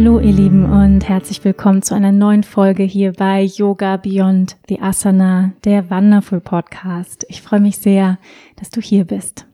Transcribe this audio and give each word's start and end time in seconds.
Hallo 0.00 0.20
ihr 0.20 0.32
Lieben 0.32 0.64
und 0.64 1.08
herzlich 1.08 1.44
willkommen 1.44 1.82
zu 1.82 1.92
einer 1.92 2.12
neuen 2.12 2.44
Folge 2.44 2.84
hier 2.84 3.14
bei 3.14 3.42
Yoga 3.42 3.96
Beyond 3.96 4.56
the 4.68 4.80
Asana, 4.80 5.54
der 5.64 5.90
Wonderful 5.90 6.40
Podcast. 6.40 7.26
Ich 7.28 7.42
freue 7.42 7.58
mich 7.58 7.78
sehr, 7.78 8.16
dass 8.54 8.70
du 8.70 8.80
hier 8.80 9.06
bist. 9.06 9.48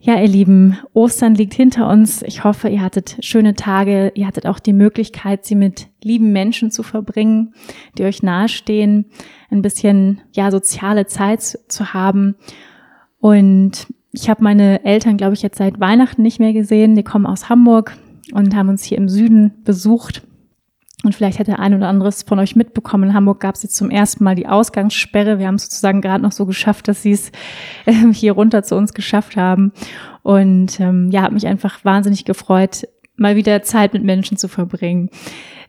Ja, 0.00 0.20
ihr 0.20 0.26
Lieben, 0.26 0.76
Ostern 0.92 1.36
liegt 1.36 1.54
hinter 1.54 1.88
uns. 1.88 2.22
Ich 2.22 2.42
hoffe, 2.42 2.68
ihr 2.68 2.82
hattet 2.82 3.16
schöne 3.20 3.54
Tage. 3.54 4.10
Ihr 4.16 4.26
hattet 4.26 4.44
auch 4.44 4.58
die 4.58 4.72
Möglichkeit, 4.72 5.44
sie 5.44 5.54
mit 5.54 5.86
lieben 6.02 6.32
Menschen 6.32 6.72
zu 6.72 6.82
verbringen, 6.82 7.54
die 7.98 8.02
euch 8.02 8.24
nahestehen, 8.24 9.04
ein 9.52 9.62
bisschen, 9.62 10.20
ja, 10.32 10.50
soziale 10.50 11.06
Zeit 11.06 11.60
zu 11.68 11.94
haben. 11.94 12.34
Und 13.20 13.86
ich 14.10 14.28
habe 14.28 14.42
meine 14.42 14.84
Eltern, 14.84 15.16
glaube 15.16 15.34
ich, 15.34 15.42
jetzt 15.42 15.58
seit 15.58 15.78
Weihnachten 15.78 16.22
nicht 16.22 16.40
mehr 16.40 16.52
gesehen. 16.52 16.96
Die 16.96 17.04
kommen 17.04 17.26
aus 17.26 17.48
Hamburg 17.48 17.96
und 18.32 18.54
haben 18.54 18.68
uns 18.68 18.84
hier 18.84 18.98
im 18.98 19.08
Süden 19.08 19.52
besucht. 19.64 20.22
Und 21.04 21.14
vielleicht 21.14 21.38
hat 21.40 21.48
der 21.48 21.58
ein 21.58 21.74
oder 21.74 21.88
andere 21.88 22.12
von 22.12 22.38
euch 22.38 22.54
mitbekommen. 22.54 23.10
In 23.10 23.14
Hamburg 23.14 23.40
gab 23.40 23.56
es 23.56 23.62
jetzt 23.64 23.74
zum 23.74 23.90
ersten 23.90 24.22
Mal 24.22 24.36
die 24.36 24.46
Ausgangssperre. 24.46 25.38
Wir 25.38 25.48
haben 25.48 25.56
es 25.56 25.64
sozusagen 25.64 26.00
gerade 26.00 26.22
noch 26.22 26.32
so 26.32 26.46
geschafft, 26.46 26.86
dass 26.86 27.02
sie 27.02 27.12
es 27.12 27.32
äh, 27.86 28.12
hier 28.12 28.32
runter 28.32 28.62
zu 28.62 28.76
uns 28.76 28.94
geschafft 28.94 29.36
haben. 29.36 29.72
Und 30.22 30.78
ähm, 30.78 31.10
ja, 31.10 31.22
habe 31.22 31.34
mich 31.34 31.46
einfach 31.46 31.84
wahnsinnig 31.84 32.24
gefreut, 32.24 32.86
mal 33.16 33.34
wieder 33.34 33.62
Zeit 33.62 33.94
mit 33.94 34.04
Menschen 34.04 34.36
zu 34.36 34.46
verbringen. 34.46 35.10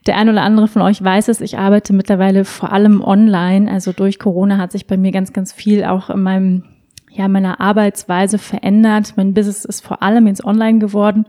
Der 0.06 0.16
ein 0.18 0.28
oder 0.28 0.42
andere 0.42 0.68
von 0.68 0.82
euch 0.82 1.02
weiß 1.02 1.28
es, 1.28 1.40
ich 1.40 1.58
arbeite 1.58 1.92
mittlerweile 1.92 2.44
vor 2.44 2.72
allem 2.72 3.02
online. 3.02 3.70
Also 3.70 3.92
durch 3.92 4.18
Corona 4.18 4.58
hat 4.58 4.70
sich 4.70 4.86
bei 4.86 4.96
mir 4.96 5.12
ganz, 5.12 5.32
ganz 5.32 5.52
viel 5.52 5.84
auch 5.84 6.10
in 6.10 6.22
meinem, 6.22 6.64
ja, 7.10 7.26
meiner 7.26 7.60
Arbeitsweise 7.60 8.38
verändert. 8.38 9.14
Mein 9.16 9.34
Business 9.34 9.64
ist 9.64 9.84
vor 9.84 10.02
allem 10.02 10.26
jetzt 10.26 10.44
online 10.44 10.78
geworden. 10.78 11.26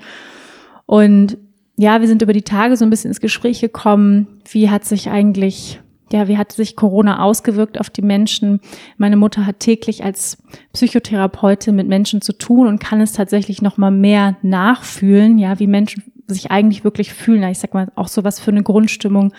Und 0.86 1.38
ja, 1.78 2.00
wir 2.00 2.08
sind 2.08 2.22
über 2.22 2.34
die 2.34 2.44
Tage 2.44 2.78
so 2.78 2.86
ein 2.86 2.90
bisschen 2.90 3.10
ins 3.10 3.22
Gespräch 3.22 3.60
gekommen. 3.62 4.40
Wie 4.50 4.70
hat 4.70 4.86
sich 4.86 5.10
eigentlich, 5.10 5.82
ja, 6.12 6.28
wie 6.28 6.38
hat 6.38 6.54
sich 6.54 6.76
Corona 6.76 7.22
ausgewirkt 7.22 7.80
auf 7.80 7.90
die 7.90 8.02
Menschen? 8.02 8.62
Meine 8.98 9.18
Mutter 9.18 9.46
hat 9.46 9.60
täglich 9.60 10.04
als 10.04 10.38
Psychotherapeutin 10.74 11.76
mit 11.76 11.88
Menschen 11.88 12.22
zu 12.22 12.34
tun 12.34 12.68
und 12.68 12.80
kann 12.80 13.02
es 13.02 13.14
tatsächlich 13.14 13.62
noch 13.62 13.78
mal 13.78 13.92
mehr 13.92 14.38
nachfühlen, 14.42 15.38
ja, 15.38 15.60
wie 15.60 15.68
Menschen 15.68 16.04
sich 16.28 16.50
eigentlich 16.50 16.84
wirklich 16.84 17.14
fühlen. 17.14 17.44
Ich 17.44 17.60
sag 17.60 17.74
mal, 17.74 17.92
auch 17.96 18.08
so 18.08 18.24
was 18.24 18.40
für 18.40 18.52
eine 18.52 18.64
Grundstimmung 18.64 19.34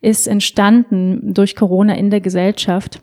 ist 0.00 0.28
entstanden 0.28 1.34
durch 1.34 1.56
Corona 1.56 1.94
in 1.94 2.10
der 2.10 2.20
Gesellschaft. 2.20 3.02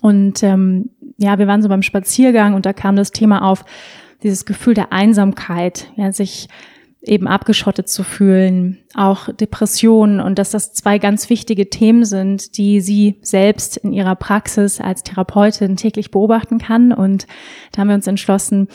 Und 0.00 0.42
ähm, 0.42 0.90
ja, 1.16 1.38
wir 1.38 1.46
waren 1.46 1.62
so 1.62 1.68
beim 1.68 1.82
Spaziergang 1.82 2.54
und 2.54 2.66
da 2.66 2.72
kam 2.72 2.96
das 2.96 3.10
Thema 3.10 3.42
auf, 3.42 3.64
dieses 4.22 4.46
Gefühl 4.46 4.74
der 4.74 4.92
Einsamkeit, 4.92 5.90
ja, 5.96 6.10
sich 6.10 6.48
eben 7.06 7.26
abgeschottet 7.26 7.88
zu 7.88 8.02
fühlen, 8.02 8.78
auch 8.94 9.32
Depressionen 9.32 10.20
und 10.20 10.38
dass 10.38 10.50
das 10.50 10.72
zwei 10.72 10.98
ganz 10.98 11.30
wichtige 11.30 11.70
Themen 11.70 12.04
sind, 12.04 12.56
die 12.56 12.80
sie 12.80 13.18
selbst 13.22 13.76
in 13.76 13.92
ihrer 13.92 14.16
Praxis 14.16 14.80
als 14.80 15.02
Therapeutin 15.02 15.76
täglich 15.76 16.10
beobachten 16.10 16.58
kann. 16.58 16.92
Und 16.92 17.26
da 17.72 17.80
haben 17.80 17.88
wir 17.88 17.94
uns 17.94 18.06
entschlossen, 18.06 18.68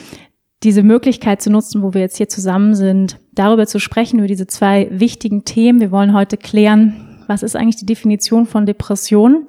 diese 0.62 0.82
Möglichkeit 0.82 1.40
zu 1.40 1.50
nutzen, 1.50 1.82
wo 1.82 1.94
wir 1.94 2.02
jetzt 2.02 2.18
hier 2.18 2.28
zusammen 2.28 2.74
sind, 2.74 3.18
darüber 3.32 3.66
zu 3.66 3.78
sprechen, 3.78 4.18
über 4.18 4.28
diese 4.28 4.46
zwei 4.46 4.88
wichtigen 4.90 5.44
Themen. 5.44 5.80
Wir 5.80 5.90
wollen 5.90 6.14
heute 6.14 6.36
klären, 6.36 7.24
was 7.26 7.42
ist 7.42 7.56
eigentlich 7.56 7.76
die 7.76 7.86
Definition 7.86 8.46
von 8.46 8.66
Depression? 8.66 9.46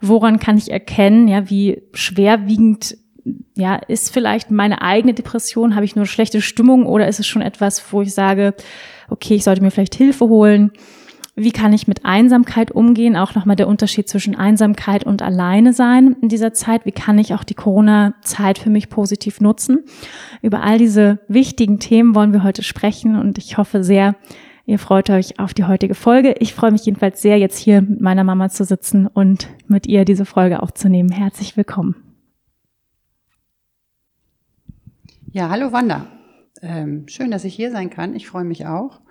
Woran 0.00 0.38
kann 0.38 0.58
ich 0.58 0.70
erkennen, 0.70 1.26
ja, 1.26 1.50
wie 1.50 1.82
schwerwiegend 1.94 2.96
ja, 3.54 3.76
ist 3.76 4.12
vielleicht 4.12 4.50
meine 4.50 4.82
eigene 4.82 5.14
Depression, 5.14 5.74
habe 5.74 5.84
ich 5.84 5.96
nur 5.96 6.06
schlechte 6.06 6.40
Stimmung 6.40 6.86
oder 6.86 7.08
ist 7.08 7.20
es 7.20 7.26
schon 7.26 7.42
etwas, 7.42 7.92
wo 7.92 8.02
ich 8.02 8.14
sage, 8.14 8.54
okay, 9.08 9.34
ich 9.34 9.44
sollte 9.44 9.62
mir 9.62 9.70
vielleicht 9.70 9.94
Hilfe 9.94 10.26
holen? 10.26 10.72
Wie 11.38 11.52
kann 11.52 11.74
ich 11.74 11.86
mit 11.86 12.06
Einsamkeit 12.06 12.70
umgehen? 12.70 13.14
Auch 13.14 13.34
nochmal 13.34 13.56
der 13.56 13.68
Unterschied 13.68 14.08
zwischen 14.08 14.34
Einsamkeit 14.34 15.04
und 15.04 15.20
alleine 15.20 15.74
sein 15.74 16.16
in 16.22 16.30
dieser 16.30 16.54
Zeit. 16.54 16.86
Wie 16.86 16.92
kann 16.92 17.18
ich 17.18 17.34
auch 17.34 17.44
die 17.44 17.54
Corona-Zeit 17.54 18.58
für 18.58 18.70
mich 18.70 18.88
positiv 18.88 19.42
nutzen? 19.42 19.80
Über 20.40 20.62
all 20.62 20.78
diese 20.78 21.18
wichtigen 21.28 21.78
Themen 21.78 22.14
wollen 22.14 22.32
wir 22.32 22.42
heute 22.42 22.62
sprechen 22.62 23.20
und 23.20 23.36
ich 23.36 23.58
hoffe 23.58 23.84
sehr, 23.84 24.14
ihr 24.64 24.78
freut 24.78 25.10
euch 25.10 25.38
auf 25.38 25.52
die 25.52 25.64
heutige 25.64 25.94
Folge. 25.94 26.36
Ich 26.38 26.54
freue 26.54 26.72
mich 26.72 26.86
jedenfalls 26.86 27.20
sehr, 27.20 27.38
jetzt 27.38 27.58
hier 27.58 27.82
mit 27.82 28.00
meiner 28.00 28.24
Mama 28.24 28.48
zu 28.48 28.64
sitzen 28.64 29.06
und 29.06 29.48
mit 29.68 29.86
ihr 29.86 30.06
diese 30.06 30.24
Folge 30.24 30.62
aufzunehmen. 30.62 31.10
Herzlich 31.12 31.58
willkommen. 31.58 32.05
Ja, 35.36 35.50
hallo 35.50 35.70
Wanda. 35.70 36.06
Ähm, 36.62 37.08
schön, 37.08 37.30
dass 37.30 37.44
ich 37.44 37.54
hier 37.54 37.70
sein 37.70 37.90
kann. 37.90 38.16
Ich 38.16 38.26
freue 38.26 38.44
mich 38.44 38.64
auch. 38.64 39.02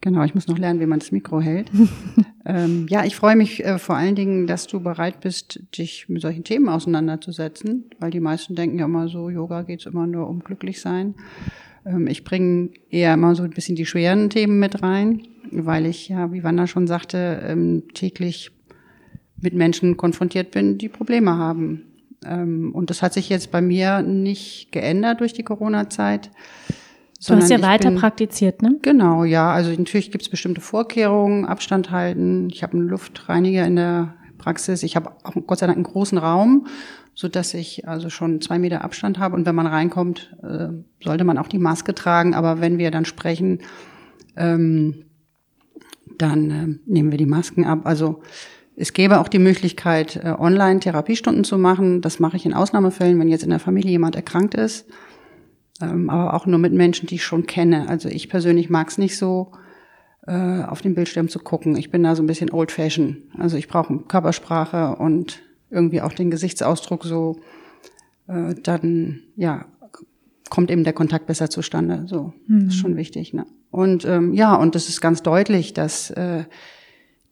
Genau, 0.00 0.22
ich 0.22 0.32
muss 0.32 0.46
noch 0.46 0.56
lernen, 0.56 0.78
wie 0.78 0.86
man 0.86 1.00
das 1.00 1.10
Mikro 1.10 1.40
hält. 1.40 1.72
ähm, 2.46 2.86
ja, 2.88 3.04
ich 3.04 3.16
freue 3.16 3.34
mich 3.34 3.64
äh, 3.64 3.80
vor 3.80 3.96
allen 3.96 4.14
Dingen, 4.14 4.46
dass 4.46 4.68
du 4.68 4.78
bereit 4.78 5.18
bist, 5.18 5.60
dich 5.76 6.08
mit 6.08 6.22
solchen 6.22 6.44
Themen 6.44 6.68
auseinanderzusetzen, 6.68 7.90
weil 7.98 8.12
die 8.12 8.20
meisten 8.20 8.54
denken 8.54 8.78
ja 8.78 8.84
immer 8.84 9.08
so, 9.08 9.28
Yoga 9.28 9.62
geht's 9.62 9.86
immer 9.86 10.06
nur 10.06 10.28
um 10.28 10.44
glücklich 10.44 10.80
sein. 10.80 11.16
Ähm, 11.84 12.06
ich 12.06 12.22
bringe 12.22 12.70
eher 12.88 13.14
immer 13.14 13.34
so 13.34 13.42
ein 13.42 13.50
bisschen 13.50 13.74
die 13.74 13.84
schweren 13.84 14.30
Themen 14.30 14.60
mit 14.60 14.84
rein, 14.84 15.26
weil 15.50 15.86
ich 15.86 16.08
ja, 16.08 16.32
wie 16.32 16.44
Wanda 16.44 16.68
schon 16.68 16.86
sagte, 16.86 17.42
ähm, 17.44 17.88
täglich 17.92 18.52
mit 19.40 19.54
Menschen 19.54 19.96
konfrontiert 19.96 20.52
bin, 20.52 20.78
die 20.78 20.88
Probleme 20.88 21.36
haben. 21.38 21.91
Ähm, 22.26 22.72
und 22.74 22.90
das 22.90 23.02
hat 23.02 23.12
sich 23.12 23.28
jetzt 23.28 23.50
bei 23.50 23.60
mir 23.60 24.02
nicht 24.02 24.72
geändert 24.72 25.20
durch 25.20 25.32
die 25.32 25.42
Corona-Zeit. 25.42 26.30
Du 27.26 27.36
hast 27.36 27.50
ja 27.50 27.62
weiter 27.62 27.90
bin, 27.90 27.98
praktiziert, 27.98 28.62
ne? 28.62 28.78
Genau, 28.82 29.22
ja. 29.22 29.52
Also 29.52 29.70
natürlich 29.70 30.10
gibt 30.10 30.22
es 30.22 30.28
bestimmte 30.28 30.60
Vorkehrungen, 30.60 31.44
Abstand 31.44 31.92
halten. 31.92 32.48
Ich 32.50 32.62
habe 32.62 32.76
einen 32.76 32.88
Luftreiniger 32.88 33.64
in 33.64 33.76
der 33.76 34.14
Praxis. 34.38 34.82
Ich 34.82 34.96
habe 34.96 35.12
auch 35.22 35.34
Gott 35.46 35.60
sei 35.60 35.66
Dank 35.66 35.76
einen 35.76 35.84
großen 35.84 36.18
Raum, 36.18 36.66
so 37.14 37.28
dass 37.28 37.54
ich 37.54 37.86
also 37.86 38.10
schon 38.10 38.40
zwei 38.40 38.58
Meter 38.58 38.82
Abstand 38.82 39.20
habe. 39.20 39.36
Und 39.36 39.46
wenn 39.46 39.54
man 39.54 39.68
reinkommt, 39.68 40.36
äh, 40.42 40.68
sollte 41.02 41.22
man 41.22 41.38
auch 41.38 41.46
die 41.46 41.60
Maske 41.60 41.94
tragen. 41.94 42.34
Aber 42.34 42.60
wenn 42.60 42.78
wir 42.78 42.90
dann 42.90 43.04
sprechen, 43.04 43.60
ähm, 44.36 45.04
dann 46.18 46.50
äh, 46.50 46.66
nehmen 46.86 47.12
wir 47.12 47.18
die 47.18 47.26
Masken 47.26 47.64
ab. 47.64 47.82
Also 47.84 48.22
es 48.76 48.92
gäbe 48.92 49.20
auch 49.20 49.28
die 49.28 49.38
Möglichkeit, 49.38 50.16
äh, 50.16 50.34
online 50.38 50.80
Therapiestunden 50.80 51.44
zu 51.44 51.58
machen. 51.58 52.00
Das 52.00 52.18
mache 52.20 52.36
ich 52.36 52.46
in 52.46 52.54
Ausnahmefällen, 52.54 53.18
wenn 53.18 53.28
jetzt 53.28 53.44
in 53.44 53.50
der 53.50 53.58
Familie 53.58 53.92
jemand 53.92 54.16
erkrankt 54.16 54.54
ist. 54.54 54.86
Ähm, 55.80 56.08
aber 56.10 56.34
auch 56.34 56.46
nur 56.46 56.58
mit 56.58 56.72
Menschen, 56.72 57.06
die 57.06 57.16
ich 57.16 57.24
schon 57.24 57.46
kenne. 57.46 57.88
Also 57.88 58.08
ich 58.08 58.28
persönlich 58.28 58.70
mag 58.70 58.88
es 58.88 58.98
nicht 58.98 59.16
so, 59.16 59.52
äh, 60.26 60.62
auf 60.62 60.80
den 60.80 60.94
Bildschirm 60.94 61.28
zu 61.28 61.38
gucken. 61.38 61.76
Ich 61.76 61.90
bin 61.90 62.02
da 62.02 62.14
so 62.14 62.22
ein 62.22 62.26
bisschen 62.26 62.50
old-fashioned. 62.50 63.18
Also 63.38 63.56
ich 63.56 63.68
brauche 63.68 63.98
Körpersprache 63.98 64.96
und 64.96 65.42
irgendwie 65.70 66.00
auch 66.00 66.12
den 66.12 66.30
Gesichtsausdruck 66.30 67.04
so. 67.04 67.40
Äh, 68.28 68.54
dann, 68.62 69.20
ja, 69.36 69.66
kommt 70.48 70.70
eben 70.70 70.84
der 70.84 70.92
Kontakt 70.92 71.26
besser 71.26 71.50
zustande. 71.50 72.04
So, 72.06 72.32
mhm. 72.46 72.68
ist 72.68 72.76
schon 72.76 72.96
wichtig. 72.96 73.32
Ne? 73.32 73.46
Und 73.70 74.04
ähm, 74.04 74.34
ja, 74.34 74.54
und 74.54 74.74
das 74.74 74.88
ist 74.88 75.00
ganz 75.00 75.22
deutlich, 75.22 75.72
dass 75.72 76.10
äh, 76.10 76.44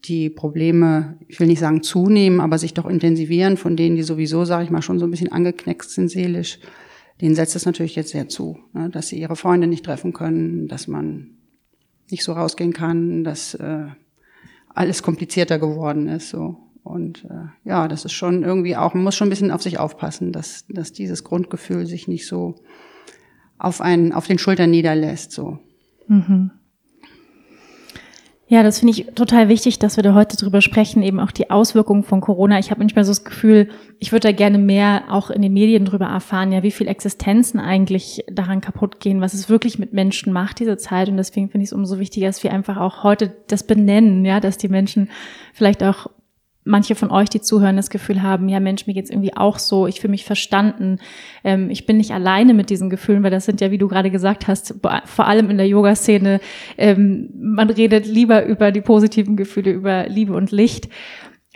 die 0.05 0.31
Probleme, 0.31 1.19
ich 1.29 1.41
will 1.41 1.47
nicht 1.47 1.61
sagen 1.61 1.83
zunehmen, 1.83 2.41
aber 2.41 2.59
sich 2.59 2.75
doch 2.75 2.87
intensivieren, 2.87 3.57
von 3.57 3.77
denen, 3.77 3.97
die 3.97 4.03
sowieso, 4.03 4.45
sage 4.45 4.65
ich 4.65 4.71
mal, 4.71 4.83
schon 4.83 4.99
so 4.99 5.07
ein 5.07 5.11
bisschen 5.11 5.33
angekneckst 5.33 5.91
sind 5.91 6.09
seelisch, 6.09 6.59
denen 7.21 7.35
setzt 7.35 7.55
es 7.55 7.67
natürlich 7.67 7.97
jetzt 7.97 8.11
sehr 8.11 8.29
zu, 8.29 8.59
ne? 8.73 8.89
dass 8.89 9.09
sie 9.09 9.21
ihre 9.21 9.37
Freunde 9.37 9.67
nicht 9.67 9.85
treffen 9.85 10.13
können, 10.13 10.69
dass 10.69 10.89
man 10.89 11.33
nicht 12.11 12.25
so 12.25 12.33
rausgehen 12.33 12.73
kann, 12.73 13.25
dass 13.25 13.55
äh, 13.55 13.87
alles 14.75 15.03
komplizierter 15.03 15.59
geworden 15.59 16.09
ist. 16.09 16.31
So. 16.31 16.57
Und 16.83 17.25
äh, 17.25 17.69
ja, 17.69 17.89
das 17.89 18.05
ist 18.05 18.13
schon 18.13 18.43
irgendwie 18.43 18.77
auch, 18.77 18.95
man 18.95 19.05
muss 19.05 19.17
schon 19.17 19.29
ein 19.29 19.31
bisschen 19.31 19.51
auf 19.51 19.63
sich 19.63 19.79
aufpassen, 19.79 20.33
dass, 20.33 20.65
dass 20.69 20.93
dieses 20.93 21.25
Grundgefühl 21.25 21.87
sich 21.87 22.09
nicht 22.09 22.27
so 22.27 22.55
auf 23.59 23.81
einen, 23.81 24.13
auf 24.13 24.27
den 24.27 24.39
Schultern 24.39 24.71
niederlässt. 24.71 25.33
So. 25.33 25.59
Mhm. 26.09 26.53
Ja, 28.51 28.65
das 28.65 28.81
finde 28.81 28.91
ich 28.91 29.07
total 29.15 29.49
wichtig, 29.49 29.79
dass 29.79 29.95
wir 29.95 30.03
da 30.03 30.13
heute 30.13 30.37
drüber 30.37 30.61
sprechen, 30.61 31.05
eben 31.05 31.21
auch 31.21 31.31
die 31.31 31.51
Auswirkungen 31.51 32.03
von 32.03 32.21
Corona. 32.21 32.59
Ich 32.59 32.73
habe 32.73 32.81
manchmal 32.81 33.05
so 33.05 33.13
das 33.13 33.23
Gefühl, 33.23 33.69
ich 34.01 34.11
würde 34.11 34.27
da 34.27 34.33
gerne 34.33 34.59
mehr 34.59 35.05
auch 35.09 35.31
in 35.31 35.41
den 35.41 35.53
Medien 35.53 35.85
drüber 35.85 36.07
erfahren, 36.07 36.51
ja, 36.51 36.65
wie 36.65 36.73
viel 36.73 36.89
Existenzen 36.89 37.61
eigentlich 37.61 38.25
daran 38.29 38.61
kaputt 38.61 38.99
gehen, 38.99 39.21
was 39.21 39.35
es 39.35 39.49
wirklich 39.49 39.79
mit 39.79 39.93
Menschen 39.93 40.33
macht, 40.33 40.59
diese 40.59 40.77
Zeit. 40.79 41.09
Und 41.09 41.17
deswegen 41.17 41.49
finde 41.49 41.63
ich 41.63 41.69
es 41.69 41.73
umso 41.73 42.01
wichtiger, 42.01 42.27
dass 42.27 42.43
wir 42.43 42.53
einfach 42.53 42.77
auch 42.77 43.05
heute 43.05 43.33
das 43.47 43.63
benennen, 43.63 44.25
ja, 44.25 44.41
dass 44.41 44.59
die 44.59 44.69
Menschen 44.69 45.11
vielleicht 45.55 45.85
auch 45.85 46.09
manche 46.65 46.95
von 46.95 47.11
euch, 47.11 47.29
die 47.29 47.41
zuhören, 47.41 47.77
das 47.77 47.91
Gefühl 47.91 48.23
haben, 48.23 48.49
ja 48.49 48.61
Mensch, 48.61 48.87
mir 48.87 48.95
geht's 48.95 49.11
irgendwie 49.11 49.37
auch 49.37 49.59
so, 49.59 49.87
ich 49.87 50.01
fühle 50.01 50.11
mich 50.11 50.25
verstanden, 50.25 50.99
ähm, 51.43 51.71
ich 51.71 51.87
bin 51.87 51.97
nicht 51.97 52.13
alleine 52.13 52.55
mit 52.55 52.71
diesen 52.71 52.91
Gefühlen, 52.91 53.23
weil 53.23 53.31
das 53.31 53.47
sind 53.47 53.61
ja, 53.61 53.71
wie 53.71 53.79
du 53.79 53.89
gerade 53.89 54.11
gesagt 54.11 54.47
hast, 54.47 54.75
vor 55.05 55.27
allem 55.27 55.51
in 55.51 55.57
der 55.57 55.69
Yoga-Szene, 55.69 56.41
ähm, 56.77 57.31
man 57.35 57.71
redet 57.71 58.07
lieber 58.07 58.45
über 58.45 58.73
die 58.73 58.83
positiven 58.83 59.37
Gefühle, 59.37 59.71
über 59.71 60.09
Liebe 60.09 60.35
und 60.35 60.51
Licht. 60.51 60.89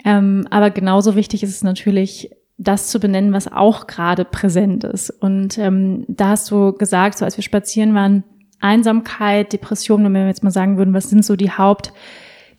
Ähm, 0.05 0.47
aber 0.51 0.71
genauso 0.71 1.17
wichtig 1.17 1.43
ist 1.43 1.51
es 1.51 1.63
natürlich, 1.63 2.31
das 2.57 2.89
zu 2.89 3.01
benennen, 3.01 3.33
was 3.33 3.51
auch 3.53 3.87
gerade 3.87 4.25
präsent 4.25 4.85
ist. 4.85 5.11
Und 5.11 5.59
ähm, 5.59 6.05
da 6.09 6.29
hast 6.29 6.51
du 6.51 6.73
gesagt, 6.73 7.19
so 7.19 7.25
als 7.25 7.37
wir 7.37 7.43
spazieren 7.43 7.95
waren, 7.95 8.23
Einsamkeit, 8.61 9.53
Depression, 9.53 10.05
wenn 10.05 10.15
wir 10.15 10.27
jetzt 10.27 10.45
mal 10.45 10.51
sagen 10.51 10.79
würden, 10.79 10.95
was 10.95 11.11
sind 11.11 11.25
so 11.25 11.37
die 11.37 11.51
Haupt 11.51 11.93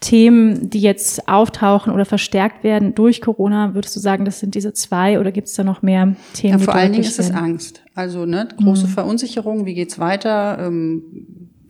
Themen, 0.06 0.70
die 0.70 0.82
jetzt 0.82 1.28
auftauchen 1.28 1.92
oder 1.92 2.06
verstärkt 2.06 2.64
werden 2.64 2.94
durch 2.94 3.22
Corona, 3.22 3.74
würdest 3.74 3.96
du 3.96 4.00
sagen, 4.00 4.24
das 4.24 4.40
sind 4.40 4.54
diese 4.54 4.72
zwei 4.72 5.20
oder 5.20 5.32
gibt 5.32 5.48
es 5.48 5.56
da 5.56 5.64
noch 5.64 5.82
mehr 5.82 6.16
Themen? 6.34 6.60
Ja, 6.60 6.64
vor 6.64 6.76
allen 6.76 6.92
Dingen 6.92 7.04
ist 7.04 7.18
es 7.18 7.32
Angst. 7.32 7.82
Also 7.96 8.28
ne, 8.28 8.48
große 8.56 8.86
mhm. 8.86 8.92
Verunsicherung, 8.92 9.66
wie 9.66 9.74
geht's 9.74 9.98
weiter? 9.98 10.60
Ähm, 10.60 11.02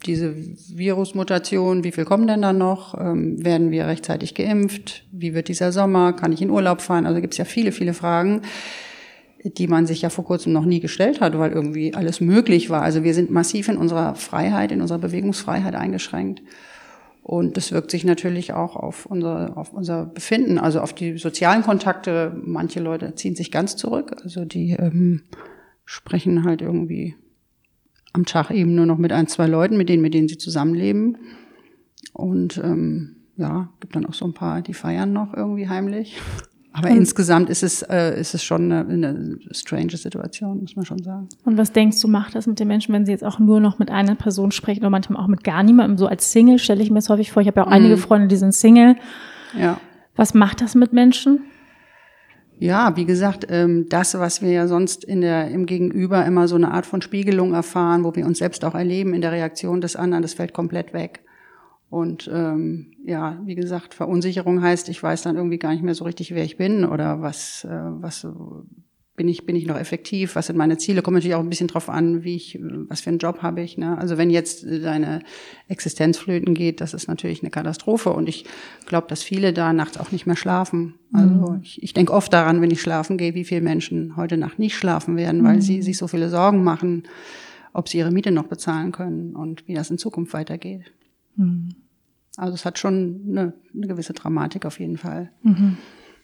diese 0.06 0.36
Virusmutation, 0.36 1.86
wie 1.86 1.94
viel 1.94 2.04
kommen 2.04 2.28
denn 2.28 2.42
da 2.42 2.52
noch? 2.52 3.00
Ähm, 3.00 3.44
werden 3.44 3.72
wir 3.72 3.88
rechtzeitig 3.88 4.36
geimpft? 4.36 5.06
Wie 5.14 5.34
wird 5.34 5.48
dieser 5.48 5.72
Sommer? 5.72 6.12
Kann 6.12 6.34
ich 6.34 6.42
in 6.42 6.50
Urlaub 6.50 6.82
fahren? 6.82 7.06
Also 7.06 7.22
gibt 7.22 7.36
es 7.36 7.38
ja 7.38 7.46
viele, 7.46 7.72
viele 7.72 7.94
Fragen 7.94 8.42
die 9.46 9.68
man 9.68 9.86
sich 9.86 10.02
ja 10.02 10.10
vor 10.10 10.26
kurzem 10.26 10.54
noch 10.54 10.66
nie 10.66 10.80
gestellt 10.80 11.22
hat, 11.22 11.38
weil 11.38 11.52
irgendwie 11.52 11.94
alles 11.94 12.20
möglich 12.20 12.72
war. 12.72 12.82
Also 12.82 13.04
wir 13.04 13.14
sind 13.14 13.30
massiv 13.30 13.70
in 13.70 13.78
unserer 13.78 14.16
Freiheit, 14.16 14.72
in 14.72 14.82
unserer 14.82 14.98
Bewegungsfreiheit 14.98 15.76
eingeschränkt. 15.76 16.42
Und 17.26 17.58
das 17.58 17.72
wirkt 17.72 17.90
sich 17.90 18.06
natürlich 18.06 18.54
auch 18.54 18.76
auf 18.76 19.08
unser, 19.08 19.58
auf 19.58 19.74
unser 19.74 20.06
Befinden, 20.06 20.60
also 20.60 20.80
auf 20.80 20.94
die 20.94 21.18
sozialen 21.18 21.64
Kontakte. 21.64 22.40
Manche 22.40 22.80
Leute 22.80 23.16
ziehen 23.16 23.36
sich 23.36 23.52
ganz 23.52 23.76
zurück, 23.76 24.16
also 24.22 24.46
die 24.46 24.74
ähm, 24.74 25.24
sprechen 25.86 26.44
halt 26.44 26.62
irgendwie 26.62 27.16
am 28.14 28.28
Tag 28.28 28.52
eben 28.52 28.76
nur 28.76 28.86
noch 28.86 29.00
mit 29.00 29.12
ein, 29.12 29.26
zwei 29.26 29.48
Leuten, 29.48 29.76
mit 29.76 29.90
denen, 29.90 30.04
mit 30.04 30.14
denen 30.14 30.28
sie 30.28 30.38
zusammenleben. 30.38 31.18
Und 32.14 32.60
ähm, 32.60 33.16
ja, 33.38 33.74
gibt 33.80 33.96
dann 33.96 34.06
auch 34.06 34.14
so 34.14 34.26
ein 34.26 34.36
paar, 34.36 34.62
die 34.62 34.76
feiern 34.76 35.12
noch 35.12 35.34
irgendwie 35.34 35.68
heimlich. 35.68 36.22
Aber 36.78 36.90
und 36.90 36.98
insgesamt 36.98 37.50
ist 37.50 37.64
es, 37.64 37.84
äh, 37.84 38.20
ist 38.20 38.34
es 38.34 38.44
schon 38.44 38.70
eine, 38.70 38.86
eine 38.86 39.40
strange 39.52 39.96
Situation, 39.96 40.60
muss 40.60 40.76
man 40.76 40.86
schon 40.86 41.02
sagen. 41.02 41.30
Und 41.46 41.58
was 41.58 41.72
denkst 41.72 42.02
du, 42.02 42.10
macht 42.10 42.36
das 42.36 42.48
mit 42.48 42.60
den 42.60 42.68
Menschen, 42.68 42.94
wenn 42.94 43.06
sie 43.06 43.14
jetzt 43.14 43.24
auch 43.24 43.40
nur 43.40 43.62
noch 43.62 43.80
mit 43.80 43.90
einer 43.90 44.16
Person 44.16 44.52
sprechen 44.52 44.82
oder 44.82 44.90
manchmal 44.90 45.24
auch 45.24 45.28
mit 45.28 45.46
gar 45.46 45.64
niemandem? 45.64 45.98
So 45.98 46.08
als 46.08 46.34
Single 46.34 46.60
stelle 46.60 46.84
ich 46.84 46.90
mir 46.90 46.96
das 46.98 47.08
häufig 47.08 47.32
vor. 47.32 47.42
Ich 47.42 47.48
habe 47.48 47.62
ja 47.62 47.64
auch 47.64 47.68
mhm. 47.68 47.74
einige 47.74 47.98
Freunde, 47.98 48.28
die 48.28 48.36
sind 48.36 48.54
Single. 48.54 48.98
Ja. 49.58 49.80
Was 50.18 50.34
macht 50.34 50.60
das 50.60 50.76
mit 50.76 50.92
Menschen? 50.92 51.44
Ja, 52.60 52.98
wie 52.98 53.06
gesagt, 53.06 53.48
ähm, 53.50 53.88
das, 53.88 54.18
was 54.20 54.42
wir 54.42 54.52
ja 54.52 54.68
sonst 54.68 55.06
in 55.06 55.22
der, 55.22 55.50
im 55.52 55.66
Gegenüber 55.66 56.26
immer 56.26 56.50
so 56.50 56.56
eine 56.56 56.72
Art 56.72 56.86
von 56.86 57.02
Spiegelung 57.02 57.54
erfahren, 57.54 58.04
wo 58.04 58.16
wir 58.16 58.26
uns 58.26 58.40
selbst 58.40 58.66
auch 58.66 58.76
erleben 58.76 59.14
in 59.14 59.22
der 59.22 59.32
Reaktion 59.32 59.80
des 59.80 59.96
anderen, 59.96 60.22
das 60.22 60.34
fällt 60.34 60.54
komplett 60.54 60.94
weg. 60.94 61.22
Und 61.90 62.30
ähm, 62.34 62.94
ja, 63.06 63.40
wie 63.46 63.56
gesagt, 63.56 63.94
Verunsicherung 63.94 64.62
heißt, 64.62 64.90
ich 64.90 65.02
weiß 65.02 65.22
dann 65.22 65.36
irgendwie 65.36 65.60
gar 65.60 65.72
nicht 65.72 65.84
mehr 65.84 65.96
so 65.96 66.04
richtig, 66.04 66.34
wer 66.34 66.44
ich 66.44 66.58
bin 66.58 66.84
oder 66.84 67.22
was, 67.22 67.64
äh, 67.64 67.70
was 67.70 68.26
bin 69.16 69.28
ich, 69.30 69.46
bin 69.46 69.56
ich 69.56 69.66
noch 69.66 69.78
effektiv, 69.78 70.36
was 70.36 70.48
sind 70.48 70.58
meine 70.58 70.78
Ziele, 70.78 71.02
kommt 71.02 71.16
natürlich 71.16 71.36
auch 71.36 71.42
ein 71.42 71.50
bisschen 71.50 71.68
drauf 71.68 71.90
an, 71.90 72.24
wie 72.24 72.36
ich, 72.36 72.60
was 72.62 73.02
für 73.02 73.10
einen 73.10 73.20
Job 73.20 73.42
habe 73.42 73.62
ich. 73.62 73.78
Ne? 73.78 73.98
Also 73.98 74.18
wenn 74.18 74.30
jetzt 74.30 74.66
deine 74.66 75.22
Existenz 75.70 76.18
flöten 76.18 76.54
geht, 76.54 76.82
das 76.82 76.94
ist 76.94 77.08
natürlich 77.08 77.42
eine 77.42 77.50
Katastrophe. 77.50 78.12
Und 78.12 78.28
ich 78.28 78.46
glaube, 78.86 79.08
dass 79.08 79.24
viele 79.24 79.54
da 79.54 79.72
nachts 79.72 79.98
auch 79.98 80.12
nicht 80.12 80.26
mehr 80.26 80.36
schlafen. 80.36 80.96
Also 81.14 81.52
mhm. 81.52 81.62
ich, 81.64 81.82
ich 81.82 81.94
denke 81.94 82.14
oft 82.14 82.34
daran, 82.34 82.62
wenn 82.62 82.72
ich 82.72 82.82
schlafen 82.82 83.18
gehe, 83.18 83.36
wie 83.36 83.46
viele 83.46 83.62
Menschen 83.62 84.18
heute 84.18 84.38
Nacht 84.38 84.60
nicht 84.60 84.76
schlafen 84.76 85.16
werden, 85.16 85.44
weil 85.44 85.58
mhm. 85.58 85.62
sie 85.62 85.82
sich 85.82 85.98
so 85.98 86.08
viele 86.08 86.30
Sorgen 86.30 86.64
machen, 86.64 87.04
ob 87.72 87.88
sie 87.88 88.00
ihre 88.00 88.12
Miete 88.12 88.32
noch 88.32 88.48
bezahlen 88.48 88.92
können 88.92 89.36
und 89.36 89.68
wie 89.68 89.76
das 89.76 89.90
in 89.90 89.98
Zukunft 89.98 90.34
weitergeht. 90.34 90.92
Mhm. 91.36 91.76
Also 92.38 92.54
es 92.54 92.66
hat 92.66 92.80
schon 92.80 93.22
eine, 93.30 93.54
eine 93.74 93.88
gewisse 93.88 94.14
Dramatik 94.14 94.66
auf 94.66 94.80
jeden 94.80 94.98
Fall. 94.98 95.32
Mhm. 95.44 95.78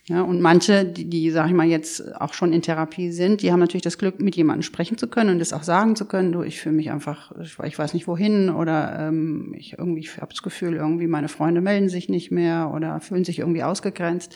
Ja, 0.06 0.24
und 0.24 0.42
manche, 0.42 0.84
die, 0.84 1.08
die, 1.10 1.30
sag 1.30 1.48
ich 1.48 1.54
mal, 1.54 1.68
jetzt 1.68 2.16
auch 2.20 2.34
schon 2.34 2.54
in 2.54 2.64
Therapie 2.64 3.12
sind, 3.12 3.44
die 3.44 3.52
haben 3.52 3.60
natürlich 3.60 3.84
das 3.84 4.00
Glück, 4.00 4.20
mit 4.20 4.36
jemandem 4.36 4.64
sprechen 4.64 4.98
zu 4.98 5.08
können 5.08 5.30
und 5.30 5.40
das 5.40 5.54
auch 5.54 5.62
sagen 5.62 5.96
zu 5.96 6.06
können, 6.06 6.32
du, 6.32 6.42
ich 6.42 6.60
fühle 6.60 6.76
mich 6.76 6.90
einfach, 6.90 7.32
ich, 7.40 7.58
ich, 7.60 7.78
weiß 7.78 7.94
nicht 7.94 8.08
wohin 8.08 8.50
oder 8.50 8.98
ähm, 9.00 9.54
ich 9.56 9.78
irgendwie 9.78 10.02
habe 10.20 10.32
das 10.32 10.42
Gefühl, 10.42 10.74
irgendwie 10.74 11.06
meine 11.06 11.30
Freunde 11.30 11.62
melden 11.62 11.88
sich 11.88 12.10
nicht 12.10 12.32
mehr 12.32 12.72
oder 12.74 13.00
fühlen 13.00 13.24
sich 13.24 13.40
irgendwie 13.40 13.62
ausgegrenzt. 13.62 14.36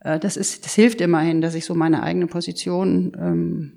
Äh, 0.00 0.18
das 0.18 0.36
ist, 0.36 0.64
das 0.64 0.74
hilft 0.74 1.00
immerhin, 1.00 1.40
dass 1.40 1.54
ich 1.54 1.64
so 1.64 1.76
meine 1.76 2.02
eigene 2.02 2.26
Position 2.26 3.12
ähm, 3.16 3.72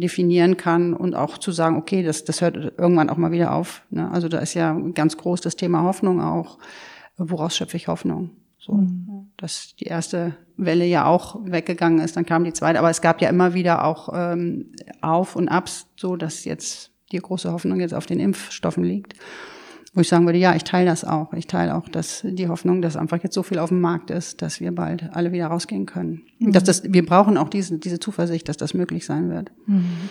definieren 0.00 0.56
kann 0.56 0.94
und 0.94 1.14
auch 1.14 1.38
zu 1.38 1.52
sagen, 1.52 1.76
okay, 1.76 2.02
das, 2.02 2.24
das 2.24 2.40
hört 2.40 2.56
irgendwann 2.78 3.10
auch 3.10 3.16
mal 3.16 3.32
wieder 3.32 3.54
auf. 3.54 3.82
Ne? 3.90 4.10
Also 4.10 4.28
da 4.28 4.38
ist 4.38 4.54
ja 4.54 4.72
ganz 4.94 5.16
groß 5.16 5.40
das 5.40 5.56
Thema 5.56 5.82
Hoffnung 5.82 6.20
auch. 6.20 6.58
Woraus 7.16 7.56
schöpfe 7.56 7.76
ich 7.76 7.88
Hoffnung? 7.88 8.30
So, 8.58 8.72
mhm. 8.72 9.28
dass 9.36 9.74
die 9.76 9.84
erste 9.84 10.36
Welle 10.56 10.84
ja 10.84 11.06
auch 11.06 11.38
weggegangen 11.44 12.00
ist, 12.00 12.16
dann 12.16 12.26
kam 12.26 12.44
die 12.44 12.52
zweite, 12.52 12.78
aber 12.78 12.90
es 12.90 13.00
gab 13.00 13.22
ja 13.22 13.28
immer 13.28 13.54
wieder 13.54 13.84
auch 13.84 14.08
ähm, 14.12 14.72
Auf 15.00 15.36
und 15.36 15.48
Abs, 15.48 15.86
so 15.96 16.16
dass 16.16 16.44
jetzt 16.44 16.90
die 17.12 17.18
große 17.18 17.52
Hoffnung 17.52 17.80
jetzt 17.80 17.94
auf 17.94 18.06
den 18.06 18.18
Impfstoffen 18.18 18.82
liegt 18.82 19.14
wo 19.96 20.02
ich 20.02 20.08
sagen 20.08 20.26
würde, 20.26 20.38
ja, 20.38 20.54
ich 20.54 20.62
teile 20.62 20.90
das 20.90 21.04
auch. 21.04 21.32
Ich 21.32 21.46
teile 21.46 21.74
auch 21.74 21.88
dass 21.88 22.20
die 22.22 22.48
Hoffnung, 22.48 22.82
dass 22.82 22.96
einfach 22.96 23.22
jetzt 23.22 23.34
so 23.34 23.42
viel 23.42 23.58
auf 23.58 23.70
dem 23.70 23.80
Markt 23.80 24.10
ist, 24.10 24.42
dass 24.42 24.60
wir 24.60 24.72
bald 24.72 25.08
alle 25.14 25.32
wieder 25.32 25.46
rausgehen 25.46 25.86
können. 25.86 26.22
Mhm. 26.38 26.52
Dass 26.52 26.64
das, 26.64 26.92
wir 26.92 27.04
brauchen 27.04 27.38
auch 27.38 27.48
diese, 27.48 27.78
diese 27.78 27.98
Zuversicht, 27.98 28.46
dass 28.50 28.58
das 28.58 28.74
möglich 28.74 29.06
sein 29.06 29.30
wird. 29.30 29.50
Mhm. 29.66 30.10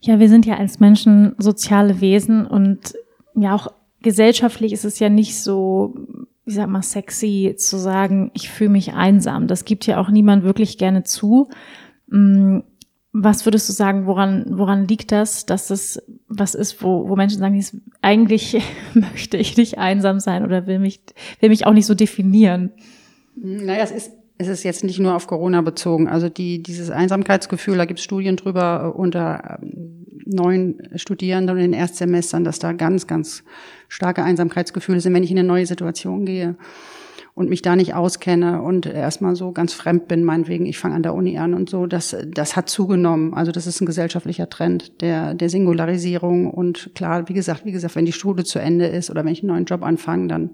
Ja, 0.00 0.18
wir 0.18 0.30
sind 0.30 0.46
ja 0.46 0.56
als 0.56 0.80
Menschen 0.80 1.34
soziale 1.36 2.00
Wesen 2.00 2.46
und 2.46 2.94
ja 3.34 3.54
auch 3.54 3.68
gesellschaftlich 4.00 4.72
ist 4.72 4.86
es 4.86 4.98
ja 4.98 5.10
nicht 5.10 5.38
so, 5.38 5.94
wie 6.46 6.52
sag 6.52 6.70
mal, 6.70 6.82
sexy 6.82 7.54
zu 7.58 7.76
sagen, 7.76 8.30
ich 8.32 8.48
fühle 8.48 8.70
mich 8.70 8.94
einsam. 8.94 9.46
Das 9.46 9.66
gibt 9.66 9.86
ja 9.86 9.98
auch 9.98 10.08
niemand 10.08 10.42
wirklich 10.42 10.78
gerne 10.78 11.02
zu. 11.02 11.50
Mm, 12.06 12.60
was 13.18 13.46
würdest 13.46 13.68
du 13.68 13.72
sagen, 13.72 14.06
woran, 14.06 14.44
woran 14.50 14.86
liegt 14.86 15.10
das, 15.10 15.46
dass 15.46 15.68
das 15.68 16.02
was 16.28 16.54
ist, 16.54 16.82
wo, 16.82 17.08
wo 17.08 17.16
Menschen 17.16 17.38
sagen, 17.38 17.64
eigentlich 18.02 18.62
möchte 18.94 19.38
ich 19.38 19.56
nicht 19.56 19.78
einsam 19.78 20.20
sein 20.20 20.44
oder 20.44 20.66
will 20.66 20.78
mich, 20.78 21.00
will 21.40 21.48
mich 21.48 21.66
auch 21.66 21.72
nicht 21.72 21.86
so 21.86 21.94
definieren? 21.94 22.72
Naja, 23.34 23.82
es 23.82 23.90
ist, 23.90 24.12
es 24.36 24.48
ist 24.48 24.64
jetzt 24.64 24.84
nicht 24.84 24.98
nur 24.98 25.14
auf 25.14 25.26
Corona 25.26 25.62
bezogen. 25.62 26.08
Also 26.08 26.28
die, 26.28 26.62
dieses 26.62 26.90
Einsamkeitsgefühl, 26.90 27.78
da 27.78 27.86
gibt 27.86 28.00
es 28.00 28.04
Studien 28.04 28.36
drüber 28.36 28.92
äh, 28.94 28.98
unter 28.98 29.60
ähm, 29.62 30.06
neuen 30.26 30.82
Studierenden 30.96 31.56
in 31.56 31.72
den 31.72 31.80
Erstsemestern, 31.80 32.44
dass 32.44 32.58
da 32.58 32.72
ganz, 32.72 33.06
ganz 33.06 33.44
starke 33.88 34.24
Einsamkeitsgefühle 34.24 35.00
sind, 35.00 35.14
wenn 35.14 35.22
ich 35.22 35.30
in 35.30 35.38
eine 35.38 35.48
neue 35.48 35.66
Situation 35.66 36.26
gehe 36.26 36.56
und 37.36 37.50
mich 37.50 37.60
da 37.60 37.76
nicht 37.76 37.92
auskenne 37.92 38.62
und 38.62 38.86
erstmal 38.86 39.36
so 39.36 39.52
ganz 39.52 39.74
fremd 39.74 40.08
bin, 40.08 40.24
meinetwegen, 40.24 40.64
ich 40.64 40.78
fange 40.78 40.94
an 40.94 41.02
der 41.02 41.14
Uni 41.14 41.36
an 41.36 41.52
und 41.52 41.68
so, 41.68 41.86
das, 41.86 42.16
das 42.26 42.56
hat 42.56 42.70
zugenommen. 42.70 43.34
Also 43.34 43.52
das 43.52 43.66
ist 43.66 43.78
ein 43.82 43.86
gesellschaftlicher 43.86 44.48
Trend 44.48 45.02
der, 45.02 45.34
der 45.34 45.50
Singularisierung. 45.50 46.50
Und 46.50 46.92
klar, 46.94 47.28
wie 47.28 47.34
gesagt, 47.34 47.66
wie 47.66 47.72
gesagt, 47.72 47.94
wenn 47.94 48.06
die 48.06 48.14
Schule 48.14 48.44
zu 48.44 48.58
Ende 48.58 48.86
ist 48.86 49.10
oder 49.10 49.22
wenn 49.22 49.34
ich 49.34 49.42
einen 49.42 49.52
neuen 49.52 49.66
Job 49.66 49.82
anfange, 49.82 50.28
dann 50.28 50.52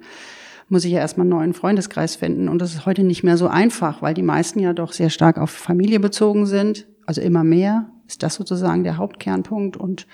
muss 0.68 0.84
ich 0.84 0.90
ja 0.90 0.98
erstmal 0.98 1.22
einen 1.22 1.30
neuen 1.30 1.54
Freundeskreis 1.54 2.16
finden. 2.16 2.48
Und 2.48 2.58
das 2.58 2.74
ist 2.74 2.84
heute 2.84 3.04
nicht 3.04 3.22
mehr 3.22 3.36
so 3.36 3.46
einfach, 3.46 4.02
weil 4.02 4.14
die 4.14 4.22
meisten 4.22 4.58
ja 4.58 4.72
doch 4.72 4.92
sehr 4.92 5.10
stark 5.10 5.38
auf 5.38 5.50
Familie 5.50 6.00
bezogen 6.00 6.46
sind. 6.46 6.88
Also 7.06 7.20
immer 7.20 7.44
mehr 7.44 7.92
ist 8.08 8.24
das 8.24 8.34
sozusagen 8.34 8.82
der 8.82 8.96
Hauptkernpunkt. 8.96 9.76
Und 9.76 10.08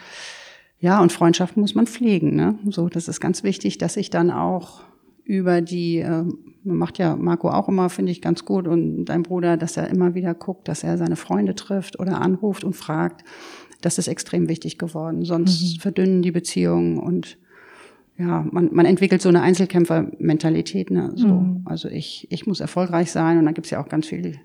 ja, 0.81 1.01
und 1.01 1.13
Freundschaften 1.13 1.63
muss 1.63 1.75
man 1.75 1.87
pflegen. 1.87 2.37
Ne? 2.37 2.59
So, 2.69 2.91
das 2.91 3.09
ist 3.09 3.21
ganz 3.21 3.43
wichtig, 3.43 3.79
dass 3.79 3.97
ich 3.97 4.11
dann 4.11 4.31
auch 4.31 4.83
über 5.29 5.61
die, 5.61 5.99
äh, 5.99 6.25
macht 6.65 6.97
ja 6.97 7.15
Marco 7.15 7.51
auch 7.51 7.69
immer, 7.69 7.91
finde 7.91 8.11
ich, 8.11 8.23
ganz 8.23 8.47
gut 8.47 8.67
und 8.67 9.05
dein 9.05 9.23
Bruder, 9.23 9.59
dass 9.59 9.77
er 9.77 9.89
immer 9.89 10.15
wieder 10.15 10.33
guckt, 10.33 10.69
dass 10.69 10.83
er 10.83 10.97
seine 10.97 11.17
Freunde 11.17 11.55
trifft 11.55 12.01
oder 12.01 12.23
anruft 12.23 12.65
und 12.65 12.75
fragt. 12.75 13.25
Das 13.83 13.99
ist 13.99 14.09
extrem 14.09 14.49
wichtig 14.49 14.79
geworden. 14.79 15.25
Sonst 15.27 15.77
mhm. 15.77 15.81
verdünnen 15.81 16.23
die 16.23 16.33
Beziehungen 16.33 16.99
und 16.99 17.37
ja, 18.17 18.45
man, 18.51 18.71
man 18.73 18.87
entwickelt 18.87 19.21
so 19.21 19.29
eine 19.29 19.43
Einzelkämpfermentalität. 19.43 20.91
Ne? 20.91 21.13
So, 21.15 21.29
mhm. 21.29 21.63
Also 21.67 21.89
ich, 21.89 22.27
ich 22.31 22.47
muss 22.47 22.61
erfolgreich 22.61 23.13
sein 23.13 23.39
und 23.39 23.45
dann 23.45 23.55
gibt's 23.55 23.71
ja 23.71 23.83
auch 23.83 23.89
ganz 23.89 24.07
viele 24.07 24.37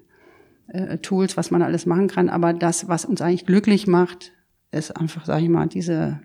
äh, 0.67 0.97
Tools, 0.97 1.37
was 1.37 1.49
man 1.49 1.61
alles 1.61 1.85
machen 1.85 2.07
kann. 2.07 2.27
Aber 2.27 2.51
das, 2.51 2.89
was 2.89 3.05
uns 3.05 3.21
eigentlich 3.21 3.45
glücklich 3.45 3.87
macht, 3.87 4.33
ist 4.71 4.91
einfach, 4.97 5.25
sage 5.25 5.43
ich 5.43 5.49
mal, 5.49 5.67
diese 5.67 6.19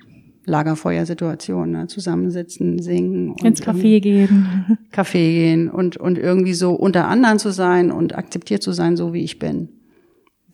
Lagerfeuersituation, 0.48 1.70
ne? 1.70 1.86
zusammensitzen, 1.86 2.80
singen. 2.80 3.30
Und 3.30 3.44
Ins 3.44 3.62
Café 3.62 4.00
gehen. 4.00 4.78
Café 4.92 5.12
gehen 5.12 5.70
und, 5.70 5.96
und 5.96 6.18
irgendwie 6.18 6.54
so 6.54 6.72
unter 6.72 7.06
anderen 7.06 7.38
zu 7.38 7.50
sein 7.50 7.92
und 7.92 8.16
akzeptiert 8.16 8.62
zu 8.62 8.72
sein, 8.72 8.96
so 8.96 9.12
wie 9.12 9.22
ich 9.22 9.38
bin. 9.38 9.68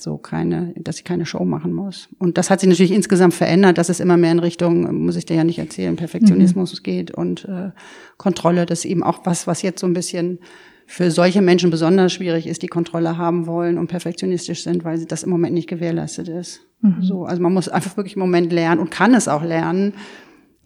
So 0.00 0.18
keine, 0.18 0.74
dass 0.76 0.98
ich 0.98 1.04
keine 1.04 1.24
Show 1.24 1.44
machen 1.44 1.72
muss. 1.72 2.08
Und 2.18 2.36
das 2.36 2.50
hat 2.50 2.60
sich 2.60 2.68
natürlich 2.68 2.92
insgesamt 2.92 3.32
verändert, 3.32 3.78
dass 3.78 3.88
es 3.88 4.00
immer 4.00 4.16
mehr 4.16 4.32
in 4.32 4.40
Richtung, 4.40 5.04
muss 5.04 5.16
ich 5.16 5.24
dir 5.24 5.36
ja 5.36 5.44
nicht 5.44 5.60
erzählen, 5.60 5.94
Perfektionismus 5.94 6.74
mhm. 6.74 6.82
geht 6.82 7.10
und 7.12 7.44
äh, 7.44 7.70
Kontrolle. 8.18 8.66
Das 8.66 8.80
ist 8.80 8.84
eben 8.86 9.04
auch 9.04 9.20
was, 9.24 9.46
was 9.46 9.62
jetzt 9.62 9.80
so 9.80 9.86
ein 9.86 9.94
bisschen 9.94 10.40
für 10.86 11.10
solche 11.10 11.40
Menschen 11.40 11.70
besonders 11.70 12.12
schwierig 12.12 12.46
ist, 12.46 12.62
die 12.62 12.68
Kontrolle 12.68 13.16
haben 13.16 13.46
wollen 13.46 13.78
und 13.78 13.86
perfektionistisch 13.86 14.64
sind, 14.64 14.84
weil 14.84 15.04
das 15.06 15.22
im 15.22 15.30
Moment 15.30 15.54
nicht 15.54 15.68
gewährleistet 15.68 16.28
ist. 16.28 16.60
Mhm. 16.84 17.02
So, 17.02 17.24
also 17.24 17.40
man 17.42 17.52
muss 17.52 17.68
einfach 17.68 17.96
wirklich 17.96 18.14
im 18.14 18.20
Moment 18.20 18.52
lernen 18.52 18.80
und 18.80 18.90
kann 18.90 19.14
es 19.14 19.26
auch 19.26 19.42
lernen, 19.42 19.94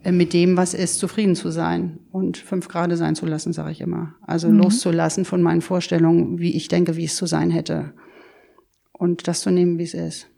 äh, 0.02 0.10
mit 0.10 0.32
dem, 0.32 0.56
was 0.56 0.74
ist, 0.74 0.98
zufrieden 0.98 1.36
zu 1.36 1.50
sein 1.50 2.00
und 2.10 2.36
fünf 2.36 2.68
Grade 2.68 2.96
sein 2.96 3.14
zu 3.14 3.24
lassen, 3.24 3.52
sage 3.52 3.70
ich 3.70 3.80
immer. 3.80 4.14
Also 4.22 4.48
mhm. 4.48 4.58
loszulassen 4.58 5.24
von 5.24 5.42
meinen 5.42 5.62
Vorstellungen, 5.62 6.40
wie 6.40 6.56
ich 6.56 6.66
denke, 6.66 6.96
wie 6.96 7.04
es 7.04 7.14
zu 7.14 7.26
sein 7.26 7.50
hätte. 7.50 7.92
Und 8.92 9.28
das 9.28 9.42
zu 9.42 9.50
nehmen, 9.50 9.78
wie 9.78 9.84
es 9.84 9.94
ist. 9.94 10.28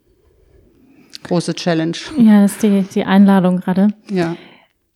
Große 1.22 1.54
Challenge. 1.54 1.96
Ja, 2.18 2.42
das 2.42 2.52
ist 2.52 2.62
die, 2.62 2.82
die 2.94 3.04
Einladung 3.04 3.56
gerade. 3.56 3.88
Ja. 4.10 4.36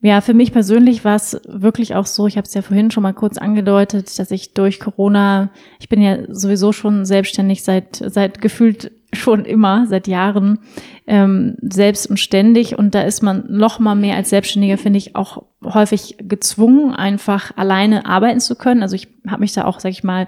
Ja, 0.02 0.20
für 0.20 0.34
mich 0.34 0.52
persönlich 0.52 1.02
war 1.02 1.16
es 1.16 1.40
wirklich 1.48 1.94
auch 1.94 2.04
so, 2.04 2.26
ich 2.26 2.36
habe 2.36 2.46
es 2.46 2.52
ja 2.52 2.60
vorhin 2.60 2.90
schon 2.90 3.02
mal 3.02 3.14
kurz 3.14 3.38
angedeutet, 3.38 4.18
dass 4.18 4.30
ich 4.30 4.52
durch 4.52 4.78
Corona, 4.78 5.50
ich 5.80 5.88
bin 5.88 6.02
ja 6.02 6.18
sowieso 6.28 6.72
schon 6.72 7.06
selbstständig 7.06 7.64
seit, 7.64 8.02
seit 8.06 8.42
gefühlt 8.42 8.92
schon 9.14 9.44
immer, 9.44 9.87
seit 9.87 10.06
Jahren, 10.06 10.59
ähm, 11.06 11.56
selbst 11.61 12.09
und 12.09 12.18
ständig. 12.18 12.78
Und 12.78 12.94
da 12.94 13.02
ist 13.02 13.23
man 13.23 13.44
noch 13.49 13.78
mal 13.78 13.94
mehr 13.94 14.16
als 14.16 14.30
Selbstständiger, 14.30 14.78
finde 14.78 14.99
ich, 14.99 15.16
auch 15.16 15.44
häufig 15.62 16.16
gezwungen, 16.18 16.94
einfach 16.94 17.52
alleine 17.56 18.06
arbeiten 18.06 18.40
zu 18.40 18.56
können. 18.56 18.83
Also 18.83 18.97
ich 18.97 19.09
habe 19.26 19.40
mich 19.40 19.52
da 19.52 19.64
auch, 19.64 19.80
sag 19.80 19.90
ich 19.90 20.04
mal, 20.04 20.26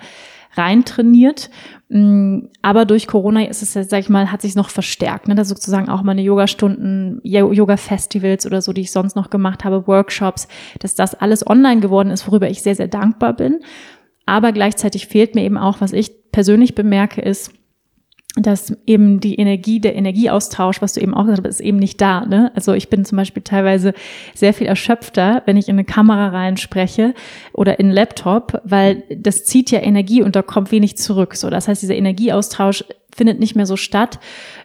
rein 0.56 0.84
trainiert. 0.84 1.50
Mm, 1.88 2.46
aber 2.62 2.84
durch 2.84 3.06
Corona 3.06 3.44
ist 3.44 3.62
es, 3.62 3.72
sag 3.72 4.00
ich 4.00 4.08
mal, 4.08 4.32
hat 4.32 4.42
sich 4.42 4.54
noch 4.54 4.70
verstärkt. 4.70 5.28
Ne? 5.28 5.34
Da 5.34 5.44
sozusagen 5.44 5.88
auch 5.88 6.02
meine 6.02 6.22
Yoga-Stunden, 6.22 7.20
Yoga-Festivals 7.22 8.46
oder 8.46 8.62
so, 8.62 8.72
die 8.72 8.82
ich 8.82 8.92
sonst 8.92 9.16
noch 9.16 9.30
gemacht 9.30 9.64
habe, 9.64 9.86
Workshops, 9.86 10.48
dass 10.80 10.94
das 10.94 11.14
alles 11.14 11.46
online 11.46 11.80
geworden 11.80 12.10
ist, 12.10 12.26
worüber 12.26 12.48
ich 12.48 12.62
sehr, 12.62 12.74
sehr 12.74 12.88
dankbar 12.88 13.34
bin. 13.34 13.60
Aber 14.24 14.52
gleichzeitig 14.52 15.06
fehlt 15.06 15.34
mir 15.34 15.44
eben 15.44 15.58
auch, 15.58 15.80
was 15.80 15.92
ich 15.92 16.32
persönlich 16.32 16.74
bemerke, 16.74 17.20
ist, 17.20 17.52
dass 18.36 18.76
eben 18.86 19.18
die 19.20 19.36
Energie, 19.36 19.80
der 19.80 19.96
Energieaustausch, 19.96 20.82
was 20.82 20.92
du 20.92 21.00
eben 21.00 21.14
auch 21.14 21.24
gesagt 21.24 21.46
hast, 21.46 21.60
ist 21.60 21.66
eben 21.66 21.78
nicht 21.78 22.00
da. 22.00 22.26
Ne? 22.26 22.52
Also 22.54 22.74
ich 22.74 22.90
bin 22.90 23.04
zum 23.04 23.16
Beispiel 23.16 23.42
teilweise 23.42 23.94
sehr 24.34 24.52
viel 24.52 24.66
erschöpfter, 24.66 25.42
wenn 25.46 25.56
ich 25.56 25.68
in 25.68 25.76
eine 25.76 25.84
Kamera 25.84 26.28
reinspreche 26.28 27.14
oder 27.54 27.80
in 27.80 27.86
einen 27.86 27.94
Laptop, 27.94 28.60
weil 28.64 29.04
das 29.08 29.44
zieht 29.44 29.70
ja 29.70 29.80
Energie 29.80 30.22
und 30.22 30.36
da 30.36 30.42
kommt 30.42 30.70
wenig 30.70 30.98
zurück. 30.98 31.34
So, 31.34 31.48
das 31.48 31.66
heißt, 31.66 31.80
dieser 31.80 31.96
Energieaustausch 31.96 32.84
findet 33.16 33.40
nicht 33.40 33.56
mehr 33.56 33.66
so 33.66 33.76
statt. 33.76 34.20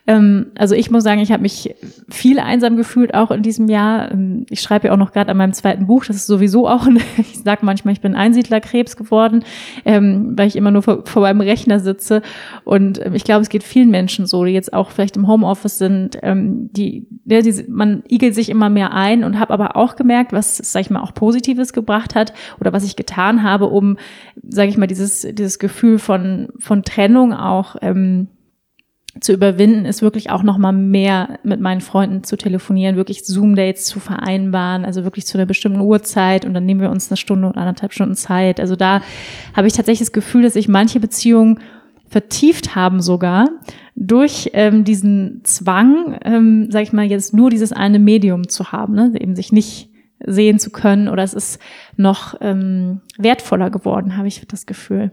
Ähm, 0.07 0.47
also 0.57 0.75
ich 0.75 0.89
muss 0.89 1.03
sagen, 1.03 1.21
ich 1.21 1.31
habe 1.31 1.43
mich 1.43 1.75
viel 2.09 2.39
einsam 2.39 2.75
gefühlt 2.75 3.13
auch 3.13 3.31
in 3.31 3.43
diesem 3.43 3.67
Jahr. 3.67 4.11
Ähm, 4.11 4.45
ich 4.49 4.61
schreibe 4.61 4.87
ja 4.87 4.93
auch 4.93 4.97
noch 4.97 5.11
gerade 5.11 5.29
an 5.31 5.37
meinem 5.37 5.53
zweiten 5.53 5.87
Buch. 5.87 6.05
Das 6.05 6.15
ist 6.15 6.27
sowieso 6.27 6.67
auch, 6.67 6.87
ein, 6.87 6.99
ich 7.17 7.39
sage 7.39 7.65
manchmal, 7.65 7.93
ich 7.93 8.01
bin 8.01 8.15
Einsiedlerkrebs 8.15 8.95
geworden, 8.97 9.43
ähm, 9.85 10.33
weil 10.35 10.47
ich 10.47 10.55
immer 10.55 10.71
nur 10.71 10.81
vor, 10.81 11.05
vor 11.05 11.21
meinem 11.21 11.41
Rechner 11.41 11.79
sitze. 11.79 12.21
Und 12.63 13.05
ähm, 13.05 13.13
ich 13.13 13.23
glaube, 13.23 13.41
es 13.41 13.49
geht 13.49 13.63
vielen 13.63 13.91
Menschen 13.91 14.25
so, 14.25 14.43
die 14.43 14.51
jetzt 14.51 14.73
auch 14.73 14.91
vielleicht 14.91 15.17
im 15.17 15.27
Homeoffice 15.27 15.77
sind, 15.77 16.17
ähm, 16.23 16.69
die, 16.73 17.07
ja, 17.25 17.41
die, 17.41 17.65
man 17.69 18.03
igelt 18.07 18.33
sich 18.33 18.49
immer 18.49 18.69
mehr 18.69 18.93
ein 18.93 19.23
und 19.23 19.39
habe 19.39 19.53
aber 19.53 19.75
auch 19.75 19.95
gemerkt, 19.95 20.33
was, 20.33 20.57
sag 20.57 20.81
ich 20.81 20.89
mal, 20.89 21.01
auch 21.01 21.13
Positives 21.13 21.73
gebracht 21.73 22.15
hat 22.15 22.33
oder 22.59 22.73
was 22.73 22.83
ich 22.83 22.95
getan 22.95 23.43
habe, 23.43 23.67
um, 23.67 23.97
sage 24.47 24.69
ich 24.69 24.77
mal, 24.77 24.87
dieses, 24.87 25.21
dieses 25.21 25.59
Gefühl 25.59 25.99
von, 25.99 26.49
von 26.57 26.83
Trennung 26.83 27.33
auch 27.33 27.75
ähm, 27.81 28.27
zu 29.19 29.33
überwinden, 29.33 29.85
ist 29.85 30.01
wirklich 30.01 30.29
auch 30.29 30.41
noch 30.41 30.57
mal 30.57 30.71
mehr 30.71 31.39
mit 31.43 31.59
meinen 31.59 31.81
Freunden 31.81 32.23
zu 32.23 32.37
telefonieren, 32.37 32.95
wirklich 32.95 33.25
Zoom-Dates 33.25 33.85
zu 33.85 33.99
vereinbaren, 33.99 34.85
also 34.85 35.03
wirklich 35.03 35.25
zu 35.25 35.37
einer 35.37 35.45
bestimmten 35.45 35.81
Uhrzeit 35.81 36.45
und 36.45 36.53
dann 36.53 36.65
nehmen 36.65 36.79
wir 36.79 36.91
uns 36.91 37.11
eine 37.11 37.17
Stunde 37.17 37.49
oder 37.49 37.57
anderthalb 37.57 37.91
Stunden 37.91 38.15
Zeit. 38.15 38.59
Also 38.59 38.75
da 38.75 39.01
habe 39.53 39.67
ich 39.67 39.73
tatsächlich 39.73 40.07
das 40.07 40.13
Gefühl, 40.13 40.43
dass 40.43 40.53
sich 40.53 40.69
manche 40.69 41.01
Beziehungen 41.01 41.59
vertieft 42.07 42.75
haben 42.75 43.01
sogar 43.01 43.49
durch 43.95 44.51
ähm, 44.53 44.83
diesen 44.83 45.41
Zwang, 45.43 46.17
ähm, 46.23 46.67
sag 46.69 46.83
ich 46.83 46.93
mal 46.93 47.05
jetzt 47.05 47.33
nur 47.33 47.49
dieses 47.49 47.73
eine 47.73 47.99
Medium 47.99 48.47
zu 48.47 48.71
haben, 48.71 48.95
ne? 48.95 49.11
eben 49.19 49.35
sich 49.35 49.51
nicht 49.51 49.89
sehen 50.25 50.59
zu 50.59 50.69
können 50.69 51.07
oder 51.07 51.23
es 51.23 51.33
ist 51.33 51.59
noch 51.97 52.35
ähm, 52.41 53.01
wertvoller 53.17 53.69
geworden, 53.69 54.17
habe 54.17 54.27
ich 54.27 54.45
das 54.47 54.65
Gefühl. 54.65 55.11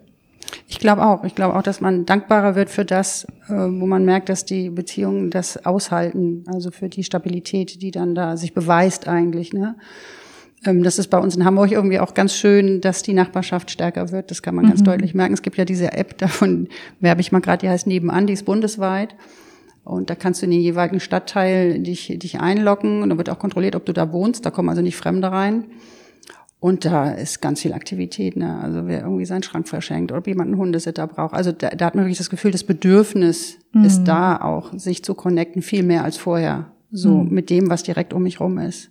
Ich 0.71 0.79
glaube 0.79 1.03
auch. 1.03 1.25
Ich 1.25 1.35
glaube 1.35 1.57
auch, 1.57 1.63
dass 1.63 1.81
man 1.81 2.05
dankbarer 2.05 2.55
wird 2.55 2.69
für 2.69 2.85
das, 2.85 3.25
äh, 3.49 3.55
wo 3.55 3.87
man 3.87 4.05
merkt, 4.05 4.29
dass 4.29 4.45
die 4.45 4.69
Beziehungen 4.69 5.31
das 5.31 5.65
aushalten. 5.65 6.45
Also 6.47 6.71
für 6.71 6.91
die 6.91 7.03
Stabilität, 7.03 7.81
die 7.81 7.91
dann 7.91 8.15
da 8.15 8.37
sich 8.37 8.53
beweist 8.53 9.09
eigentlich. 9.09 9.55
Ne? 9.55 9.77
Ähm, 10.67 10.83
das 10.83 10.99
ist 10.99 11.09
bei 11.09 11.17
uns 11.17 11.37
in 11.37 11.47
Hamburg 11.47 11.73
irgendwie 11.73 11.99
auch 11.99 12.13
ganz 12.13 12.35
schön, 12.35 12.83
dass 12.83 13.03
die 13.03 13.15
Nachbarschaft 13.15 13.71
stärker 13.71 14.13
wird. 14.13 14.31
Das 14.31 14.43
kann 14.43 14.55
man 14.55 14.67
mhm. 14.67 14.69
ganz 14.69 14.83
deutlich 14.83 15.15
merken. 15.15 15.33
Es 15.33 15.41
gibt 15.41 15.57
ja 15.57 15.65
diese 15.65 15.95
App, 15.95 16.19
davon 16.19 16.69
werbe 17.01 17.23
ich 17.23 17.33
mal 17.33 17.41
gerade, 17.41 17.63
die 17.63 17.71
heißt 17.71 17.87
Nebenan, 17.87 18.27
die 18.27 18.35
ist 18.35 18.45
bundesweit. 18.45 19.15
Und 19.85 20.11
da 20.11 20.15
kannst 20.15 20.43
du 20.43 20.45
in 20.45 20.51
den 20.51 20.61
jeweiligen 20.61 21.01
Stadtteil 21.01 21.81
dich, 21.81 22.13
dich 22.19 22.41
einloggen 22.41 23.03
und 23.03 23.09
dann 23.09 23.17
wird 23.17 23.31
auch 23.31 23.39
kontrolliert, 23.39 23.75
ob 23.75 23.87
du 23.87 23.95
da 23.95 24.13
wohnst. 24.13 24.45
Da 24.45 24.51
kommen 24.51 24.69
also 24.69 24.83
nicht 24.83 24.97
Fremde 24.97 25.33
rein. 25.33 25.65
Und 26.61 26.85
da 26.85 27.11
ist 27.11 27.41
ganz 27.41 27.61
viel 27.63 27.73
Aktivität, 27.73 28.37
ne? 28.37 28.59
Also 28.61 28.87
wer 28.87 29.03
irgendwie 29.03 29.25
seinen 29.25 29.45
Schrank 29.45 29.69
verschenkt 29.69 30.11
oder 30.11 30.19
ob 30.19 30.27
jemand 30.27 30.49
einen 30.49 30.59
Hundesitter 30.59 31.07
braucht. 31.07 31.35
Also 31.35 31.53
da, 31.53 31.71
da 31.71 31.87
hat 31.87 31.95
man 31.95 32.05
wirklich 32.05 32.19
das 32.19 32.31
Gefühl, 32.31 32.51
das 32.51 32.65
Bedürfnis 32.65 33.59
mhm. 33.73 33.85
ist 33.85 34.05
da 34.05 34.41
auch, 34.41 34.73
sich 34.77 35.05
zu 35.05 35.15
connecten, 35.15 35.63
viel 35.63 35.85
mehr 35.85 36.03
als 36.03 36.17
vorher. 36.17 36.73
So 36.91 37.19
mhm. 37.19 37.31
mit 37.31 37.51
dem, 37.51 37.71
was 37.71 37.85
direkt 37.85 38.13
um 38.13 38.25
mich 38.25 38.41
rum 38.41 38.59
ist. 38.59 38.91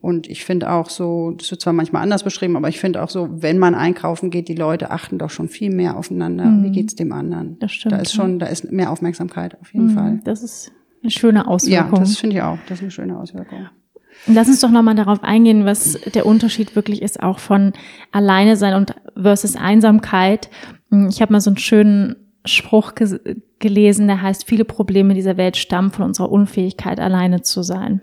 Und 0.00 0.28
ich 0.28 0.44
finde 0.44 0.70
auch 0.70 0.90
so, 0.90 1.30
das 1.30 1.50
wird 1.50 1.62
zwar 1.62 1.72
manchmal 1.72 2.02
anders 2.02 2.22
beschrieben, 2.22 2.56
aber 2.56 2.68
ich 2.68 2.78
finde 2.78 3.02
auch 3.02 3.08
so, 3.08 3.42
wenn 3.42 3.58
man 3.58 3.74
einkaufen 3.74 4.28
geht, 4.30 4.48
die 4.48 4.54
Leute 4.54 4.90
achten 4.90 5.18
doch 5.18 5.30
schon 5.30 5.48
viel 5.48 5.74
mehr 5.74 5.96
aufeinander. 5.96 6.44
Mhm. 6.44 6.64
Wie 6.64 6.70
geht's 6.70 6.94
dem 6.94 7.10
anderen? 7.10 7.58
Das 7.58 7.72
stimmt. 7.72 7.92
Da 7.92 7.98
ist 7.98 8.12
schon, 8.12 8.38
da 8.38 8.46
ist 8.46 8.70
mehr 8.70 8.92
Aufmerksamkeit 8.92 9.58
auf 9.60 9.72
jeden 9.72 9.86
mhm. 9.86 9.94
Fall. 9.94 10.20
Das 10.22 10.42
ist 10.42 10.72
eine 11.02 11.10
schöne 11.10 11.48
Auswirkung. 11.48 11.94
Ja, 11.94 11.98
das 11.98 12.18
finde 12.18 12.36
ich 12.36 12.42
auch. 12.42 12.58
Das 12.68 12.78
ist 12.78 12.82
eine 12.82 12.90
schöne 12.90 13.18
Auswirkung. 13.18 13.66
Lass 14.26 14.48
uns 14.48 14.60
doch 14.60 14.70
nochmal 14.70 14.94
darauf 14.94 15.22
eingehen, 15.22 15.66
was 15.66 15.98
der 16.14 16.24
Unterschied 16.24 16.76
wirklich 16.76 17.02
ist, 17.02 17.22
auch 17.22 17.38
von 17.38 17.72
alleine 18.10 18.56
sein 18.56 18.74
und 18.74 18.94
versus 19.20 19.56
Einsamkeit. 19.56 20.48
Ich 21.08 21.20
habe 21.20 21.32
mal 21.32 21.40
so 21.40 21.50
einen 21.50 21.58
schönen 21.58 22.16
Spruch 22.44 22.94
ge 22.94 23.18
gelesen, 23.58 24.08
der 24.08 24.20
heißt, 24.20 24.44
viele 24.44 24.66
Probleme 24.66 25.14
dieser 25.14 25.38
Welt 25.38 25.56
stammen 25.56 25.90
von 25.90 26.04
unserer 26.04 26.30
Unfähigkeit, 26.30 27.00
alleine 27.00 27.40
zu 27.40 27.62
sein. 27.62 28.02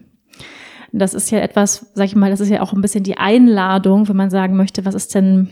Das 0.92 1.14
ist 1.14 1.30
ja 1.30 1.40
etwas, 1.40 1.92
sag 1.94 2.06
ich 2.06 2.16
mal, 2.16 2.32
das 2.32 2.40
ist 2.40 2.50
ja 2.50 2.62
auch 2.62 2.74
ein 2.74 2.82
bisschen 2.82 3.04
die 3.04 3.18
Einladung, 3.18 4.10
wenn 4.10 4.16
man 4.16 4.32
sagen 4.32 4.56
möchte, 4.56 4.86
was 4.86 4.96
ist 4.96 5.14
denn 5.14 5.50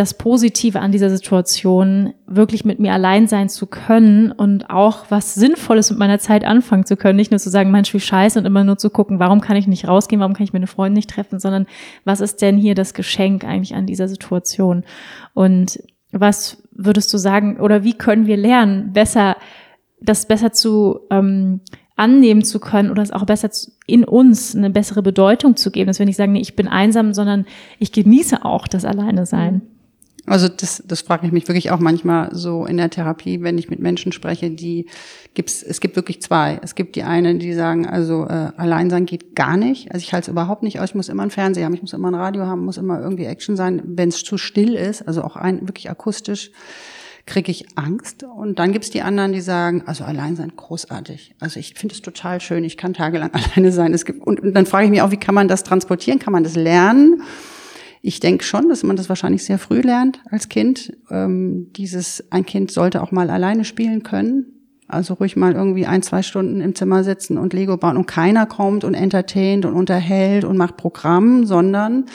das 0.00 0.14
Positive 0.14 0.80
an 0.80 0.92
dieser 0.92 1.10
Situation, 1.10 2.14
wirklich 2.26 2.64
mit 2.64 2.78
mir 2.80 2.94
allein 2.94 3.26
sein 3.28 3.50
zu 3.50 3.66
können 3.66 4.32
und 4.32 4.70
auch 4.70 5.04
was 5.10 5.34
Sinnvolles 5.34 5.90
mit 5.90 5.98
meiner 5.98 6.18
Zeit 6.18 6.42
anfangen 6.42 6.86
zu 6.86 6.96
können. 6.96 7.16
Nicht 7.16 7.30
nur 7.30 7.38
zu 7.38 7.50
sagen, 7.50 7.70
Mensch, 7.70 7.92
wie 7.92 8.00
scheiße 8.00 8.38
und 8.38 8.46
immer 8.46 8.64
nur 8.64 8.78
zu 8.78 8.88
gucken, 8.88 9.18
warum 9.18 9.42
kann 9.42 9.58
ich 9.58 9.66
nicht 9.66 9.86
rausgehen, 9.86 10.20
warum 10.20 10.32
kann 10.32 10.44
ich 10.44 10.54
meine 10.54 10.66
Freunde 10.66 10.96
nicht 10.96 11.10
treffen, 11.10 11.38
sondern 11.38 11.66
was 12.06 12.22
ist 12.22 12.40
denn 12.40 12.56
hier 12.56 12.74
das 12.74 12.94
Geschenk 12.94 13.44
eigentlich 13.44 13.74
an 13.74 13.84
dieser 13.84 14.08
Situation? 14.08 14.84
Und 15.34 15.78
was 16.12 16.62
würdest 16.72 17.12
du 17.12 17.18
sagen, 17.18 17.60
oder 17.60 17.84
wie 17.84 17.92
können 17.92 18.26
wir 18.26 18.38
lernen, 18.38 18.94
besser, 18.94 19.36
das 20.00 20.26
besser 20.26 20.50
zu 20.50 21.00
ähm, 21.10 21.60
annehmen 22.00 22.42
zu 22.42 22.58
können 22.58 22.90
oder 22.90 23.02
es 23.02 23.10
auch 23.10 23.26
besser 23.26 23.50
in 23.86 24.04
uns 24.04 24.56
eine 24.56 24.70
bessere 24.70 25.02
Bedeutung 25.02 25.56
zu 25.56 25.70
geben, 25.70 25.88
dass 25.88 25.98
wir 25.98 26.06
nicht 26.06 26.16
sagen, 26.16 26.32
nee, 26.32 26.40
ich 26.40 26.56
bin 26.56 26.68
einsam, 26.68 27.12
sondern 27.12 27.44
ich 27.78 27.92
genieße 27.92 28.46
auch 28.46 28.66
das 28.66 28.86
Alleine 28.86 29.26
sein. 29.26 29.60
Also 30.30 30.46
das, 30.46 30.80
das 30.86 31.00
frage 31.00 31.26
ich 31.26 31.32
mich 31.32 31.48
wirklich 31.48 31.72
auch 31.72 31.80
manchmal 31.80 32.32
so 32.32 32.64
in 32.64 32.76
der 32.76 32.88
Therapie, 32.88 33.42
wenn 33.42 33.58
ich 33.58 33.68
mit 33.68 33.80
Menschen 33.80 34.12
spreche, 34.12 34.48
die 34.48 34.86
gibt's, 35.34 35.60
es 35.60 35.80
gibt 35.80 35.96
wirklich 35.96 36.22
zwei. 36.22 36.60
Es 36.62 36.76
gibt 36.76 36.94
die 36.94 37.02
einen, 37.02 37.40
die 37.40 37.52
sagen, 37.52 37.84
also 37.84 38.26
äh, 38.26 38.52
allein 38.56 38.90
sein 38.90 39.06
geht 39.06 39.34
gar 39.34 39.56
nicht. 39.56 39.90
Also 39.92 40.04
ich 40.04 40.12
halte 40.12 40.26
es 40.26 40.28
überhaupt 40.28 40.62
nicht 40.62 40.78
aus. 40.78 40.90
Ich 40.90 40.94
muss 40.94 41.08
immer 41.08 41.24
ein 41.24 41.32
Fernseher 41.32 41.64
haben, 41.64 41.74
ich 41.74 41.82
muss 41.82 41.94
immer 41.94 42.12
ein 42.12 42.14
Radio 42.14 42.46
haben, 42.46 42.64
muss 42.64 42.76
immer 42.76 43.00
irgendwie 43.00 43.24
Action 43.24 43.56
sein. 43.56 43.82
Wenn 43.84 44.10
es 44.10 44.22
zu 44.22 44.38
still 44.38 44.74
ist, 44.74 45.02
also 45.02 45.24
auch 45.24 45.34
ein 45.34 45.66
wirklich 45.66 45.90
akustisch, 45.90 46.52
kriege 47.26 47.50
ich 47.50 47.66
Angst. 47.74 48.22
Und 48.22 48.60
dann 48.60 48.70
gibt's 48.70 48.90
die 48.90 49.02
anderen, 49.02 49.32
die 49.32 49.40
sagen, 49.40 49.82
also 49.86 50.04
allein 50.04 50.36
sein 50.36 50.52
großartig. 50.54 51.34
Also 51.40 51.58
ich 51.58 51.74
finde 51.74 51.96
es 51.96 52.02
total 52.02 52.40
schön. 52.40 52.62
Ich 52.62 52.76
kann 52.76 52.94
tagelang 52.94 53.32
alleine 53.34 53.72
sein. 53.72 53.92
Es 53.92 54.04
gibt 54.04 54.24
und, 54.24 54.38
und 54.38 54.54
dann 54.54 54.66
frage 54.66 54.84
ich 54.84 54.90
mich 54.92 55.02
auch, 55.02 55.10
wie 55.10 55.16
kann 55.16 55.34
man 55.34 55.48
das 55.48 55.64
transportieren? 55.64 56.20
Kann 56.20 56.32
man 56.32 56.44
das 56.44 56.54
lernen? 56.54 57.24
Ich 58.02 58.20
denke 58.20 58.44
schon, 58.44 58.68
dass 58.68 58.82
man 58.82 58.96
das 58.96 59.08
wahrscheinlich 59.08 59.44
sehr 59.44 59.58
früh 59.58 59.80
lernt 59.80 60.20
als 60.30 60.48
Kind. 60.48 60.92
Ähm, 61.10 61.72
dieses, 61.76 62.24
ein 62.30 62.46
Kind 62.46 62.70
sollte 62.70 63.02
auch 63.02 63.12
mal 63.12 63.28
alleine 63.30 63.64
spielen 63.64 64.02
können. 64.02 64.46
Also 64.88 65.14
ruhig 65.14 65.36
mal 65.36 65.52
irgendwie 65.52 65.86
ein, 65.86 66.02
zwei 66.02 66.22
Stunden 66.22 66.60
im 66.60 66.74
Zimmer 66.74 67.04
sitzen 67.04 67.38
und 67.38 67.52
Lego 67.52 67.76
bauen 67.76 67.96
und 67.96 68.06
keiner 68.06 68.46
kommt 68.46 68.82
und 68.82 68.94
entertaint 68.94 69.64
und 69.64 69.74
unterhält 69.74 70.44
und 70.44 70.56
macht 70.56 70.76
Programm, 70.76 71.46
sondern 71.46 72.06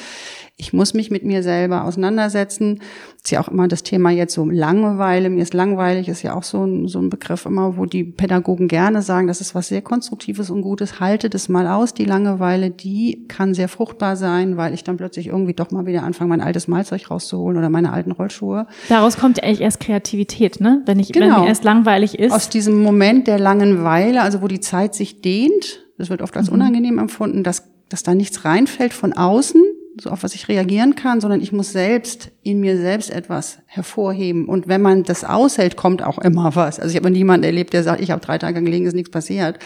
ich 0.57 0.71
muss 0.71 0.93
mich 0.93 1.11
mit 1.11 1.25
mir 1.25 1.43
selber 1.43 1.83
auseinandersetzen. 1.83 2.79
ist 3.17 3.29
ja 3.29 3.41
auch 3.41 3.49
immer 3.49 3.67
das 3.67 3.83
Thema 3.83 4.09
jetzt 4.11 4.33
so 4.33 4.45
Langeweile. 4.45 5.29
Mir 5.29 5.41
ist 5.41 5.53
langweilig, 5.53 6.07
ist 6.07 6.21
ja 6.21 6.33
auch 6.33 6.43
so 6.43 6.63
ein, 6.63 6.87
so 6.87 6.99
ein 6.99 7.09
Begriff 7.09 7.45
immer, 7.45 7.75
wo 7.75 7.85
die 7.85 8.05
Pädagogen 8.05 8.69
gerne 8.69 9.01
sagen, 9.01 9.27
das 9.27 9.41
ist 9.41 9.53
was 9.53 9.67
sehr 9.67 9.81
Konstruktives 9.81 10.49
und 10.49 10.61
Gutes. 10.61 11.01
Haltet 11.01 11.35
es 11.35 11.49
mal 11.49 11.67
aus, 11.67 11.93
die 11.93 12.05
Langeweile, 12.05 12.69
die 12.71 13.25
kann 13.27 13.53
sehr 13.53 13.67
fruchtbar 13.67 14.15
sein, 14.15 14.55
weil 14.55 14.73
ich 14.73 14.85
dann 14.85 14.95
plötzlich 14.95 15.27
irgendwie 15.27 15.53
doch 15.53 15.71
mal 15.71 15.85
wieder 15.85 16.03
anfange, 16.03 16.29
mein 16.29 16.41
altes 16.41 16.69
Malzeug 16.69 17.11
rauszuholen 17.11 17.57
oder 17.57 17.69
meine 17.69 17.91
alten 17.91 18.11
Rollschuhe. 18.11 18.65
Daraus 18.87 19.17
kommt 19.17 19.37
ja 19.37 19.43
eigentlich 19.43 19.61
erst 19.61 19.81
Kreativität, 19.81 20.61
ne? 20.61 20.81
Wenn 20.85 20.99
ich, 20.99 21.11
genau. 21.11 21.35
wenn 21.35 21.41
mir 21.41 21.47
erst 21.49 21.65
langweilig 21.65 22.17
ist. 22.17 22.31
Aus 22.31 22.47
diesem 22.47 22.81
Moment 22.81 23.27
der 23.27 23.39
Langeweile, 23.39 24.21
also 24.21 24.41
wo 24.41 24.47
die 24.47 24.61
Zeit 24.61 24.95
sich 24.95 25.21
dehnt, 25.21 25.85
das 25.97 26.09
wird 26.09 26.21
oft 26.21 26.37
als 26.37 26.47
mhm. 26.47 26.55
unangenehm 26.55 26.97
empfunden, 26.97 27.43
dass, 27.43 27.67
dass 27.89 28.03
da 28.03 28.15
nichts 28.15 28.45
reinfällt 28.45 28.93
von 28.93 29.11
außen, 29.11 29.61
so 29.99 30.09
auf 30.09 30.23
was 30.23 30.35
ich 30.35 30.47
reagieren 30.47 30.95
kann, 30.95 31.21
sondern 31.21 31.41
ich 31.41 31.51
muss 31.51 31.71
selbst 31.71 32.31
in 32.43 32.59
mir 32.59 32.77
selbst 32.77 33.09
etwas 33.09 33.59
hervorheben. 33.65 34.45
Und 34.45 34.67
wenn 34.67 34.81
man 34.81 35.03
das 35.03 35.23
aushält, 35.23 35.75
kommt 35.75 36.03
auch 36.03 36.17
immer 36.19 36.55
was. 36.55 36.79
Also 36.79 36.91
ich 36.91 36.97
habe 36.97 37.11
niemanden 37.11 37.45
erlebt, 37.45 37.73
der 37.73 37.83
sagt, 37.83 38.01
ich 38.01 38.11
habe 38.11 38.25
drei 38.25 38.37
Tage 38.37 38.61
gelegen, 38.61 38.85
ist 38.85 38.93
nichts 38.93 39.11
passiert, 39.11 39.59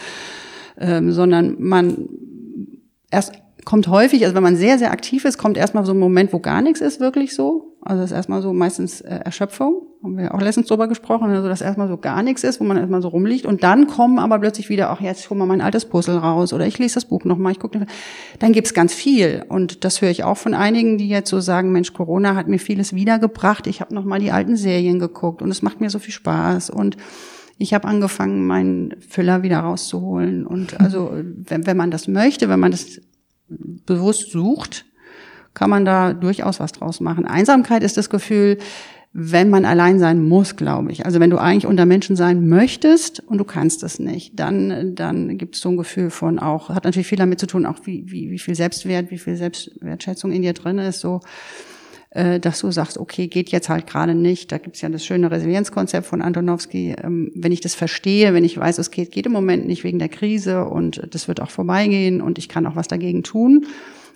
ähm, 0.78 1.12
sondern 1.12 1.56
man 1.58 2.08
erst 3.10 3.32
kommt 3.64 3.88
häufig, 3.88 4.24
also 4.24 4.34
wenn 4.34 4.42
man 4.42 4.56
sehr, 4.56 4.78
sehr 4.78 4.90
aktiv 4.90 5.24
ist, 5.24 5.38
kommt 5.38 5.56
erstmal 5.56 5.84
so 5.84 5.92
ein 5.92 5.98
Moment, 5.98 6.32
wo 6.32 6.38
gar 6.38 6.62
nichts 6.62 6.80
ist, 6.80 7.00
wirklich 7.00 7.34
so. 7.34 7.69
Also 7.82 8.02
das 8.02 8.10
ist 8.10 8.16
erstmal 8.16 8.42
so 8.42 8.52
meistens 8.52 9.00
äh, 9.00 9.20
Erschöpfung, 9.24 9.86
haben 10.02 10.18
wir 10.18 10.34
auch 10.34 10.40
letztens 10.40 10.66
drüber 10.66 10.86
gesprochen, 10.86 11.30
also 11.30 11.48
dass 11.48 11.62
erstmal 11.62 11.88
so 11.88 11.96
gar 11.96 12.22
nichts 12.22 12.44
ist, 12.44 12.60
wo 12.60 12.64
man 12.64 12.76
erstmal 12.76 13.00
so 13.00 13.08
rumliegt. 13.08 13.46
Und 13.46 13.62
dann 13.62 13.86
kommen 13.86 14.18
aber 14.18 14.38
plötzlich 14.38 14.68
wieder, 14.68 14.90
ach 14.90 15.00
jetzt 15.00 15.30
hol 15.30 15.38
mal 15.38 15.46
mein 15.46 15.62
altes 15.62 15.86
Puzzle 15.86 16.18
raus 16.18 16.52
oder 16.52 16.66
ich 16.66 16.78
lese 16.78 16.96
das 16.96 17.06
Buch 17.06 17.24
nochmal, 17.24 17.52
ich 17.52 17.58
gucke, 17.58 17.86
dann 18.38 18.52
gibt's 18.52 18.74
ganz 18.74 18.92
viel. 18.92 19.44
Und 19.48 19.84
das 19.84 20.02
höre 20.02 20.10
ich 20.10 20.24
auch 20.24 20.36
von 20.36 20.52
einigen, 20.52 20.98
die 20.98 21.08
jetzt 21.08 21.30
so 21.30 21.40
sagen, 21.40 21.72
Mensch, 21.72 21.94
Corona 21.94 22.34
hat 22.34 22.48
mir 22.48 22.58
vieles 22.58 22.94
wiedergebracht, 22.94 23.66
ich 23.66 23.80
habe 23.80 23.94
nochmal 23.94 24.20
die 24.20 24.30
alten 24.30 24.56
Serien 24.56 24.98
geguckt 24.98 25.40
und 25.40 25.50
es 25.50 25.62
macht 25.62 25.80
mir 25.80 25.88
so 25.88 25.98
viel 25.98 26.12
Spaß. 26.12 26.68
Und 26.68 26.98
ich 27.56 27.72
habe 27.72 27.88
angefangen, 27.88 28.46
meinen 28.46 28.94
Füller 29.00 29.42
wieder 29.42 29.58
rauszuholen. 29.60 30.46
Und 30.46 30.80
also, 30.80 31.12
wenn, 31.12 31.66
wenn 31.66 31.76
man 31.76 31.90
das 31.90 32.08
möchte, 32.08 32.48
wenn 32.48 32.60
man 32.60 32.70
das 32.72 33.00
bewusst 33.48 34.30
sucht, 34.30 34.86
kann 35.60 35.68
man 35.68 35.84
da 35.84 36.14
durchaus 36.14 36.58
was 36.58 36.72
draus 36.72 37.00
machen. 37.00 37.26
Einsamkeit 37.26 37.82
ist 37.82 37.98
das 37.98 38.08
Gefühl, 38.08 38.56
wenn 39.12 39.50
man 39.50 39.66
allein 39.66 39.98
sein 39.98 40.26
muss, 40.26 40.56
glaube 40.56 40.90
ich. 40.90 41.04
Also 41.04 41.20
wenn 41.20 41.28
du 41.28 41.36
eigentlich 41.36 41.66
unter 41.66 41.84
Menschen 41.84 42.16
sein 42.16 42.48
möchtest 42.48 43.20
und 43.20 43.36
du 43.36 43.44
kannst 43.44 43.82
es 43.82 43.98
nicht, 43.98 44.40
dann, 44.40 44.94
dann 44.94 45.36
gibt 45.36 45.56
es 45.56 45.60
so 45.60 45.68
ein 45.68 45.76
Gefühl 45.76 46.08
von 46.08 46.38
auch, 46.38 46.70
hat 46.70 46.84
natürlich 46.84 47.08
viel 47.08 47.18
damit 47.18 47.40
zu 47.40 47.46
tun, 47.46 47.66
auch 47.66 47.76
wie, 47.84 48.10
wie, 48.10 48.30
wie 48.30 48.38
viel 48.38 48.54
Selbstwert, 48.54 49.10
wie 49.10 49.18
viel 49.18 49.36
Selbstwertschätzung 49.36 50.32
in 50.32 50.40
dir 50.40 50.54
drin 50.54 50.78
ist, 50.78 51.00
so, 51.00 51.20
äh, 52.08 52.40
dass 52.40 52.60
du 52.60 52.70
sagst, 52.70 52.96
okay, 52.96 53.26
geht 53.26 53.50
jetzt 53.50 53.68
halt 53.68 53.86
gerade 53.86 54.14
nicht. 54.14 54.52
Da 54.52 54.56
gibt 54.56 54.76
es 54.76 54.80
ja 54.80 54.88
das 54.88 55.04
schöne 55.04 55.30
Resilienzkonzept 55.30 56.06
von 56.06 56.22
Antonowski. 56.22 56.96
Ähm, 57.04 57.32
wenn 57.34 57.52
ich 57.52 57.60
das 57.60 57.74
verstehe, 57.74 58.32
wenn 58.32 58.44
ich 58.44 58.56
weiß, 58.56 58.78
es 58.78 58.90
geht, 58.90 59.10
geht 59.10 59.26
im 59.26 59.32
Moment 59.32 59.66
nicht 59.66 59.84
wegen 59.84 59.98
der 59.98 60.08
Krise 60.08 60.64
und 60.64 61.06
das 61.10 61.28
wird 61.28 61.42
auch 61.42 61.50
vorbeigehen 61.50 62.22
und 62.22 62.38
ich 62.38 62.48
kann 62.48 62.66
auch 62.66 62.76
was 62.76 62.88
dagegen 62.88 63.24
tun, 63.24 63.66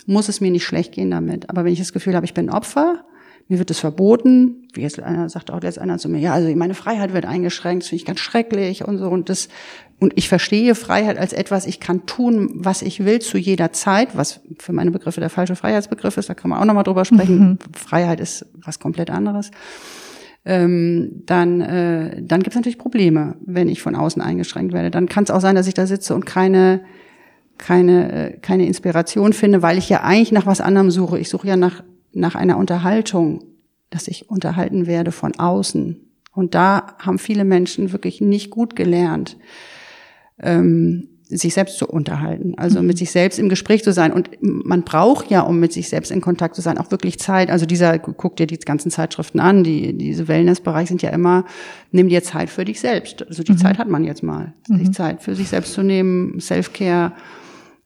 muss 0.07 0.29
es 0.29 0.41
mir 0.41 0.51
nicht 0.51 0.65
schlecht 0.65 0.93
gehen 0.93 1.11
damit. 1.11 1.51
Aber 1.51 1.65
wenn 1.65 1.73
ich 1.73 1.79
das 1.79 1.93
Gefühl 1.93 2.15
habe, 2.15 2.27
ich 2.27 2.35
bin 2.35 2.51
Opfer, 2.51 3.05
mir 3.49 3.59
wird 3.59 3.71
es 3.71 3.79
verboten, 3.79 4.69
wie 4.73 4.81
jetzt 4.81 5.01
einer 5.01 5.29
sagt 5.29 5.51
auch 5.51 5.63
jetzt 5.63 5.79
einer 5.79 5.99
zu 5.99 6.09
mir, 6.09 6.19
ja, 6.19 6.33
also 6.33 6.55
meine 6.57 6.75
Freiheit 6.75 7.13
wird 7.13 7.27
eingeschränkt, 7.27 7.83
das 7.83 7.91
finde 7.91 8.01
ich 8.01 8.07
ganz 8.07 8.21
schrecklich 8.21 8.85
und 8.85 8.99
so 8.99 9.09
und 9.09 9.29
das 9.29 9.49
und 10.01 10.13
ich 10.17 10.29
verstehe 10.29 10.75
Freiheit 10.75 11.19
als 11.19 11.33
etwas, 11.33 11.67
ich 11.67 11.79
kann 11.79 12.07
tun, 12.07 12.51
was 12.55 12.83
ich 12.83 13.05
will 13.05 13.21
zu 13.21 13.39
jeder 13.39 13.73
Zeit, 13.73 14.17
was 14.17 14.41
für 14.59 14.73
meine 14.73 14.91
Begriffe 14.91 15.21
der 15.21 15.31
falsche 15.31 15.57
Freiheitsbegriff 15.57 16.17
ist, 16.17 16.29
da 16.29 16.35
kann 16.35 16.51
man 16.51 16.59
auch 16.59 16.65
nochmal 16.65 16.85
drüber 16.85 17.05
sprechen. 17.05 17.39
Mhm. 17.39 17.59
Freiheit 17.73 18.21
ist 18.21 18.47
was 18.55 18.81
komplett 18.81 19.11
anderes. 19.11 19.51
Ähm, 20.45 21.23
dann, 21.25 21.61
äh, 21.61 22.23
dann 22.23 22.43
gibt 22.43 22.55
es 22.55 22.57
natürlich 22.57 22.77
Probleme, 22.77 23.37
wenn 23.47 23.69
ich 23.69 23.81
von 23.81 23.95
außen 23.95 24.21
eingeschränkt 24.21 24.75
werde. 24.75 24.91
Dann 24.91 25.09
kann 25.09 25.25
es 25.25 25.31
auch 25.31 25.41
sein, 25.41 25.55
dass 25.55 25.67
ich 25.67 25.75
da 25.75 25.87
sitze 25.87 26.15
und 26.15 26.27
keine 26.27 26.83
keine, 27.59 28.13
äh, 28.13 28.39
keine 28.39 28.67
Inspiration 28.67 29.33
finde, 29.33 29.63
weil 29.63 29.79
ich 29.79 29.89
ja 29.89 30.03
eigentlich 30.03 30.33
nach 30.33 30.47
was 30.47 30.61
anderem 30.61 30.91
suche. 30.91 31.19
Ich 31.19 31.29
suche 31.29 31.49
ja 31.49 31.57
nach, 31.57 31.83
nach 32.13 32.35
einer 32.35 32.57
Unterhaltung, 32.57 33.45
dass 33.91 34.09
ich 34.09 34.29
unterhalten 34.29 34.87
werde 34.87 35.13
von 35.13 35.35
außen. 35.37 36.01
Und 36.33 36.55
da 36.55 36.97
haben 36.99 37.19
viele 37.19 37.45
Menschen 37.45 37.93
wirklich 37.93 38.21
nicht 38.21 38.51
gut 38.51 38.75
gelernt, 38.75 39.37
ähm, 40.41 41.09
sich 41.27 41.55
selbst 41.55 41.79
zu 41.79 41.87
unterhalten, 41.89 42.55
also 42.57 42.83
mit 42.83 42.99
sich 42.99 43.11
selbst 43.11 43.39
im 43.39 43.49
Gespräch 43.49 43.83
zu 43.83 43.93
sein. 43.93 44.13
Und 44.13 44.31
man 44.41 44.83
braucht 44.83 45.31
ja, 45.31 45.41
um 45.41 45.59
mit 45.59 45.73
sich 45.73 45.89
selbst 45.89 46.11
in 46.11 46.21
Kontakt 46.21 46.55
zu 46.55 46.61
sein, 46.61 46.77
auch 46.77 46.91
wirklich 46.91 47.19
Zeit. 47.19 47.51
Also 47.51 47.67
dieser, 47.67 47.99
guck 47.99 48.37
dir 48.37 48.47
die 48.47 48.59
ganzen 48.59 48.91
Zeitschriften 48.91 49.41
an, 49.41 49.65
die, 49.65 49.97
diese 49.97 50.29
Wellnessbereich 50.29 50.89
sind 50.89 51.03
ja 51.03 51.11
immer, 51.11 51.45
nimm 51.93 52.09
dir 52.09 52.23
Zeit 52.23 52.51
für 52.51 52.65
dich 52.65 52.79
selbst. 52.79 53.27
Also 53.27 53.43
die 53.43 53.53
mhm. 53.53 53.59
Zeit 53.59 53.79
hat 53.79 53.89
man 53.89 54.05
jetzt 54.05 54.23
mal, 54.23 54.53
sich 54.67 54.89
mhm. 54.89 54.93
Zeit 54.93 55.23
für 55.23 55.35
sich 55.35 55.49
selbst 55.49 55.73
zu 55.73 55.83
nehmen, 55.83 56.41
Self-Care 56.41 57.13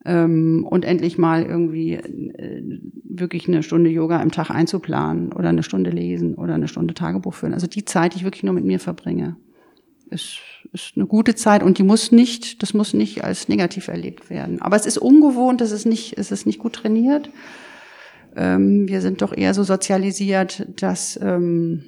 ähm, 0.05 0.67
und 0.69 0.85
endlich 0.85 1.19
mal 1.19 1.43
irgendwie 1.43 1.95
äh, 1.95 2.81
wirklich 3.05 3.49
eine 3.49 3.63
Stunde 3.63 3.91
Yoga 3.91 4.23
im 4.23 4.31
Tag 4.31 4.51
einzuplanen 4.51 5.33
oder 5.33 5.49
eine 5.49 5.63
Stunde 5.63 5.91
lesen 5.91 6.35
oder 6.35 6.55
eine 6.55 6.69
Stunde 6.69 6.95
Tagebuch 6.95 7.35
führen. 7.35 7.55
Also 7.55 7.67
die 7.67 7.85
Zeit, 7.85 8.15
die 8.15 8.19
ich 8.19 8.25
wirklich 8.25 8.45
nur 8.45 8.55
mit 8.55 8.65
mir 8.65 8.81
verbringe, 8.81 9.37
ist, 10.11 10.39
ist 10.73 10.93
eine 10.97 11.07
gute 11.07 11.35
Zeit 11.35 11.63
und 11.63 11.79
die 11.79 11.83
muss 11.83 12.13
nicht, 12.13 12.63
das 12.63 12.75
muss 12.75 12.95
nicht 12.95 13.25
als 13.25 13.49
negativ 13.49 13.89
erlebt 13.89 14.31
werden. 14.31 14.63
Aber 14.63 14.77
es 14.77 14.87
ist 14.87 14.99
ungewohnt, 14.99 15.61
es 15.61 15.73
ist 15.73 15.87
nicht, 15.87 16.17
es 16.17 16.31
ist 16.31 16.47
nicht 16.47 16.59
gut 16.59 16.75
trainiert. 16.75 17.31
Ähm, 18.37 18.89
wir 18.89 19.01
sind 19.01 19.21
doch 19.23 19.37
eher 19.37 19.55
so 19.55 19.65
sozialisiert, 19.65 20.67
dass 20.81 21.19
ähm, 21.23 21.85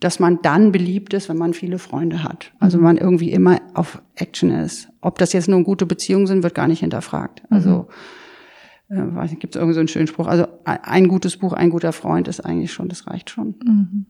dass 0.00 0.20
man 0.20 0.40
dann 0.42 0.70
beliebt 0.70 1.12
ist, 1.12 1.28
wenn 1.28 1.38
man 1.38 1.54
viele 1.54 1.78
Freunde 1.78 2.22
hat. 2.22 2.52
Also 2.60 2.78
mhm. 2.78 2.84
man 2.84 2.96
irgendwie 2.98 3.32
immer 3.32 3.60
auf 3.74 4.00
Action 4.14 4.50
ist. 4.50 4.88
Ob 5.00 5.18
das 5.18 5.32
jetzt 5.32 5.48
nur 5.48 5.62
gute 5.64 5.86
Beziehungen 5.86 6.26
sind, 6.26 6.42
wird 6.42 6.54
gar 6.54 6.68
nicht 6.68 6.80
hinterfragt. 6.80 7.42
Mhm. 7.50 7.56
Also 7.56 7.88
äh, 8.90 8.96
weiß 8.96 9.30
nicht, 9.30 9.40
gibt 9.40 9.54
es 9.54 9.58
irgendwie 9.58 9.74
so 9.74 9.80
einen 9.80 9.88
schönen 9.88 10.06
Spruch. 10.06 10.26
Also 10.26 10.46
ein 10.64 11.08
gutes 11.08 11.36
Buch, 11.36 11.52
ein 11.52 11.70
guter 11.70 11.92
Freund 11.92 12.28
ist 12.28 12.40
eigentlich 12.40 12.72
schon, 12.72 12.88
das 12.88 13.06
reicht 13.06 13.30
schon. 13.30 13.54
Mhm. 13.64 14.06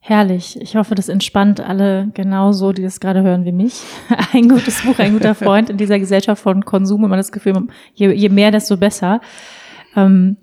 Herrlich. 0.00 0.58
Ich 0.62 0.74
hoffe, 0.74 0.94
das 0.94 1.08
entspannt 1.08 1.60
alle 1.60 2.10
genauso, 2.14 2.72
die 2.72 2.82
das 2.82 2.98
gerade 3.00 3.22
hören 3.22 3.44
wie 3.44 3.52
mich. 3.52 3.82
Ein 4.32 4.48
gutes 4.48 4.82
Buch, 4.82 4.98
ein 5.00 5.12
guter 5.12 5.34
Freund 5.34 5.68
in 5.70 5.76
dieser 5.76 5.98
Gesellschaft 5.98 6.40
von 6.40 6.64
Konsum. 6.64 7.04
Immer 7.04 7.16
das 7.16 7.32
Gefühl, 7.32 7.66
je, 7.94 8.12
je 8.12 8.28
mehr, 8.28 8.50
desto 8.50 8.76
besser. 8.76 9.20
Ähm, 9.96 10.36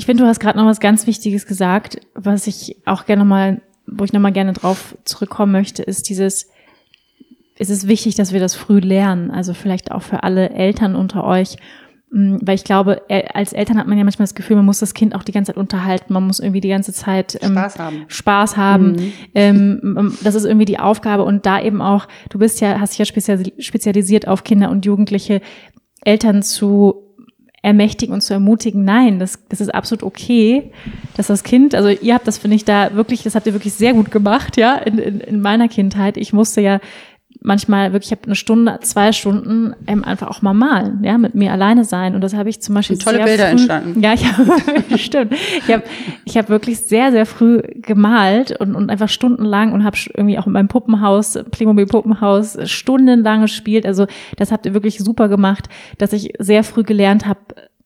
ich 0.00 0.06
finde, 0.06 0.22
du 0.22 0.28
hast 0.30 0.40
gerade 0.40 0.56
noch 0.56 0.64
was 0.64 0.80
ganz 0.80 1.06
Wichtiges 1.06 1.44
gesagt, 1.44 2.00
was 2.14 2.46
ich 2.46 2.78
auch 2.86 3.04
gerne 3.04 3.26
mal, 3.26 3.60
wo 3.86 4.02
ich 4.02 4.14
nochmal 4.14 4.32
gerne 4.32 4.54
drauf 4.54 4.96
zurückkommen 5.04 5.52
möchte, 5.52 5.82
ist 5.82 6.08
dieses, 6.08 6.48
es 7.58 7.68
ist 7.68 7.86
wichtig, 7.86 8.14
dass 8.14 8.32
wir 8.32 8.40
das 8.40 8.54
früh 8.54 8.78
lernen. 8.78 9.30
Also 9.30 9.52
vielleicht 9.52 9.92
auch 9.92 10.00
für 10.00 10.22
alle 10.22 10.48
Eltern 10.48 10.96
unter 10.96 11.24
euch. 11.24 11.56
Mm, 12.10 12.38
weil 12.40 12.54
ich 12.54 12.64
glaube, 12.64 13.02
als 13.34 13.52
Eltern 13.52 13.76
hat 13.76 13.88
man 13.88 13.98
ja 13.98 14.04
manchmal 14.04 14.24
das 14.24 14.34
Gefühl, 14.34 14.56
man 14.56 14.64
muss 14.64 14.78
das 14.78 14.94
Kind 14.94 15.14
auch 15.14 15.22
die 15.22 15.32
ganze 15.32 15.52
Zeit 15.52 15.58
unterhalten, 15.58 16.14
man 16.14 16.26
muss 16.26 16.40
irgendwie 16.40 16.62
die 16.62 16.70
ganze 16.70 16.94
Zeit 16.94 17.38
ähm, 17.42 17.50
Spaß 17.52 17.78
haben. 17.78 18.04
Spaß 18.08 18.56
haben. 18.56 18.92
Mhm. 18.92 19.12
Ähm, 19.34 20.16
das 20.24 20.34
ist 20.34 20.46
irgendwie 20.46 20.64
die 20.64 20.78
Aufgabe 20.78 21.24
und 21.24 21.44
da 21.44 21.60
eben 21.60 21.82
auch, 21.82 22.08
du 22.30 22.38
bist 22.38 22.62
ja, 22.62 22.80
hast 22.80 22.98
dich 22.98 23.06
ja 23.06 23.38
spezialisiert 23.58 24.26
auf 24.26 24.44
Kinder 24.44 24.70
und 24.70 24.86
Jugendliche, 24.86 25.42
Eltern 26.06 26.42
zu 26.42 27.09
ermächtigen 27.62 28.14
und 28.14 28.22
zu 28.22 28.32
ermutigen, 28.32 28.84
nein, 28.84 29.18
das, 29.18 29.38
das 29.50 29.60
ist 29.60 29.74
absolut 29.74 30.02
okay, 30.02 30.72
dass 31.16 31.26
das 31.26 31.44
Kind, 31.44 31.74
also 31.74 31.88
ihr 31.88 32.14
habt 32.14 32.26
das, 32.26 32.38
finde 32.38 32.56
ich, 32.56 32.64
da 32.64 32.94
wirklich, 32.94 33.22
das 33.22 33.34
habt 33.34 33.46
ihr 33.46 33.52
wirklich 33.52 33.74
sehr 33.74 33.92
gut 33.92 34.10
gemacht, 34.10 34.56
ja, 34.56 34.76
in, 34.76 34.98
in, 34.98 35.20
in 35.20 35.40
meiner 35.40 35.68
Kindheit. 35.68 36.16
Ich 36.16 36.32
musste 36.32 36.62
ja 36.62 36.80
manchmal 37.42 37.92
wirklich, 37.92 38.12
ich 38.12 38.18
habe 38.18 38.26
eine 38.26 38.34
Stunde, 38.34 38.78
zwei 38.82 39.12
Stunden 39.12 39.74
einfach 39.86 40.28
auch 40.28 40.42
mal 40.42 40.52
malen, 40.52 41.02
ja, 41.02 41.16
mit 41.18 41.34
mir 41.34 41.52
alleine 41.52 41.84
sein. 41.84 42.14
Und 42.14 42.20
das 42.20 42.34
habe 42.34 42.48
ich 42.50 42.60
zum 42.60 42.74
Beispiel 42.74 42.96
Und 42.96 43.02
tolle 43.02 43.16
sehr 43.18 43.26
Bilder 43.26 43.44
früh, 43.44 43.50
entstanden. 43.52 44.00
Ja, 44.02 44.12
ich 44.12 44.26
hab, 44.26 44.98
stimmt. 44.98 45.32
Ich 45.32 45.72
habe 45.72 45.82
ich 46.24 46.36
hab 46.36 46.48
wirklich 46.48 46.80
sehr, 46.80 47.10
sehr 47.12 47.26
früh 47.26 47.62
gemalt 47.76 48.58
und, 48.60 48.74
und 48.74 48.90
einfach 48.90 49.08
stundenlang 49.08 49.72
und 49.72 49.84
habe 49.84 49.96
irgendwie 50.14 50.38
auch 50.38 50.46
in 50.46 50.52
meinem 50.52 50.68
Puppenhaus, 50.68 51.38
Playmobil 51.50 51.86
Puppenhaus, 51.86 52.58
stundenlang 52.70 53.42
gespielt. 53.42 53.86
Also 53.86 54.06
das 54.36 54.52
habt 54.52 54.66
ihr 54.66 54.74
wirklich 54.74 54.98
super 54.98 55.28
gemacht, 55.28 55.68
dass 55.98 56.12
ich 56.12 56.34
sehr 56.38 56.62
früh 56.62 56.82
gelernt 56.82 57.26
habe, 57.26 57.40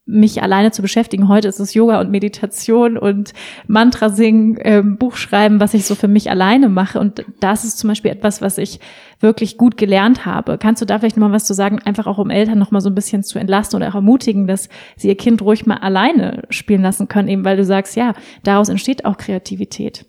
mich 0.07 0.43
alleine 0.43 0.71
zu 0.71 0.83
beschäftigen. 0.83 1.29
Heute 1.29 1.49
ist 1.49 1.61
es 1.61 1.73
Yoga 1.73 1.99
und 1.99 2.11
Meditation 2.11 2.99
und 2.99 3.33
Mantra 3.67 4.11
singen, 4.11 4.59
ähm, 4.61 4.99
Buch 4.99 5.17
schreiben, 5.17 5.61
was 5.61 5.73
ich 5.73 5.87
so 5.87 5.95
für 5.95 6.09
mich 6.09 6.31
alleine 6.31 6.69
mache. 6.69 7.01
Und 7.01 7.25
das 7.41 7.65
ist 7.65 7.79
zum 7.79 7.89
Beispiel 7.89 8.11
etwas, 8.11 8.43
was 8.43 8.59
ich 8.59 8.81
wirklich 9.21 9.57
gut 9.57 9.79
gelernt 9.79 10.27
habe. 10.27 10.59
Kannst 10.59 10.83
du 10.83 10.87
da 10.87 10.99
vielleicht 10.99 11.17
noch 11.17 11.29
mal 11.29 11.35
was 11.35 11.47
zu 11.47 11.55
sagen, 11.55 11.81
einfach 11.85 12.07
auch 12.07 12.19
um 12.19 12.29
Eltern 12.29 12.59
noch 12.59 12.71
mal 12.71 12.83
so 12.83 12.91
ein 12.91 12.95
bisschen 12.95 13.23
zu 13.23 13.39
entlasten 13.39 13.79
oder 13.79 13.89
auch 13.89 13.95
ermutigen, 13.95 14.47
dass 14.47 14.69
sie 14.97 15.09
ihr 15.09 15.17
Kind 15.17 15.41
ruhig 15.41 15.65
mal 15.65 15.79
alleine 15.79 16.43
spielen 16.51 16.83
lassen 16.83 17.09
können, 17.09 17.29
eben 17.29 17.45
weil 17.47 17.57
du 17.57 17.65
sagst, 17.65 17.97
ja, 17.97 18.13
daraus 18.43 18.69
entsteht 18.69 19.07
auch 19.07 19.17
Kreativität. 19.17 20.05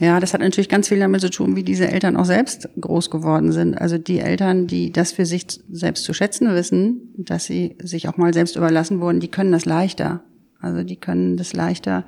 Ja, 0.00 0.18
das 0.18 0.32
hat 0.32 0.40
natürlich 0.40 0.70
ganz 0.70 0.88
viel 0.88 0.98
damit 0.98 1.20
zu 1.20 1.30
tun, 1.30 1.56
wie 1.56 1.62
diese 1.62 1.86
Eltern 1.86 2.16
auch 2.16 2.24
selbst 2.24 2.70
groß 2.80 3.10
geworden 3.10 3.52
sind. 3.52 3.78
Also 3.78 3.98
die 3.98 4.18
Eltern, 4.18 4.66
die 4.66 4.92
das 4.92 5.12
für 5.12 5.26
sich 5.26 5.46
selbst 5.70 6.04
zu 6.04 6.14
schätzen 6.14 6.52
wissen, 6.54 7.12
dass 7.18 7.44
sie 7.44 7.76
sich 7.82 8.08
auch 8.08 8.16
mal 8.16 8.32
selbst 8.32 8.56
überlassen 8.56 9.00
wurden, 9.00 9.20
die 9.20 9.28
können 9.28 9.52
das 9.52 9.66
leichter. 9.66 10.22
Also 10.58 10.84
die 10.84 10.96
können 10.96 11.36
das 11.36 11.52
leichter 11.52 12.06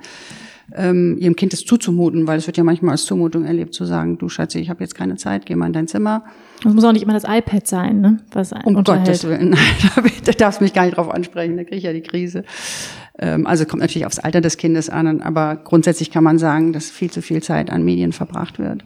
ähm, 0.75 1.17
ihrem 1.19 1.35
Kind 1.35 1.53
das 1.53 1.65
zuzumuten, 1.65 2.27
weil 2.27 2.37
es 2.37 2.47
wird 2.47 2.57
ja 2.57 2.63
manchmal 2.63 2.93
als 2.93 3.05
Zumutung 3.05 3.45
erlebt, 3.45 3.73
zu 3.73 3.85
sagen, 3.85 4.17
du 4.17 4.29
Schatzi, 4.29 4.59
ich 4.59 4.69
habe 4.69 4.83
jetzt 4.83 4.95
keine 4.95 5.15
Zeit, 5.15 5.45
geh 5.45 5.55
mal 5.55 5.67
in 5.67 5.73
dein 5.73 5.87
Zimmer. 5.87 6.23
Es 6.65 6.73
muss 6.73 6.83
auch 6.83 6.93
nicht 6.93 7.03
immer 7.03 7.13
das 7.13 7.25
iPad 7.25 7.67
sein, 7.67 8.01
ne? 8.01 8.19
Was 8.31 8.53
um 8.63 8.75
unterhält. 8.75 9.05
Gottes 9.05 9.27
Willen, 9.27 9.49
nein, 9.49 10.11
da 10.25 10.31
darfst 10.31 10.61
du 10.61 10.63
mich 10.63 10.73
gar 10.73 10.85
nicht 10.85 10.97
drauf 10.97 11.09
ansprechen, 11.09 11.57
da 11.57 11.63
kriege 11.63 11.77
ich 11.77 11.83
ja 11.83 11.93
die 11.93 12.01
Krise. 12.01 12.43
Ähm, 13.19 13.45
also 13.45 13.65
kommt 13.65 13.81
natürlich 13.81 14.05
aufs 14.05 14.19
Alter 14.19 14.41
des 14.41 14.57
Kindes 14.57 14.89
an, 14.89 15.21
aber 15.21 15.55
grundsätzlich 15.55 16.11
kann 16.11 16.23
man 16.23 16.39
sagen, 16.39 16.73
dass 16.73 16.89
viel 16.89 17.11
zu 17.11 17.21
viel 17.21 17.41
Zeit 17.43 17.69
an 17.69 17.83
Medien 17.83 18.11
verbracht 18.11 18.59
wird. 18.59 18.83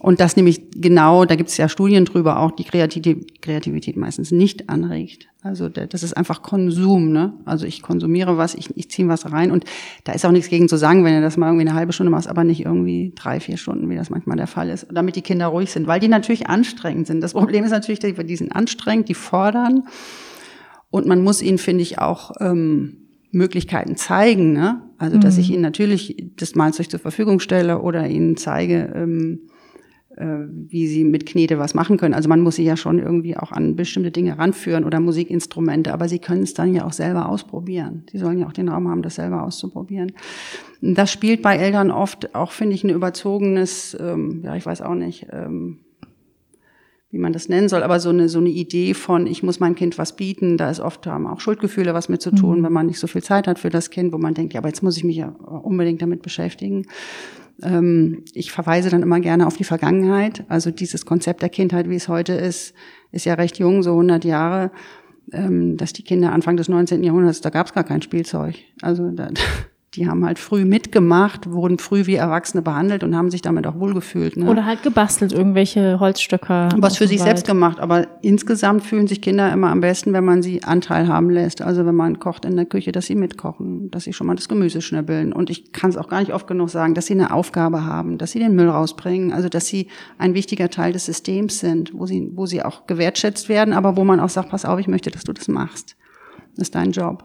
Und 0.00 0.20
das 0.20 0.36
nämlich 0.36 0.70
genau, 0.70 1.24
da 1.24 1.34
gibt 1.34 1.48
es 1.50 1.56
ja 1.56 1.68
Studien 1.68 2.04
drüber, 2.04 2.38
auch 2.38 2.52
die 2.52 2.64
Kreativität, 2.64 3.96
meistens 3.96 4.30
nicht 4.30 4.68
anregt. 4.68 5.26
Also 5.42 5.68
das 5.68 6.02
ist 6.02 6.16
einfach 6.16 6.42
Konsum, 6.42 7.10
ne? 7.10 7.32
Also 7.44 7.66
ich 7.66 7.82
konsumiere 7.82 8.36
was, 8.36 8.54
ich, 8.54 8.76
ich 8.76 8.90
ziehe 8.90 9.08
was 9.08 9.30
rein 9.32 9.50
und 9.50 9.64
da 10.04 10.12
ist 10.12 10.24
auch 10.24 10.30
nichts 10.30 10.50
gegen 10.50 10.68
zu 10.68 10.76
sagen, 10.76 11.04
wenn 11.04 11.14
du 11.14 11.20
das 11.20 11.36
mal 11.36 11.48
irgendwie 11.48 11.66
eine 11.66 11.74
halbe 11.74 11.92
Stunde 11.92 12.10
machst, 12.10 12.28
aber 12.28 12.44
nicht 12.44 12.64
irgendwie 12.64 13.12
drei, 13.16 13.40
vier 13.40 13.56
Stunden, 13.56 13.88
wie 13.90 13.96
das 13.96 14.10
manchmal 14.10 14.36
der 14.36 14.46
Fall 14.46 14.68
ist, 14.68 14.86
damit 14.92 15.16
die 15.16 15.22
Kinder 15.22 15.46
ruhig 15.48 15.70
sind, 15.70 15.86
weil 15.88 16.00
die 16.00 16.08
natürlich 16.08 16.48
anstrengend 16.48 17.08
sind. 17.08 17.20
Das 17.20 17.32
Problem 17.32 17.64
ist 17.64 17.70
natürlich, 17.70 17.98
die 17.98 18.36
sind 18.36 18.52
anstrengend, 18.52 19.08
die 19.08 19.14
fordern 19.14 19.84
und 20.90 21.06
man 21.06 21.22
muss 21.22 21.42
ihnen, 21.42 21.58
finde 21.58 21.82
ich, 21.82 21.98
auch 21.98 22.32
ähm, 22.40 23.07
Möglichkeiten 23.30 23.96
zeigen, 23.96 24.52
ne? 24.52 24.82
Also 24.98 25.18
dass 25.18 25.36
mhm. 25.36 25.40
ich 25.40 25.50
ihnen 25.50 25.62
natürlich 25.62 26.30
das 26.36 26.54
Malzeug 26.54 26.90
zur 26.90 27.00
Verfügung 27.00 27.40
stelle 27.40 27.80
oder 27.82 28.08
ihnen 28.08 28.36
zeige, 28.36 28.92
ähm, 28.94 29.40
äh, 30.16 30.46
wie 30.50 30.88
sie 30.88 31.04
mit 31.04 31.26
Knete 31.26 31.58
was 31.58 31.74
machen 31.74 31.98
können. 31.98 32.14
Also 32.14 32.28
man 32.28 32.40
muss 32.40 32.56
sie 32.56 32.64
ja 32.64 32.76
schon 32.76 32.98
irgendwie 32.98 33.36
auch 33.36 33.52
an 33.52 33.76
bestimmte 33.76 34.10
Dinge 34.10 34.38
ranführen 34.38 34.84
oder 34.84 34.98
Musikinstrumente, 34.98 35.92
aber 35.92 36.08
sie 36.08 36.18
können 36.18 36.42
es 36.42 36.54
dann 36.54 36.74
ja 36.74 36.84
auch 36.84 36.92
selber 36.92 37.28
ausprobieren. 37.28 38.04
Sie 38.10 38.18
sollen 38.18 38.38
ja 38.38 38.46
auch 38.46 38.52
den 38.52 38.68
Raum 38.68 38.88
haben, 38.88 39.02
das 39.02 39.14
selber 39.14 39.44
auszuprobieren. 39.44 40.12
Das 40.80 41.12
spielt 41.12 41.42
bei 41.42 41.56
Eltern 41.56 41.90
oft 41.90 42.34
auch, 42.34 42.50
finde 42.50 42.74
ich, 42.74 42.82
ein 42.82 42.90
überzogenes, 42.90 43.96
ähm, 44.00 44.42
ja, 44.44 44.56
ich 44.56 44.66
weiß 44.66 44.82
auch 44.82 44.94
nicht, 44.94 45.28
ähm, 45.30 45.78
wie 47.10 47.18
man 47.18 47.32
das 47.32 47.48
nennen 47.48 47.68
soll, 47.68 47.82
aber 47.82 48.00
so 48.00 48.10
eine, 48.10 48.28
so 48.28 48.38
eine 48.38 48.50
Idee 48.50 48.92
von, 48.92 49.26
ich 49.26 49.42
muss 49.42 49.60
meinem 49.60 49.74
Kind 49.74 49.96
was 49.96 50.16
bieten, 50.16 50.58
da 50.58 50.70
ist 50.70 50.80
oft 50.80 51.06
haben 51.06 51.26
auch 51.26 51.40
Schuldgefühle 51.40 51.94
was 51.94 52.08
mit 52.08 52.20
zu 52.20 52.30
tun, 52.30 52.60
mhm. 52.60 52.64
wenn 52.64 52.72
man 52.72 52.86
nicht 52.86 52.98
so 52.98 53.06
viel 53.06 53.22
Zeit 53.22 53.46
hat 53.46 53.58
für 53.58 53.70
das 53.70 53.90
Kind, 53.90 54.12
wo 54.12 54.18
man 54.18 54.34
denkt, 54.34 54.52
ja, 54.52 54.60
aber 54.60 54.68
jetzt 54.68 54.82
muss 54.82 54.96
ich 54.96 55.04
mich 55.04 55.16
ja 55.16 55.28
unbedingt 55.28 56.02
damit 56.02 56.20
beschäftigen. 56.22 56.86
Ähm, 57.62 58.24
ich 58.34 58.52
verweise 58.52 58.90
dann 58.90 59.02
immer 59.02 59.20
gerne 59.20 59.46
auf 59.46 59.56
die 59.56 59.64
Vergangenheit. 59.64 60.44
Also 60.48 60.70
dieses 60.70 61.06
Konzept 61.06 61.42
der 61.42 61.48
Kindheit, 61.48 61.88
wie 61.88 61.96
es 61.96 62.08
heute 62.08 62.34
ist, 62.34 62.74
ist 63.10 63.24
ja 63.24 63.34
recht 63.34 63.58
jung, 63.58 63.82
so 63.82 63.90
100 63.92 64.24
Jahre. 64.24 64.70
Ähm, 65.30 65.76
dass 65.76 65.92
die 65.92 66.02
Kinder 66.02 66.32
Anfang 66.32 66.56
des 66.56 66.70
19. 66.70 67.04
Jahrhunderts, 67.04 67.42
da 67.42 67.50
gab 67.50 67.66
es 67.66 67.74
gar 67.74 67.84
kein 67.84 68.00
Spielzeug. 68.00 68.54
Also 68.80 69.10
da, 69.10 69.28
die 69.94 70.06
haben 70.06 70.24
halt 70.24 70.38
früh 70.38 70.66
mitgemacht, 70.66 71.50
wurden 71.50 71.78
früh 71.78 72.04
wie 72.04 72.16
Erwachsene 72.16 72.62
behandelt 72.62 73.02
und 73.02 73.16
haben 73.16 73.30
sich 73.30 73.40
damit 73.40 73.66
auch 73.66 73.80
wohlgefühlt. 73.80 74.36
Ne? 74.36 74.50
Oder 74.50 74.66
halt 74.66 74.82
gebastelt, 74.82 75.32
irgendwelche 75.32 75.98
Holzstöcker. 75.98 76.68
Was 76.76 76.98
für 76.98 77.06
sich 77.06 77.20
Wald. 77.20 77.28
selbst 77.28 77.46
gemacht. 77.46 77.80
Aber 77.80 78.06
insgesamt 78.20 78.82
fühlen 78.82 79.06
sich 79.06 79.22
Kinder 79.22 79.50
immer 79.50 79.70
am 79.70 79.80
besten, 79.80 80.12
wenn 80.12 80.26
man 80.26 80.42
sie 80.42 80.62
Anteil 80.62 81.08
haben 81.08 81.30
lässt. 81.30 81.62
Also 81.62 81.86
wenn 81.86 81.94
man 81.94 82.18
kocht 82.18 82.44
in 82.44 82.56
der 82.56 82.66
Küche, 82.66 82.92
dass 82.92 83.06
sie 83.06 83.14
mitkochen, 83.14 83.90
dass 83.90 84.04
sie 84.04 84.12
schon 84.12 84.26
mal 84.26 84.36
das 84.36 84.48
Gemüse 84.48 84.82
schnibbeln. 84.82 85.32
Und 85.32 85.48
ich 85.48 85.72
kann 85.72 85.88
es 85.88 85.96
auch 85.96 86.08
gar 86.08 86.20
nicht 86.20 86.34
oft 86.34 86.46
genug 86.46 86.68
sagen, 86.68 86.94
dass 86.94 87.06
sie 87.06 87.14
eine 87.14 87.32
Aufgabe 87.32 87.86
haben, 87.86 88.18
dass 88.18 88.32
sie 88.32 88.40
den 88.40 88.54
Müll 88.54 88.68
rausbringen. 88.68 89.32
Also 89.32 89.48
dass 89.48 89.66
sie 89.66 89.88
ein 90.18 90.34
wichtiger 90.34 90.68
Teil 90.68 90.92
des 90.92 91.06
Systems 91.06 91.60
sind, 91.60 91.94
wo 91.94 92.04
sie, 92.04 92.30
wo 92.34 92.44
sie 92.44 92.62
auch 92.62 92.86
gewertschätzt 92.86 93.48
werden, 93.48 93.72
aber 93.72 93.96
wo 93.96 94.04
man 94.04 94.20
auch 94.20 94.28
sagt, 94.28 94.50
pass 94.50 94.66
auf, 94.66 94.78
ich 94.78 94.88
möchte, 94.88 95.10
dass 95.10 95.24
du 95.24 95.32
das 95.32 95.48
machst. 95.48 95.96
Das 96.56 96.64
ist 96.64 96.74
dein 96.74 96.92
Job 96.92 97.24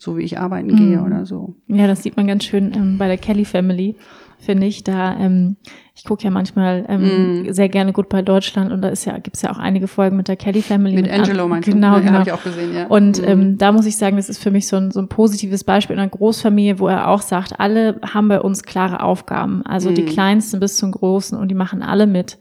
so 0.00 0.16
wie 0.16 0.22
ich 0.22 0.38
arbeiten 0.38 0.68
mhm. 0.68 0.76
gehe 0.76 1.02
oder 1.02 1.26
so. 1.26 1.56
Ja, 1.68 1.86
das 1.86 2.02
sieht 2.02 2.16
man 2.16 2.26
ganz 2.26 2.44
schön 2.44 2.72
ähm, 2.74 2.96
bei 2.96 3.06
der 3.06 3.18
Kelly 3.18 3.44
Family, 3.44 3.96
finde 4.38 4.66
ich. 4.66 4.82
Da 4.82 5.14
ähm, 5.20 5.56
ich 5.94 6.04
gucke 6.04 6.24
ja 6.24 6.30
manchmal 6.30 6.86
ähm, 6.88 7.42
mm. 7.42 7.52
sehr 7.52 7.68
gerne 7.68 7.92
gut 7.92 8.08
bei 8.08 8.22
Deutschland 8.22 8.72
und 8.72 8.80
da 8.80 8.88
ist 8.88 9.04
ja 9.04 9.18
gibt's 9.18 9.42
ja 9.42 9.52
auch 9.52 9.58
einige 9.58 9.86
Folgen 9.88 10.16
mit 10.16 10.28
der 10.28 10.36
Kelly 10.36 10.62
Family. 10.62 10.94
Mit, 10.94 11.04
mit 11.04 11.12
Angelo 11.12 11.46
meinst 11.46 11.68
genau, 11.68 11.96
du? 11.96 12.00
Genau, 12.00 12.12
habe 12.14 12.22
ich 12.30 12.32
auch 12.32 12.42
gesehen, 12.42 12.74
ja. 12.74 12.86
Und 12.86 13.20
mm. 13.20 13.24
ähm, 13.26 13.58
da 13.58 13.72
muss 13.72 13.84
ich 13.84 13.98
sagen, 13.98 14.16
das 14.16 14.30
ist 14.30 14.42
für 14.42 14.50
mich 14.50 14.66
so 14.66 14.76
ein, 14.76 14.90
so 14.90 15.00
ein 15.00 15.08
positives 15.08 15.62
Beispiel 15.62 15.92
in 15.92 16.00
einer 16.00 16.08
Großfamilie, 16.08 16.78
wo 16.78 16.88
er 16.88 17.08
auch 17.08 17.20
sagt, 17.20 17.60
alle 17.60 18.00
haben 18.02 18.28
bei 18.28 18.40
uns 18.40 18.62
klare 18.62 19.02
Aufgaben. 19.02 19.66
Also 19.66 19.90
die 19.90 20.06
Kleinsten 20.06 20.60
bis 20.60 20.78
zum 20.78 20.92
Großen 20.92 21.36
und 21.36 21.48
die 21.48 21.54
machen 21.54 21.82
alle 21.82 22.06
mit. 22.06 22.38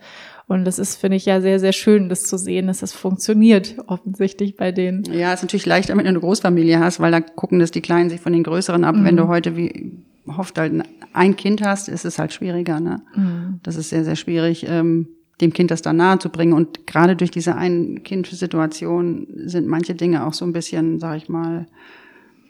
Und 0.49 0.65
das 0.65 0.79
ist, 0.79 0.95
finde 0.95 1.15
ich, 1.15 1.25
ja 1.25 1.41
sehr, 1.41 1.59
sehr 1.59 1.73
schön, 1.73 2.09
das 2.09 2.23
zu 2.23 2.35
sehen, 2.35 2.65
dass 2.65 2.79
das 2.79 2.91
funktioniert, 2.91 3.75
offensichtlich 3.85 4.55
bei 4.55 4.71
denen. 4.71 5.03
Ja, 5.13 5.31
ist 5.31 5.43
natürlich 5.43 5.67
leichter, 5.67 5.95
wenn 5.95 6.05
du 6.05 6.09
eine 6.09 6.19
Großfamilie 6.19 6.79
hast, 6.79 6.99
weil 6.99 7.11
da 7.11 7.21
gucken 7.21 7.59
das 7.59 7.69
die 7.69 7.81
Kleinen 7.81 8.09
sich 8.09 8.19
von 8.19 8.33
den 8.33 8.41
Größeren 8.41 8.83
ab. 8.83 8.95
Mhm. 8.95 9.05
Wenn 9.05 9.15
du 9.15 9.27
heute 9.27 9.55
wie 9.55 9.93
hofft 10.25 10.57
halt 10.57 10.83
ein 11.13 11.35
Kind 11.35 11.61
hast, 11.61 11.87
ist 11.87 12.03
es 12.03 12.17
halt 12.17 12.33
schwieriger. 12.33 12.79
Ne? 12.79 13.03
Mhm. 13.15 13.59
Das 13.61 13.75
ist 13.75 13.89
sehr, 13.89 14.03
sehr 14.03 14.15
schwierig, 14.15 14.65
ähm, 14.67 15.09
dem 15.39 15.53
Kind 15.53 15.69
das 15.69 15.83
dann 15.83 15.97
nahe 15.97 16.17
zu 16.17 16.29
bringen. 16.29 16.53
Und 16.53 16.87
gerade 16.87 17.15
durch 17.15 17.29
diese 17.29 17.55
Ein-Kind-Situation 17.55 19.27
sind 19.45 19.67
manche 19.67 19.93
Dinge 19.93 20.25
auch 20.25 20.33
so 20.33 20.45
ein 20.45 20.53
bisschen, 20.53 20.99
sag 20.99 21.17
ich 21.17 21.29
mal, 21.29 21.67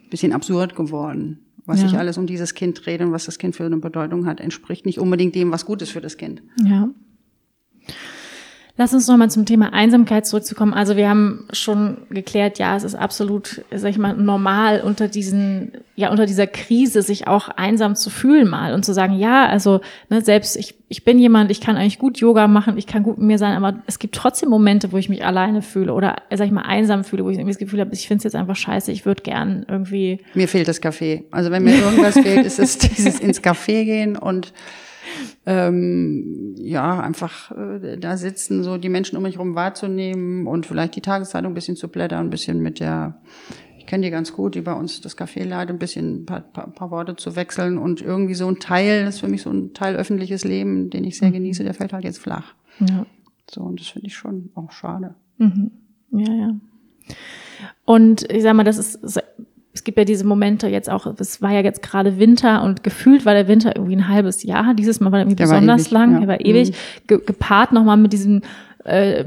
bisschen 0.08 0.32
absurd 0.32 0.74
geworden. 0.74 1.40
Was 1.66 1.82
ja. 1.82 1.88
sich 1.88 1.98
alles 1.98 2.16
um 2.16 2.26
dieses 2.26 2.54
Kind 2.54 2.84
dreht 2.84 3.02
und 3.02 3.12
was 3.12 3.26
das 3.26 3.36
Kind 3.36 3.54
für 3.54 3.66
eine 3.66 3.76
Bedeutung 3.76 4.24
hat, 4.24 4.40
entspricht 4.40 4.86
nicht 4.86 4.98
unbedingt 4.98 5.34
dem, 5.34 5.52
was 5.52 5.66
gut 5.66 5.82
ist 5.82 5.92
für 5.92 6.00
das 6.00 6.16
Kind. 6.16 6.42
Ja. 6.64 6.88
Lass 8.80 8.94
uns 8.94 9.08
noch 9.08 9.18
mal 9.18 9.28
zum 9.28 9.44
Thema 9.44 9.74
Einsamkeit 9.74 10.24
zurückzukommen. 10.24 10.72
Also 10.72 10.96
wir 10.96 11.06
haben 11.06 11.46
schon 11.52 11.98
geklärt, 12.08 12.58
ja, 12.58 12.74
es 12.74 12.82
ist 12.82 12.94
absolut, 12.94 13.62
sag 13.70 13.90
ich 13.90 13.98
mal, 13.98 14.16
normal 14.16 14.80
unter 14.80 15.06
diesen, 15.06 15.72
ja, 15.96 16.10
unter 16.10 16.24
dieser 16.24 16.46
Krise 16.46 17.02
sich 17.02 17.28
auch 17.28 17.50
einsam 17.50 17.94
zu 17.94 18.08
fühlen 18.08 18.48
mal 18.48 18.72
und 18.72 18.82
zu 18.82 18.94
sagen, 18.94 19.18
ja, 19.18 19.44
also 19.44 19.82
ne, 20.08 20.22
selbst 20.22 20.56
ich, 20.56 20.76
ich 20.88 21.04
bin 21.04 21.18
jemand, 21.18 21.50
ich 21.50 21.60
kann 21.60 21.76
eigentlich 21.76 21.98
gut 21.98 22.16
Yoga 22.20 22.48
machen, 22.48 22.78
ich 22.78 22.86
kann 22.86 23.02
gut 23.02 23.18
mit 23.18 23.26
mir 23.26 23.38
sein, 23.38 23.54
aber 23.54 23.82
es 23.86 23.98
gibt 23.98 24.14
trotzdem 24.14 24.48
Momente, 24.48 24.92
wo 24.92 24.96
ich 24.96 25.10
mich 25.10 25.26
alleine 25.26 25.60
fühle 25.60 25.92
oder, 25.92 26.16
sag 26.34 26.46
ich 26.46 26.52
mal, 26.52 26.62
einsam 26.62 27.04
fühle, 27.04 27.22
wo 27.26 27.28
ich 27.28 27.36
irgendwie 27.36 27.52
das 27.52 27.58
Gefühl 27.58 27.80
habe, 27.80 27.92
ich 27.92 28.08
finde 28.08 28.20
es 28.20 28.24
jetzt 28.24 28.34
einfach 28.34 28.56
scheiße, 28.56 28.90
ich 28.92 29.04
würde 29.04 29.22
gern 29.22 29.66
irgendwie. 29.68 30.20
Mir 30.32 30.48
fehlt 30.48 30.68
das 30.68 30.80
Kaffee. 30.80 31.24
Also 31.32 31.50
wenn 31.50 31.64
mir 31.64 31.74
irgendwas 31.76 32.14
fehlt, 32.14 32.46
ist 32.46 32.58
es 32.58 32.78
dieses 32.78 33.20
ins 33.20 33.42
Café 33.42 33.84
gehen 33.84 34.16
und 34.16 34.54
ähm, 35.46 36.54
ja, 36.56 37.00
einfach 37.00 37.50
äh, 37.52 37.96
da 37.96 38.16
sitzen, 38.16 38.62
so 38.62 38.76
die 38.76 38.88
Menschen 38.88 39.16
um 39.16 39.22
mich 39.22 39.36
herum 39.36 39.54
wahrzunehmen 39.54 40.46
und 40.46 40.66
vielleicht 40.66 40.96
die 40.96 41.00
Tageszeitung 41.00 41.52
ein 41.52 41.54
bisschen 41.54 41.76
zu 41.76 41.88
blättern, 41.88 42.26
ein 42.26 42.30
bisschen 42.30 42.60
mit 42.60 42.80
der, 42.80 43.20
ich 43.78 43.86
kenne 43.86 44.04
die 44.04 44.10
ganz 44.10 44.32
gut, 44.32 44.54
die 44.54 44.60
bei 44.60 44.72
uns 44.72 45.00
das 45.00 45.16
Café 45.16 45.44
leitet, 45.44 45.76
ein 45.76 45.78
bisschen 45.78 46.22
ein 46.22 46.26
paar, 46.26 46.40
paar, 46.40 46.70
paar, 46.70 46.90
Worte 46.90 47.16
zu 47.16 47.36
wechseln 47.36 47.78
und 47.78 48.02
irgendwie 48.02 48.34
so 48.34 48.48
ein 48.48 48.58
Teil, 48.58 49.04
das 49.04 49.16
ist 49.16 49.20
für 49.20 49.28
mich 49.28 49.42
so 49.42 49.50
ein 49.50 49.74
Teil 49.74 49.96
öffentliches 49.96 50.44
Leben, 50.44 50.90
den 50.90 51.04
ich 51.04 51.18
sehr 51.18 51.28
mhm. 51.28 51.34
genieße, 51.34 51.64
der 51.64 51.74
fällt 51.74 51.92
halt 51.92 52.04
jetzt 52.04 52.18
flach. 52.18 52.54
Ja. 52.80 53.06
So, 53.50 53.62
und 53.62 53.80
das 53.80 53.88
finde 53.88 54.06
ich 54.06 54.14
schon 54.14 54.50
auch 54.54 54.70
schade. 54.70 55.14
Mhm. 55.38 55.70
Ja, 56.12 56.32
ja. 56.32 56.54
Und 57.84 58.30
ich 58.30 58.42
sag 58.42 58.54
mal, 58.54 58.64
das 58.64 58.78
ist 58.78 59.20
es 59.72 59.84
gibt 59.84 59.98
ja 59.98 60.04
diese 60.04 60.24
Momente 60.24 60.66
jetzt 60.68 60.90
auch, 60.90 61.06
es 61.18 61.40
war 61.40 61.52
ja 61.52 61.60
jetzt 61.60 61.82
gerade 61.82 62.18
Winter 62.18 62.62
und 62.62 62.82
gefühlt 62.82 63.24
war 63.24 63.34
der 63.34 63.46
Winter 63.46 63.76
irgendwie 63.76 63.96
ein 63.96 64.08
halbes 64.08 64.42
Jahr. 64.42 64.74
Dieses 64.74 65.00
Mal 65.00 65.12
war 65.12 65.20
irgendwie 65.20 65.36
der 65.36 65.44
besonders 65.44 65.82
ewig, 65.82 65.90
lang, 65.92 66.12
ja. 66.14 66.20
er 66.22 66.28
war 66.28 66.40
ewig, 66.40 66.70
mhm. 66.70 67.06
ge 67.06 67.20
gepaart 67.24 67.72
nochmal 67.72 67.96
mit 67.96 68.12
diesem 68.12 68.42
äh, 68.84 69.26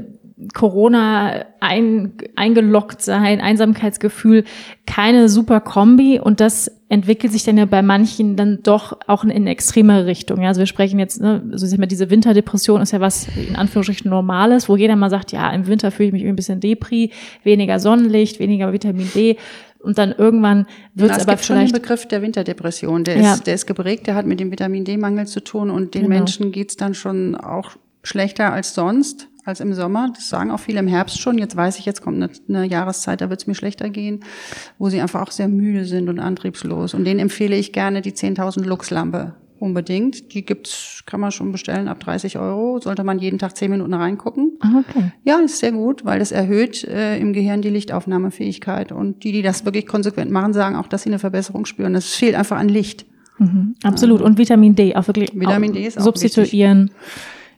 Corona 0.52 1.44
ein, 1.60 2.12
eingeloggt 2.34 3.00
sein, 3.00 3.40
Einsamkeitsgefühl, 3.40 4.44
keine 4.84 5.28
super 5.28 5.60
Kombi 5.60 6.20
und 6.20 6.40
das 6.40 6.70
entwickelt 6.88 7.32
sich 7.32 7.44
dann 7.44 7.56
ja 7.56 7.64
bei 7.64 7.82
manchen 7.82 8.36
dann 8.36 8.58
doch 8.62 8.98
auch 9.06 9.24
in, 9.24 9.30
in 9.30 9.46
extremere 9.46 10.06
Richtung. 10.06 10.42
Ja, 10.42 10.48
also 10.48 10.58
wir 10.58 10.66
sprechen 10.66 10.98
jetzt, 10.98 11.20
ne, 11.20 11.42
so 11.52 11.64
also 11.64 11.76
diese 11.76 12.10
Winterdepression 12.10 12.82
ist 12.82 12.92
ja 12.92 13.00
was 13.00 13.28
in 13.36 13.56
Anführungsstrichen 13.56 14.10
Normales, 14.10 14.68
wo 14.68 14.76
jeder 14.76 14.96
mal 14.96 15.08
sagt, 15.08 15.32
ja, 15.32 15.50
im 15.52 15.66
Winter 15.68 15.90
fühle 15.90 16.08
ich 16.08 16.12
mich 16.12 16.26
ein 16.26 16.36
bisschen 16.36 16.60
Depri, 16.60 17.10
weniger 17.44 17.78
Sonnenlicht, 17.78 18.40
weniger 18.40 18.72
Vitamin 18.72 19.08
D 19.14 19.36
und 19.84 19.98
dann 19.98 20.12
irgendwann 20.12 20.66
wird 20.94 21.10
es 21.10 21.22
aber 21.22 21.32
gibt 21.32 21.44
vielleicht 21.44 21.70
schon 21.70 21.78
den 21.78 21.82
Begriff 21.82 22.08
der 22.08 22.22
Winterdepression, 22.22 23.04
der 23.04 23.18
ja. 23.18 23.34
ist 23.34 23.46
der 23.46 23.54
ist 23.54 23.66
geprägt, 23.66 24.06
der 24.06 24.14
hat 24.14 24.26
mit 24.26 24.40
dem 24.40 24.50
Vitamin 24.50 24.84
D-Mangel 24.84 25.26
zu 25.26 25.40
tun 25.42 25.70
und 25.70 25.94
den 25.94 26.04
genau. 26.04 26.16
Menschen 26.16 26.52
geht's 26.52 26.76
dann 26.76 26.94
schon 26.94 27.34
auch 27.36 27.72
schlechter 28.02 28.52
als 28.52 28.74
sonst 28.74 29.28
als 29.44 29.60
im 29.60 29.74
Sommer. 29.74 30.10
Das 30.14 30.28
sagen 30.28 30.50
auch 30.50 30.60
viele 30.60 30.78
im 30.78 30.88
Herbst 30.88 31.20
schon. 31.20 31.38
Jetzt 31.38 31.54
weiß 31.54 31.78
ich, 31.78 31.84
jetzt 31.84 32.02
kommt 32.02 32.16
eine, 32.16 32.30
eine 32.48 32.66
Jahreszeit, 32.66 33.20
da 33.20 33.30
wird 33.30 33.40
es 33.42 33.46
mir 33.46 33.54
schlechter 33.54 33.90
gehen, 33.90 34.20
wo 34.78 34.88
sie 34.88 35.00
einfach 35.00 35.20
auch 35.20 35.30
sehr 35.30 35.48
müde 35.48 35.84
sind 35.84 36.08
und 36.08 36.18
antriebslos. 36.18 36.94
Und 36.94 37.04
denen 37.04 37.20
empfehle 37.20 37.56
ich 37.56 37.72
gerne 37.72 38.00
die 38.00 38.12
10.000 38.12 38.64
Lux-Lampe 38.64 39.34
unbedingt. 39.64 40.32
Die 40.34 40.44
gibt's, 40.44 41.02
kann 41.06 41.18
man 41.20 41.32
schon 41.32 41.50
bestellen 41.52 41.88
ab 41.88 41.98
30 42.00 42.38
Euro. 42.38 42.78
Sollte 42.80 43.02
man 43.02 43.18
jeden 43.18 43.38
Tag 43.38 43.56
10 43.56 43.70
Minuten 43.70 43.94
reingucken. 43.94 44.52
Ah, 44.60 44.82
okay. 44.88 45.12
Ja, 45.24 45.38
ist 45.38 45.58
sehr 45.58 45.72
gut, 45.72 46.04
weil 46.04 46.18
das 46.20 46.30
erhöht 46.32 46.84
äh, 46.84 47.18
im 47.18 47.32
Gehirn 47.32 47.62
die 47.62 47.70
Lichtaufnahmefähigkeit. 47.70 48.92
Und 48.92 49.24
die, 49.24 49.32
die 49.32 49.42
das 49.42 49.64
wirklich 49.64 49.86
konsequent 49.86 50.30
machen, 50.30 50.52
sagen 50.52 50.76
auch, 50.76 50.86
dass 50.86 51.02
sie 51.02 51.10
eine 51.10 51.18
Verbesserung 51.18 51.64
spüren. 51.66 51.94
Es 51.94 52.14
fehlt 52.14 52.34
einfach 52.34 52.58
an 52.58 52.68
Licht. 52.68 53.06
Mhm, 53.38 53.74
absolut. 53.82 54.20
Und 54.20 54.38
Vitamin 54.38 54.74
D 54.76 54.94
auch 54.94 55.06
wirklich 55.08 55.30
Vitamin 55.34 55.72
D 55.72 55.84
ist 55.86 55.98
auch 55.98 56.04
substituieren. 56.04 56.82
Wichtig. 56.84 56.96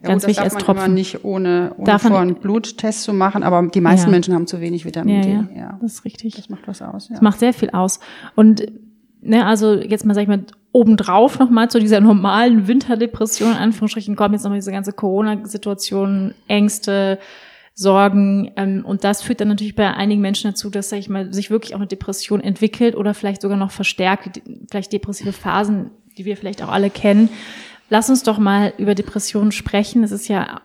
Ja, 0.03 0.09
Ganz 0.11 0.23
gut, 0.25 0.29
wichtig 0.31 0.45
als 0.45 0.55
Tropfen. 0.63 0.95
nicht 0.95 1.25
ohne, 1.25 1.73
ohne 1.77 1.85
Darf 1.87 2.05
man- 2.05 2.13
vor 2.13 2.21
einen 2.21 2.35
Bluttest 2.37 3.03
zu 3.03 3.13
machen, 3.13 3.43
aber 3.43 3.67
die 3.69 3.81
meisten 3.81 4.09
Ja. 4.09 4.13
Menschen 4.13 4.35
haben 4.35 4.47
zu 4.47 4.61
wenig 4.61 4.85
Vitamin 4.85 5.17
Ja, 5.17 5.21
D. 5.23 5.31
ja, 5.33 5.49
Ja. 5.57 5.79
das 5.83 5.95
ist 5.95 6.05
richtig. 6.05 6.35
Das 6.37 6.49
macht 6.51 6.69
was 6.69 6.83
aus. 6.83 7.09
Ja. 7.09 7.15
Das 7.15 7.23
macht 7.23 7.39
sehr 7.41 7.53
viel 7.53 7.71
aus. 7.71 7.99
Und 8.35 8.67
ne, 9.23 9.45
also 9.47 9.75
jetzt 9.75 10.05
mal, 10.05 10.15
sag 10.15 10.23
ich 10.23 10.29
mal, 10.29 10.45
obendrauf 10.77 11.39
nochmal 11.39 11.71
zu 11.71 11.81
dieser 11.81 12.01
normalen 12.03 12.69
Winterdepression, 12.69 13.53
in 13.53 13.57
Anführungsstrichen, 13.57 14.15
kommt 14.15 14.35
jetzt 14.35 14.43
nochmal 14.45 14.59
diese 14.59 14.73
ganze 14.73 14.93
Corona-Situation, 14.93 16.35
Ängste, 16.49 17.19
Sorgen. 17.75 18.53
Ähm, 18.57 18.85
und 18.85 19.03
das 19.03 19.23
führt 19.23 19.41
dann 19.41 19.49
natürlich 19.49 19.75
bei 19.75 19.93
einigen 19.95 20.21
Menschen 20.21 20.51
dazu, 20.51 20.69
dass, 20.69 20.91
sag 20.91 20.99
ich 20.99 21.09
mal, 21.09 21.33
sich 21.33 21.51
wirklich 21.51 21.75
auch 21.75 21.79
eine 21.79 21.87
Depression 21.87 22.43
entwickelt 22.43 22.95
oder 22.95 23.15
vielleicht 23.15 23.41
sogar 23.41 23.57
noch 23.57 23.71
verstärkt, 23.71 24.43
vielleicht 24.71 24.93
depressive 24.93 25.33
Phasen, 25.33 25.91
die 26.19 26.27
wir 26.27 26.37
vielleicht 26.37 26.63
auch 26.63 26.71
alle 26.71 26.91
kennen. 26.91 27.31
Lass 27.89 28.11
uns 28.11 28.23
doch 28.23 28.39
mal 28.39 28.75
über 28.77 28.95
Depressionen 28.95 29.53
sprechen. 29.53 30.03
Es 30.03 30.13
ist 30.13 30.29
ja 30.29 30.61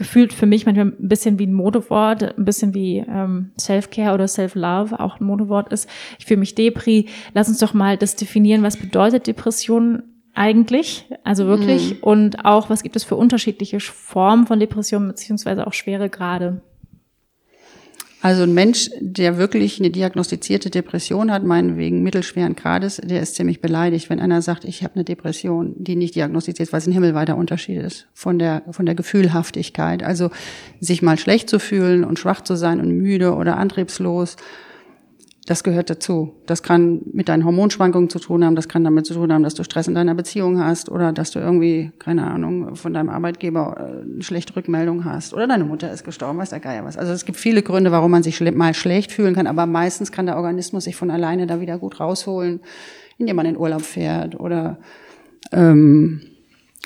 gefühlt 0.00 0.32
für 0.32 0.46
mich 0.46 0.64
manchmal 0.64 0.86
ein 0.86 1.08
bisschen 1.08 1.38
wie 1.38 1.46
ein 1.46 1.52
Modewort, 1.52 2.38
ein 2.38 2.44
bisschen 2.46 2.72
wie 2.72 3.04
ähm, 3.06 3.52
Self-Care 3.60 4.14
oder 4.14 4.26
Self-Love 4.26 4.98
auch 4.98 5.20
ein 5.20 5.26
Modewort 5.26 5.70
ist. 5.74 5.88
Ich 6.18 6.24
fühle 6.24 6.40
mich 6.40 6.54
Depri. 6.54 7.06
Lass 7.34 7.48
uns 7.48 7.58
doch 7.58 7.74
mal 7.74 7.98
das 7.98 8.16
definieren, 8.16 8.62
was 8.62 8.78
bedeutet 8.78 9.26
Depression 9.26 10.02
eigentlich, 10.32 11.06
also 11.22 11.46
wirklich, 11.46 12.02
und 12.02 12.46
auch, 12.46 12.70
was 12.70 12.82
gibt 12.82 12.96
es 12.96 13.04
für 13.04 13.16
unterschiedliche 13.16 13.78
Formen 13.80 14.46
von 14.46 14.58
Depressionen, 14.58 15.08
beziehungsweise 15.08 15.66
auch 15.66 15.74
schwere 15.74 16.08
Grade. 16.08 16.62
Also 18.22 18.42
ein 18.42 18.52
Mensch, 18.52 18.90
der 19.00 19.38
wirklich 19.38 19.78
eine 19.78 19.90
diagnostizierte 19.90 20.68
Depression 20.68 21.32
hat, 21.32 21.42
meinetwegen 21.42 22.02
mittelschweren 22.02 22.54
Grades, 22.54 23.00
der 23.02 23.22
ist 23.22 23.34
ziemlich 23.34 23.62
beleidigt, 23.62 24.10
wenn 24.10 24.20
einer 24.20 24.42
sagt, 24.42 24.66
ich 24.66 24.82
habe 24.82 24.96
eine 24.96 25.04
Depression, 25.04 25.74
die 25.78 25.96
nicht 25.96 26.14
diagnostiziert 26.16 26.68
ist, 26.68 26.72
weil 26.74 26.80
es 26.80 26.86
ein 26.86 26.92
himmelweiter 26.92 27.36
Unterschied 27.36 27.78
ist 27.78 28.08
von 28.12 28.38
der, 28.38 28.62
von 28.72 28.84
der 28.84 28.94
Gefühlhaftigkeit. 28.94 30.02
Also 30.02 30.30
sich 30.80 31.00
mal 31.00 31.18
schlecht 31.18 31.48
zu 31.48 31.58
fühlen 31.58 32.04
und 32.04 32.18
schwach 32.18 32.42
zu 32.42 32.56
sein 32.56 32.80
und 32.80 32.90
müde 32.90 33.34
oder 33.34 33.56
antriebslos, 33.56 34.36
das 35.46 35.64
gehört 35.64 35.88
dazu. 35.90 36.34
Das 36.46 36.62
kann 36.62 37.00
mit 37.12 37.28
deinen 37.28 37.44
Hormonschwankungen 37.44 38.10
zu 38.10 38.18
tun 38.18 38.44
haben, 38.44 38.54
das 38.56 38.68
kann 38.68 38.84
damit 38.84 39.06
zu 39.06 39.14
tun 39.14 39.32
haben, 39.32 39.42
dass 39.42 39.54
du 39.54 39.64
Stress 39.64 39.88
in 39.88 39.94
deiner 39.94 40.14
Beziehung 40.14 40.62
hast 40.62 40.90
oder 40.90 41.12
dass 41.12 41.30
du 41.30 41.38
irgendwie, 41.38 41.92
keine 41.98 42.26
Ahnung, 42.26 42.76
von 42.76 42.92
deinem 42.92 43.08
Arbeitgeber 43.08 43.76
äh, 43.78 44.02
eine 44.02 44.22
schlechte 44.22 44.54
Rückmeldung 44.54 45.04
hast 45.04 45.32
oder 45.32 45.46
deine 45.46 45.64
Mutter 45.64 45.90
ist 45.90 46.04
gestorben, 46.04 46.38
weiß 46.38 46.50
der 46.50 46.60
Geier 46.60 46.84
was. 46.84 46.98
Also 46.98 47.12
es 47.12 47.24
gibt 47.24 47.38
viele 47.38 47.62
Gründe, 47.62 47.90
warum 47.90 48.10
man 48.10 48.22
sich 48.22 48.40
mal 48.52 48.74
schlecht 48.74 49.12
fühlen 49.12 49.34
kann, 49.34 49.46
aber 49.46 49.66
meistens 49.66 50.12
kann 50.12 50.26
der 50.26 50.36
Organismus 50.36 50.84
sich 50.84 50.96
von 50.96 51.10
alleine 51.10 51.46
da 51.46 51.60
wieder 51.60 51.78
gut 51.78 52.00
rausholen, 52.00 52.60
indem 53.18 53.36
man 53.36 53.46
in 53.46 53.56
Urlaub 53.56 53.82
fährt 53.82 54.38
oder 54.38 54.78
ähm, 55.52 56.20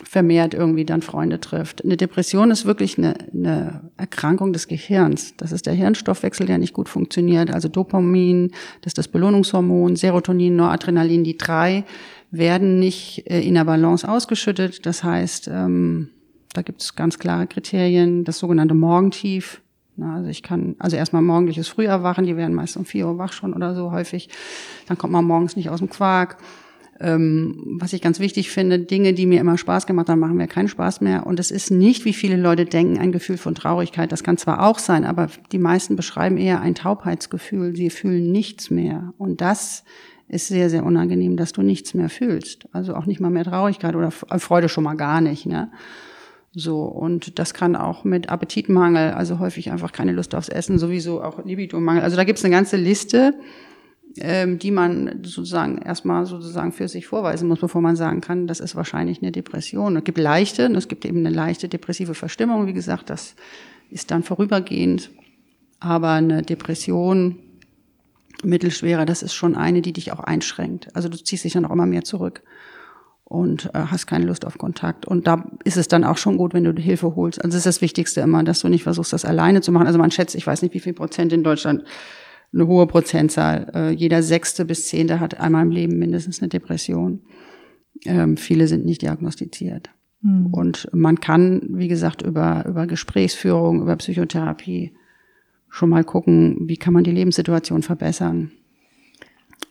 vermehrt 0.05 0.55
irgendwie 0.55 0.85
dann 0.85 1.03
Freunde 1.03 1.40
trifft. 1.40 1.85
Eine 1.85 1.97
Depression 1.97 2.51
ist 2.51 2.67
wirklich 2.67 2.99
eine, 2.99 3.14
eine 3.33 3.90
Erkrankung 3.97 4.53
des 4.53 4.69
Gehirns. 4.69 5.37
Das 5.37 5.53
ist 5.53 5.67
der 5.67 5.75
Hirnstoffwechsel, 5.75 6.47
der 6.47 6.59
nicht 6.59 6.73
gut 6.73 6.88
funktioniert. 6.88 7.53
Also 7.53 7.69
Dopamin, 7.69 8.51
das 8.83 8.90
ist 8.90 8.99
das 8.99 9.09
Belohnungshormon, 9.09 9.97
Serotonin, 9.97 10.57
Noradrenalin, 10.57 11.25
die 11.25 11.37
drei 11.37 11.85
werden 12.31 12.79
nicht 12.79 13.31
äh, 13.31 13.40
in 13.40 13.55
der 13.55 13.64
Balance 13.64 14.09
ausgeschüttet. 14.09 14.87
Das 14.87 15.05
heißt, 15.05 15.49
ähm, 15.49 16.11
da 16.53 16.62
gibt 16.62 16.83
es 16.83 16.95
ganz 16.95 17.19
klare 17.19 17.47
Kriterien, 17.47 18.25
das 18.25 18.38
sogenannte 18.38 18.75
Morgentief. 18.75 19.61
Na, 19.97 20.17
also 20.17 20.29
ich 20.29 20.43
kann, 20.43 20.75
also 20.79 20.97
erstmal 20.97 21.23
morgendliches 21.23 21.69
Früherwachen, 21.69 22.27
die 22.27 22.37
werden 22.37 22.55
meist 22.55 22.77
um 22.77 22.85
4 22.85 23.07
Uhr 23.07 23.19
wach 23.19 23.33
schon 23.33 23.55
oder 23.55 23.75
so 23.75 23.93
häufig. 23.93 24.29
Dann 24.87 24.99
kommt 24.99 25.12
man 25.12 25.25
morgens 25.25 25.57
nicht 25.57 25.71
aus 25.71 25.79
dem 25.79 25.88
Quark. 25.88 26.37
Ähm, 27.00 27.78
was 27.80 27.92
ich 27.92 28.00
ganz 28.00 28.20
wichtig 28.20 28.50
finde, 28.50 28.78
Dinge, 28.78 29.14
die 29.14 29.26
mir 29.26 29.40
immer 29.40 29.59
Spaß 29.59 29.87
gemacht 29.87 30.09
haben, 30.09 30.20
machen 30.20 30.37
mir 30.37 30.46
keinen 30.46 30.68
Spaß 30.68 31.00
mehr. 31.00 31.26
Und 31.26 31.40
es 31.40 31.50
ist 31.50 31.70
nicht, 31.70 32.04
wie 32.04 32.12
viele 32.12 32.37
Leute 32.37 32.64
denken, 32.64 32.98
ein 32.98 33.12
Gefühl 33.12 33.37
von 33.37 33.54
Traurigkeit. 33.54 34.12
Das 34.12 34.22
kann 34.22 34.37
zwar 34.37 34.66
auch 34.66 34.78
sein, 34.78 35.04
aber 35.04 35.28
die 35.52 35.59
meisten 35.59 35.96
beschreiben 35.96 36.37
eher 36.37 36.61
ein 36.61 36.74
Taubheitsgefühl. 36.74 37.74
Sie 37.74 37.90
fühlen 37.90 38.30
nichts 38.30 38.70
mehr. 38.70 39.12
Und 39.18 39.40
das 39.40 39.85
ist 40.28 40.48
sehr, 40.48 40.70
sehr 40.70 40.85
unangenehm, 40.85 41.37
dass 41.37 41.52
du 41.52 41.62
nichts 41.62 41.94
mehr 41.94 42.09
fühlst. 42.09 42.66
Also 42.72 42.94
auch 42.94 43.07
nicht 43.07 43.20
mal 43.20 43.30
mehr 43.30 43.44
Traurigkeit 43.44 43.94
oder 43.94 44.11
Freude 44.11 44.68
schon 44.68 44.85
mal 44.85 44.94
gar 44.94 45.20
nicht. 45.20 45.46
Ne? 45.46 45.70
So, 46.52 46.85
und 46.85 47.38
das 47.40 47.52
kann 47.52 47.74
auch 47.74 48.04
mit 48.04 48.28
Appetitmangel, 48.28 49.11
also 49.12 49.40
häufig 49.40 49.72
einfach 49.72 49.90
keine 49.90 50.12
Lust 50.12 50.35
aufs 50.35 50.48
Essen, 50.48 50.78
sowieso 50.78 51.22
auch 51.22 51.44
Libido-Mangel. 51.44 52.02
Also 52.02 52.16
da 52.16 52.22
gibt's 52.22 52.44
eine 52.44 52.54
ganze 52.54 52.76
Liste, 52.76 53.35
ähm, 54.18 54.59
die 54.59 54.70
man 54.70 55.20
sozusagen 55.24 55.79
erstmal 55.79 56.27
sozusagen 56.27 56.72
für 56.72 56.88
sich 56.88 57.07
vorweisen 57.07 57.48
muss, 57.48 57.61
bevor 57.61 57.81
man 57.81 57.96
sagen 57.96 58.20
kann, 58.20 58.46
das 58.46 58.61
ist 58.61 58.77
wahrscheinlich 58.77 59.22
eine 59.22 59.33
Depression. 59.33 59.96
Es 59.96 60.05
gibt 60.05 60.18
leichte, 60.18 60.66
es 60.66 60.88
gibt 60.88 61.05
eben 61.05 61.18
eine 61.18 61.31
leichte 61.31 61.68
depressive 61.68 62.14
Verstimmung, 62.14 62.66
wie 62.66 62.72
gesagt, 62.72 63.11
das 63.11 63.35
ist 63.90 64.11
dann 64.11 64.22
vorübergehend. 64.22 65.11
Aber 65.81 66.12
eine 66.12 66.42
Depression, 66.42 67.38
mittelschwerer, 68.42 69.07
das 69.07 69.22
ist 69.22 69.35
schon 69.35 69.57
eine, 69.57 69.83
die 69.83 69.92
dich 69.92 70.12
auch 70.12 70.20
einschränkt. 70.20 70.88
Also 70.94 71.09
du 71.09 71.16
ziehst 71.16 71.44
dich 71.44 71.53
dann 71.53 71.64
auch 71.64 71.70
immer 71.70 71.87
mehr 71.87 72.05
zurück 72.05 72.42
und 73.24 73.70
äh, 73.74 73.79
hast 73.79 74.07
keine 74.07 74.27
Lust 74.27 74.44
auf 74.44 74.59
Kontakt. 74.59 75.07
Und 75.07 75.27
da 75.27 75.44
ist 75.64 75.77
es 75.77 75.88
dann 75.88 76.05
auch 76.05 76.18
schon 76.18 76.37
gut, 76.37 76.55
wenn 76.55 76.64
du 76.64 76.72
Hilfe 76.81 77.16
holst. 77.16 77.38
Also 77.38 77.50
das 77.57 77.59
ist 77.59 77.66
das 77.66 77.81
Wichtigste 77.81 78.20
immer, 78.20 78.44
dass 78.44 78.61
du 78.61 78.68
nicht 78.68 78.83
versuchst, 78.83 79.12
das 79.12 79.24
alleine 79.24 79.61
zu 79.61 79.72
machen. 79.72 79.87
Also 79.87 79.98
man 79.98 80.11
schätzt, 80.11 80.35
ich 80.35 80.46
weiß 80.46 80.62
nicht, 80.62 80.74
wie 80.74 80.81
viel 80.81 80.92
Prozent 80.92 81.33
in 81.33 81.42
Deutschland, 81.42 81.85
eine 82.55 82.67
hohe 82.67 82.87
Prozentzahl. 82.87 83.71
Äh, 83.75 83.90
jeder 83.90 84.23
Sechste 84.23 84.64
bis 84.64 84.88
Zehnte 84.88 85.21
hat 85.21 85.40
einmal 85.40 85.64
im 85.64 85.71
Leben 85.71 85.99
mindestens 85.99 86.40
eine 86.40 86.49
Depression. 86.49 87.21
Ähm, 88.05 88.37
viele 88.37 88.69
sind 88.69 88.85
nicht 88.85 89.03
diagnostiziert. 89.03 89.90
Mhm. 90.23 90.47
Und 90.47 90.88
man 90.93 91.21
kann, 91.21 91.62
wie 91.69 91.88
gesagt, 91.88 92.23
über, 92.23 92.64
über 92.67 92.87
Gesprächsführung, 92.87 93.83
über 93.83 93.97
Psychotherapie 93.97 94.93
schon 95.69 95.90
mal 95.90 96.05
gucken, 96.05 96.57
wie 96.69 96.77
kann 96.77 96.95
man 96.95 97.05
die 97.05 97.11
Lebenssituation 97.11 97.83
verbessern. 97.83 98.53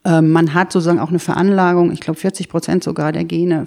Ähm, 0.06 0.32
man 0.32 0.54
hat 0.54 0.72
sozusagen 0.74 1.00
auch 1.00 1.10
eine 1.10 1.19
Veranlagung, 1.19 1.91
ich 1.91 2.02
glaube 2.02 2.19
40 2.19 2.50
Prozent 2.50 2.84
sogar 2.84 3.13
der 3.13 3.24
Gene 3.24 3.65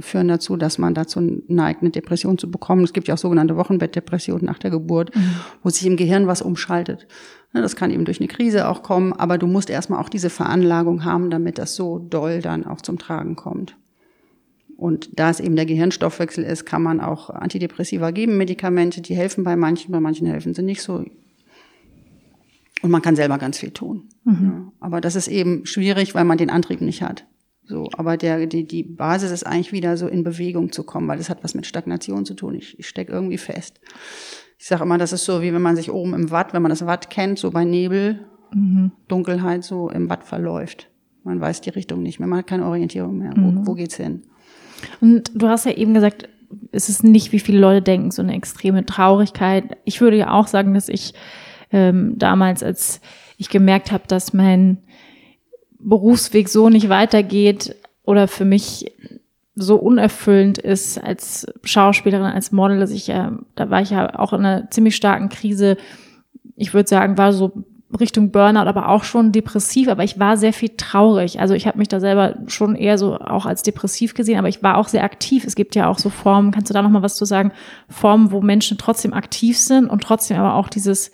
führen 0.00 0.28
dazu, 0.28 0.56
dass 0.56 0.78
man 0.78 0.94
dazu 0.94 1.20
neigt, 1.48 1.82
eine 1.82 1.90
Depression 1.90 2.38
zu 2.38 2.48
bekommen. 2.48 2.84
Es 2.84 2.92
gibt 2.92 3.08
ja 3.08 3.14
auch 3.14 3.18
sogenannte 3.18 3.56
Wochenbettdepressionen 3.56 4.46
nach 4.46 4.58
der 4.58 4.70
Geburt, 4.70 5.14
mhm. 5.16 5.34
wo 5.64 5.70
sich 5.70 5.84
im 5.84 5.96
Gehirn 5.96 6.28
was 6.28 6.42
umschaltet. 6.42 7.08
Das 7.52 7.76
kann 7.76 7.90
eben 7.90 8.04
durch 8.04 8.20
eine 8.20 8.28
Krise 8.28 8.68
auch 8.68 8.82
kommen, 8.82 9.12
aber 9.12 9.38
du 9.38 9.46
musst 9.46 9.70
erstmal 9.70 10.00
auch 10.00 10.08
diese 10.08 10.30
Veranlagung 10.30 11.04
haben, 11.04 11.30
damit 11.30 11.58
das 11.58 11.74
so 11.74 11.98
doll 11.98 12.40
dann 12.40 12.66
auch 12.66 12.82
zum 12.82 12.98
Tragen 12.98 13.36
kommt. 13.36 13.76
Und 14.76 15.18
da 15.18 15.30
es 15.30 15.40
eben 15.40 15.56
der 15.56 15.66
Gehirnstoffwechsel 15.66 16.44
ist, 16.44 16.64
kann 16.64 16.82
man 16.82 17.00
auch 17.00 17.30
Antidepressiva 17.30 18.12
geben, 18.12 18.36
Medikamente, 18.36 19.00
die 19.00 19.16
helfen 19.16 19.42
bei 19.42 19.56
manchen, 19.56 19.90
bei 19.90 19.98
manchen 19.98 20.26
helfen 20.26 20.54
sie 20.54 20.62
nicht 20.62 20.82
so. 20.82 21.04
Und 22.82 22.90
man 22.90 23.02
kann 23.02 23.16
selber 23.16 23.38
ganz 23.38 23.58
viel 23.58 23.72
tun. 23.72 24.08
Mhm. 24.24 24.44
Ja, 24.44 24.72
aber 24.78 25.00
das 25.00 25.16
ist 25.16 25.26
eben 25.26 25.66
schwierig, 25.66 26.14
weil 26.14 26.24
man 26.24 26.38
den 26.38 26.50
Antrieb 26.50 26.80
nicht 26.80 27.02
hat. 27.02 27.26
So, 27.64 27.88
aber 27.96 28.16
der, 28.16 28.46
die, 28.46 28.66
die 28.68 28.84
Basis 28.84 29.30
ist 29.30 29.44
eigentlich 29.44 29.72
wieder 29.72 29.96
so 29.96 30.06
in 30.06 30.22
Bewegung 30.22 30.70
zu 30.70 30.84
kommen, 30.84 31.08
weil 31.08 31.18
das 31.18 31.28
hat 31.28 31.42
was 31.42 31.54
mit 31.54 31.66
Stagnation 31.66 32.24
zu 32.24 32.34
tun. 32.34 32.54
Ich, 32.54 32.78
ich 32.78 32.88
stecke 32.88 33.12
irgendwie 33.12 33.36
fest. 33.36 33.80
Ich 34.58 34.66
sage 34.66 34.82
immer, 34.82 34.98
das 34.98 35.12
ist 35.12 35.24
so, 35.24 35.40
wie 35.40 35.52
wenn 35.52 35.62
man 35.62 35.76
sich 35.76 35.90
oben 35.90 36.14
im 36.14 36.30
Watt, 36.30 36.52
wenn 36.52 36.62
man 36.62 36.70
das 36.70 36.84
Watt 36.84 37.10
kennt, 37.10 37.38
so 37.38 37.50
bei 37.52 37.64
Nebel, 37.64 38.26
mhm. 38.52 38.90
Dunkelheit 39.06 39.64
so 39.64 39.88
im 39.88 40.10
Watt 40.10 40.24
verläuft. 40.24 40.90
Man 41.22 41.40
weiß 41.40 41.60
die 41.60 41.70
Richtung 41.70 42.02
nicht 42.02 42.18
mehr, 42.18 42.28
man 42.28 42.40
hat 42.40 42.48
keine 42.48 42.66
Orientierung 42.66 43.18
mehr. 43.18 43.36
Mhm. 43.36 43.66
Wo, 43.66 43.66
wo 43.68 43.74
geht's 43.74 43.96
hin? 43.96 44.22
Und 45.00 45.30
du 45.34 45.48
hast 45.48 45.64
ja 45.64 45.72
eben 45.72 45.94
gesagt, 45.94 46.28
es 46.72 46.88
ist 46.88 47.04
nicht, 47.04 47.32
wie 47.32 47.40
viele 47.40 47.58
Leute 47.58 47.82
denken, 47.82 48.10
so 48.10 48.22
eine 48.22 48.34
extreme 48.34 48.84
Traurigkeit. 48.84 49.76
Ich 49.84 50.00
würde 50.00 50.16
ja 50.16 50.32
auch 50.32 50.46
sagen, 50.46 50.74
dass 50.74 50.88
ich 50.88 51.14
ähm, 51.70 52.14
damals, 52.16 52.62
als 52.62 53.00
ich 53.36 53.50
gemerkt 53.50 53.92
habe, 53.92 54.04
dass 54.08 54.32
mein 54.32 54.78
Berufsweg 55.78 56.48
so 56.48 56.68
nicht 56.68 56.88
weitergeht 56.88 57.76
oder 58.02 58.26
für 58.26 58.44
mich 58.44 58.92
so 59.58 59.76
unerfüllend 59.76 60.58
ist 60.58 61.02
als 61.02 61.46
Schauspielerin, 61.64 62.26
als 62.26 62.52
Model, 62.52 62.78
dass 62.78 62.90
ich 62.90 63.06
ja, 63.06 63.32
da 63.54 63.70
war 63.70 63.82
ich 63.82 63.90
ja 63.90 64.18
auch 64.18 64.32
in 64.32 64.44
einer 64.44 64.70
ziemlich 64.70 64.96
starken 64.96 65.28
Krise. 65.28 65.76
Ich 66.56 66.74
würde 66.74 66.88
sagen, 66.88 67.18
war 67.18 67.32
so 67.32 67.64
Richtung 67.98 68.30
Burnout, 68.30 68.68
aber 68.68 68.90
auch 68.90 69.04
schon 69.04 69.32
depressiv, 69.32 69.88
aber 69.88 70.04
ich 70.04 70.18
war 70.18 70.36
sehr 70.36 70.52
viel 70.52 70.70
traurig. 70.76 71.40
Also 71.40 71.54
ich 71.54 71.66
habe 71.66 71.78
mich 71.78 71.88
da 71.88 72.00
selber 72.00 72.36
schon 72.46 72.74
eher 72.74 72.98
so 72.98 73.16
auch 73.16 73.46
als 73.46 73.62
depressiv 73.62 74.12
gesehen, 74.14 74.38
aber 74.38 74.48
ich 74.48 74.62
war 74.62 74.76
auch 74.76 74.88
sehr 74.88 75.04
aktiv. 75.04 75.44
Es 75.44 75.54
gibt 75.54 75.74
ja 75.74 75.88
auch 75.88 75.98
so 75.98 76.10
Formen, 76.10 76.50
kannst 76.50 76.68
du 76.68 76.74
da 76.74 76.82
noch 76.82 76.90
mal 76.90 77.02
was 77.02 77.16
zu 77.16 77.24
sagen? 77.24 77.52
Formen, 77.88 78.30
wo 78.30 78.42
Menschen 78.42 78.76
trotzdem 78.76 79.14
aktiv 79.14 79.58
sind 79.58 79.88
und 79.88 80.02
trotzdem 80.02 80.36
aber 80.36 80.54
auch 80.54 80.68
dieses 80.68 81.10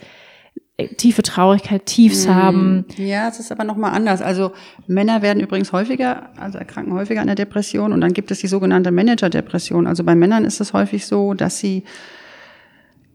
tiefe 0.97 1.23
Traurigkeit, 1.23 1.87
Tiefs 1.87 2.27
mm. 2.27 2.35
haben. 2.35 2.85
Ja, 2.97 3.29
es 3.29 3.39
ist 3.39 3.53
aber 3.53 3.65
noch 3.65 3.77
mal 3.77 3.91
anders. 3.91 4.23
Also 4.23 4.53
Männer 4.87 5.23
werden 5.23 5.41
übrigens 5.41 5.73
häufiger, 5.73 6.31
also 6.37 6.59
erkranken 6.59 6.93
häufiger 6.95 7.21
an 7.21 7.29
der 7.29 7.37
Depression 7.37 7.93
und 7.93 8.01
dann 8.01 8.13
gibt 8.13 8.31
es 8.31 8.41
die 8.41 8.49
sogenannte 8.49 8.91
Manager-Depression. 8.91 9.87
Also 9.87 10.03
bei 10.03 10.15
Männern 10.17 10.45
ist 10.45 10.61
es 10.61 10.73
häufig 10.73 11.07
so, 11.07 11.35
dass 11.35 11.59
sie 11.59 11.85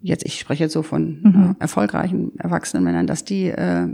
jetzt, 0.01 0.25
ich 0.25 0.39
spreche 0.39 0.63
jetzt 0.63 0.73
so 0.73 0.83
von 0.83 1.19
mhm. 1.21 1.55
äh, 1.59 1.61
erfolgreichen 1.61 2.31
erwachsenen 2.39 2.85
Männern, 2.85 3.07
dass 3.07 3.25
die 3.25 3.49
äh, 3.49 3.87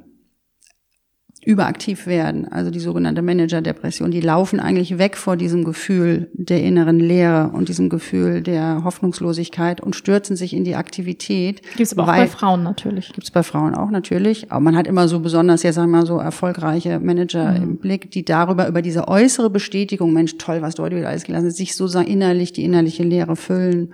überaktiv 1.45 2.07
werden, 2.07 2.47
also 2.51 2.71
die 2.71 2.79
sogenannte 2.79 3.21
Manager-Depression, 3.21 4.09
die 4.09 4.19
laufen 4.19 4.59
eigentlich 4.59 4.97
weg 4.97 5.15
vor 5.15 5.37
diesem 5.37 5.63
Gefühl 5.63 6.27
der 6.33 6.63
inneren 6.63 6.99
Leere 6.99 7.51
und 7.53 7.69
diesem 7.69 7.89
Gefühl 7.89 8.41
der 8.41 8.83
Hoffnungslosigkeit 8.83 9.79
und 9.79 9.95
stürzen 9.95 10.35
sich 10.35 10.53
in 10.53 10.63
die 10.63 10.75
Aktivität. 10.75 11.61
Gibt 11.61 11.81
es 11.81 11.93
aber 11.93 12.03
auch 12.03 12.17
bei 12.17 12.27
Frauen 12.27 12.63
natürlich. 12.63 13.13
Gibt 13.13 13.25
es 13.25 13.31
bei 13.31 13.43
Frauen 13.43 13.75
auch 13.75 13.91
natürlich. 13.91 14.51
Aber 14.51 14.59
man 14.59 14.75
hat 14.75 14.87
immer 14.87 15.07
so 15.07 15.19
besonders, 15.19 15.61
ja 15.61 15.71
sagen 15.71 15.91
wir 15.91 15.99
mal 15.99 16.05
so 16.07 16.17
erfolgreiche 16.17 16.99
Manager 16.99 17.51
mhm. 17.51 17.63
im 17.63 17.77
Blick, 17.77 18.09
die 18.09 18.25
darüber, 18.25 18.67
über 18.67 18.81
diese 18.81 19.07
äußere 19.07 19.51
Bestätigung, 19.51 20.13
Mensch, 20.13 20.37
toll, 20.37 20.63
was 20.63 20.75
du 20.75 20.83
heute 20.83 20.95
wieder 20.95 21.09
alles 21.09 21.25
gelassen 21.25 21.47
hast, 21.47 21.57
sich 21.57 21.75
so 21.75 21.85
innerlich 21.99 22.53
die 22.53 22.63
innerliche 22.63 23.03
Leere 23.03 23.35
füllen. 23.35 23.93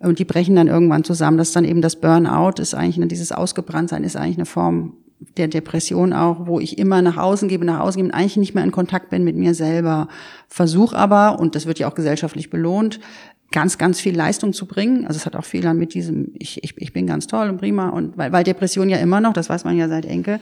Und 0.00 0.18
die 0.18 0.24
brechen 0.24 0.54
dann 0.54 0.68
irgendwann 0.68 1.02
zusammen. 1.02 1.38
Das 1.38 1.48
ist 1.48 1.56
dann 1.56 1.64
eben 1.64 1.80
das 1.80 1.96
Burnout, 1.96 2.60
ist 2.60 2.74
eigentlich, 2.74 3.08
dieses 3.08 3.32
Ausgebranntsein 3.32 4.04
ist 4.04 4.16
eigentlich 4.16 4.36
eine 4.36 4.46
Form 4.46 4.92
der 5.36 5.48
Depression 5.48 6.12
auch, 6.12 6.46
wo 6.46 6.60
ich 6.60 6.78
immer 6.78 7.02
nach 7.02 7.16
außen 7.16 7.48
gebe, 7.48 7.64
nach 7.64 7.80
außen 7.80 8.00
gebe 8.00 8.12
und 8.12 8.14
eigentlich 8.14 8.36
nicht 8.36 8.54
mehr 8.54 8.64
in 8.64 8.72
Kontakt 8.72 9.10
bin 9.10 9.24
mit 9.24 9.36
mir 9.36 9.54
selber. 9.54 10.08
Versuch 10.48 10.92
aber, 10.92 11.40
und 11.40 11.54
das 11.54 11.66
wird 11.66 11.78
ja 11.78 11.88
auch 11.88 11.94
gesellschaftlich 11.94 12.50
belohnt, 12.50 13.00
ganz, 13.50 13.78
ganz 13.78 14.00
viel 14.00 14.16
Leistung 14.16 14.52
zu 14.52 14.66
bringen. 14.66 15.06
Also 15.06 15.16
es 15.16 15.26
hat 15.26 15.34
auch 15.34 15.44
viel 15.44 15.62
dann 15.62 15.78
mit 15.78 15.94
diesem, 15.94 16.32
ich, 16.38 16.62
ich, 16.62 16.74
ich 16.76 16.92
bin 16.92 17.06
ganz 17.06 17.26
toll 17.26 17.48
und 17.48 17.58
prima. 17.58 17.88
Und 17.88 18.16
weil, 18.18 18.32
weil 18.32 18.44
Depression 18.44 18.88
ja 18.88 18.98
immer 18.98 19.20
noch, 19.20 19.32
das 19.32 19.48
weiß 19.48 19.64
man 19.64 19.76
ja 19.76 19.88
seit 19.88 20.04
Enke, 20.04 20.40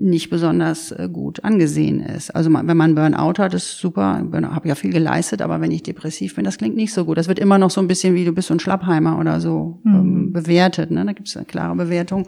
nicht 0.00 0.30
besonders 0.30 0.92
äh, 0.92 1.08
gut 1.12 1.44
angesehen 1.44 2.00
ist. 2.00 2.30
Also 2.30 2.50
wenn 2.52 2.76
man 2.76 2.94
Burnout 2.94 3.34
hat, 3.38 3.52
ist 3.52 3.78
super, 3.78 4.26
habe 4.32 4.68
ja 4.68 4.74
viel 4.74 4.92
geleistet, 4.92 5.42
aber 5.42 5.60
wenn 5.60 5.70
ich 5.70 5.82
depressiv 5.82 6.34
bin, 6.34 6.44
das 6.44 6.56
klingt 6.56 6.74
nicht 6.74 6.92
so 6.92 7.04
gut. 7.04 7.18
Das 7.18 7.28
wird 7.28 7.38
immer 7.38 7.58
noch 7.58 7.70
so 7.70 7.80
ein 7.82 7.86
bisschen 7.86 8.14
wie 8.14 8.24
du 8.24 8.32
bist 8.32 8.48
so 8.48 8.54
ein 8.54 8.60
Schlappheimer 8.60 9.18
oder 9.18 9.40
so 9.40 9.78
mhm. 9.84 9.94
ähm, 9.94 10.32
bewertet. 10.32 10.90
Ne? 10.90 11.04
Da 11.04 11.12
gibt 11.12 11.28
es 11.28 11.36
eine 11.36 11.44
klare 11.44 11.76
Bewertung. 11.76 12.26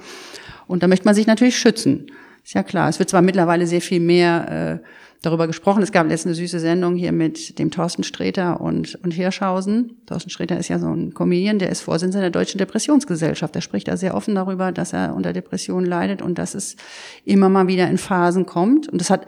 Und 0.67 0.83
da 0.83 0.89
möchte 0.89 1.07
man 1.07 1.15
sich 1.15 1.27
natürlich 1.27 1.57
schützen. 1.57 2.07
Ist 2.45 2.55
ja 2.55 2.63
klar. 2.63 2.89
Es 2.89 2.99
wird 2.99 3.09
zwar 3.09 3.23
mittlerweile 3.23 3.67
sehr 3.67 3.81
viel 3.81 4.01
mehr 4.01 4.81
äh, 4.83 4.87
darüber 5.23 5.47
gesprochen. 5.47 5.83
Es 5.83 5.93
gab 5.93 6.09
letztens 6.09 6.37
eine 6.37 6.47
süße 6.47 6.59
Sendung 6.59 6.97
hier 6.97 7.13
mit 7.13 7.59
dem 7.59 7.71
Thorsten 7.71 8.03
Sträter 8.03 8.61
und, 8.61 8.99
und 9.05 9.13
Hirschhausen. 9.13 10.03
Thorsten 10.07 10.31
Sträter 10.31 10.59
ist 10.59 10.69
ja 10.69 10.79
so 10.79 10.89
ein 10.89 11.15
Comedian, 11.15 11.61
der 11.61 11.71
ist 11.71 11.81
Vorsitzender 11.81 12.21
der 12.21 12.31
Deutschen 12.31 12.59
Depressionsgesellschaft. 12.59 13.55
Der 13.55 13.61
spricht 13.61 13.87
da 13.87 13.97
sehr 13.97 14.15
offen 14.15 14.35
darüber, 14.35 14.73
dass 14.73 14.93
er 14.93 15.15
unter 15.15 15.33
Depressionen 15.33 15.87
leidet 15.87 16.21
und 16.21 16.39
dass 16.39 16.55
es 16.55 16.77
immer 17.25 17.49
mal 17.49 17.69
wieder 17.69 17.89
in 17.89 17.99
Phasen 17.99 18.45
kommt. 18.45 18.89
Und 18.89 19.01
das 19.01 19.11
hat 19.11 19.27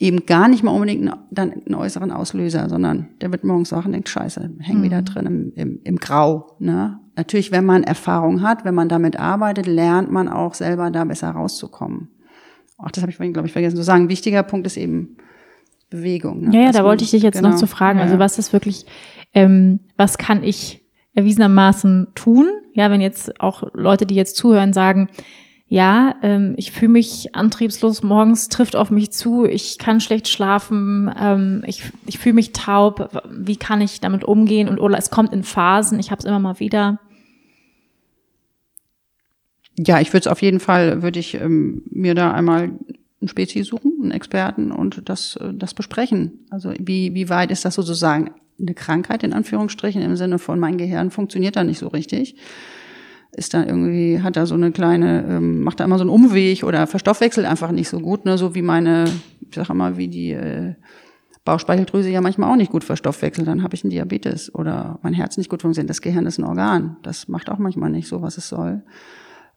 eben 0.00 0.26
gar 0.26 0.48
nicht 0.48 0.64
mal 0.64 0.72
unbedingt 0.72 1.08
einen, 1.08 1.20
dann 1.30 1.52
einen 1.52 1.74
äußeren 1.76 2.10
Auslöser, 2.10 2.68
sondern 2.68 3.10
der 3.20 3.30
wird 3.30 3.44
morgens 3.44 3.70
wach 3.70 3.84
und 3.84 3.92
denkt, 3.92 4.08
scheiße, 4.08 4.50
häng 4.58 4.78
mhm. 4.78 4.82
wieder 4.82 5.02
drin 5.02 5.26
im, 5.26 5.52
im, 5.54 5.80
im 5.84 5.96
Grau. 5.96 6.56
Ne? 6.58 6.98
Natürlich, 7.14 7.52
wenn 7.52 7.66
man 7.66 7.84
Erfahrung 7.84 8.42
hat, 8.42 8.64
wenn 8.64 8.74
man 8.74 8.88
damit 8.88 9.20
arbeitet, 9.20 9.66
lernt 9.66 10.10
man 10.10 10.28
auch 10.28 10.54
selber 10.54 10.90
da 10.90 11.04
besser 11.04 11.30
rauszukommen. 11.30 12.08
Ach, 12.82 12.90
das 12.90 13.02
habe 13.02 13.10
ich 13.10 13.16
vorhin, 13.16 13.32
glaube 13.32 13.46
ich, 13.46 13.52
vergessen 13.52 13.76
zu 13.76 13.82
sagen. 13.82 14.08
Wichtiger 14.08 14.42
Punkt 14.42 14.66
ist 14.66 14.76
eben 14.76 15.16
Bewegung. 15.90 16.48
Ne? 16.48 16.56
Ja, 16.56 16.62
ja, 16.66 16.72
da 16.72 16.84
wollte 16.84 17.04
ich 17.04 17.10
dich 17.10 17.22
jetzt 17.22 17.36
genau. 17.36 17.50
noch 17.50 17.56
zu 17.56 17.66
fragen. 17.66 17.98
Also 18.00 18.18
was 18.18 18.38
ist 18.38 18.52
wirklich, 18.52 18.86
ähm, 19.34 19.80
was 19.96 20.18
kann 20.18 20.44
ich 20.44 20.82
erwiesenermaßen 21.14 22.08
tun? 22.14 22.48
Ja, 22.74 22.90
wenn 22.90 23.00
jetzt 23.00 23.40
auch 23.40 23.64
Leute, 23.74 24.06
die 24.06 24.14
jetzt 24.14 24.36
zuhören, 24.36 24.72
sagen, 24.72 25.08
ja, 25.66 26.16
ähm, 26.22 26.54
ich 26.56 26.72
fühle 26.72 26.92
mich 26.92 27.34
antriebslos 27.34 28.02
morgens, 28.02 28.48
trifft 28.48 28.74
auf 28.74 28.90
mich 28.90 29.12
zu, 29.12 29.44
ich 29.44 29.78
kann 29.78 30.00
schlecht 30.00 30.26
schlafen, 30.28 31.12
ähm, 31.20 31.62
ich, 31.66 31.84
ich 32.06 32.18
fühle 32.18 32.34
mich 32.34 32.52
taub, 32.52 33.22
wie 33.30 33.56
kann 33.56 33.80
ich 33.80 34.00
damit 34.00 34.24
umgehen? 34.24 34.68
Und 34.68 34.80
oder 34.80 34.98
es 34.98 35.10
kommt 35.10 35.32
in 35.32 35.44
Phasen, 35.44 36.00
ich 36.00 36.10
habe 36.10 36.18
es 36.18 36.24
immer 36.24 36.40
mal 36.40 36.58
wieder. 36.58 36.98
Ja, 39.86 40.00
ich 40.00 40.12
würde 40.12 40.20
es 40.20 40.26
auf 40.26 40.42
jeden 40.42 40.60
Fall, 40.60 41.02
würde 41.02 41.18
ich 41.18 41.34
ähm, 41.34 41.82
mir 41.90 42.14
da 42.14 42.32
einmal 42.32 42.70
einen 43.20 43.28
Spezi 43.28 43.62
suchen, 43.62 43.94
einen 44.02 44.10
Experten 44.10 44.72
und 44.72 45.08
das, 45.08 45.36
äh, 45.36 45.54
das 45.54 45.74
besprechen. 45.74 46.40
Also 46.50 46.72
wie, 46.78 47.14
wie 47.14 47.28
weit 47.28 47.50
ist 47.50 47.64
das 47.64 47.74
sozusagen 47.74 48.32
eine 48.58 48.74
Krankheit 48.74 49.22
in 49.22 49.32
Anführungsstrichen 49.32 50.02
im 50.02 50.16
Sinne 50.16 50.38
von 50.38 50.58
mein 50.58 50.76
Gehirn 50.76 51.10
funktioniert 51.10 51.56
da 51.56 51.64
nicht 51.64 51.78
so 51.78 51.88
richtig? 51.88 52.36
ist 53.32 53.54
da 53.54 53.64
irgendwie, 53.64 54.20
hat 54.22 54.36
da 54.36 54.46
so 54.46 54.54
eine 54.54 54.72
kleine, 54.72 55.24
ähm, 55.28 55.62
macht 55.62 55.80
da 55.80 55.84
immer 55.84 55.98
so 55.98 56.02
einen 56.02 56.10
Umweg 56.10 56.64
oder 56.64 56.86
verstoffwechselt 56.86 57.46
einfach 57.46 57.70
nicht 57.70 57.88
so 57.88 58.00
gut, 58.00 58.24
ne? 58.24 58.36
So 58.36 58.54
wie 58.54 58.62
meine, 58.62 59.04
ich 59.40 59.54
sag 59.54 59.72
mal, 59.72 59.96
wie 59.96 60.08
die 60.08 60.32
äh, 60.32 60.74
Bauchspeicheldrüse 61.44 62.10
ja 62.10 62.20
manchmal 62.20 62.50
auch 62.50 62.56
nicht 62.56 62.72
gut 62.72 62.84
verstoffwechselt, 62.84 63.46
dann 63.46 63.62
habe 63.62 63.74
ich 63.74 63.84
einen 63.84 63.90
Diabetes 63.90 64.54
oder 64.54 64.98
mein 65.02 65.14
Herz 65.14 65.36
nicht 65.36 65.48
gut 65.48 65.62
funktioniert. 65.62 65.90
Das 65.90 66.02
Gehirn 66.02 66.26
ist 66.26 66.38
ein 66.38 66.44
Organ. 66.44 66.96
Das 67.02 67.28
macht 67.28 67.50
auch 67.50 67.58
manchmal 67.58 67.90
nicht 67.90 68.08
so, 68.08 68.20
was 68.20 68.36
es 68.36 68.48
soll. 68.48 68.82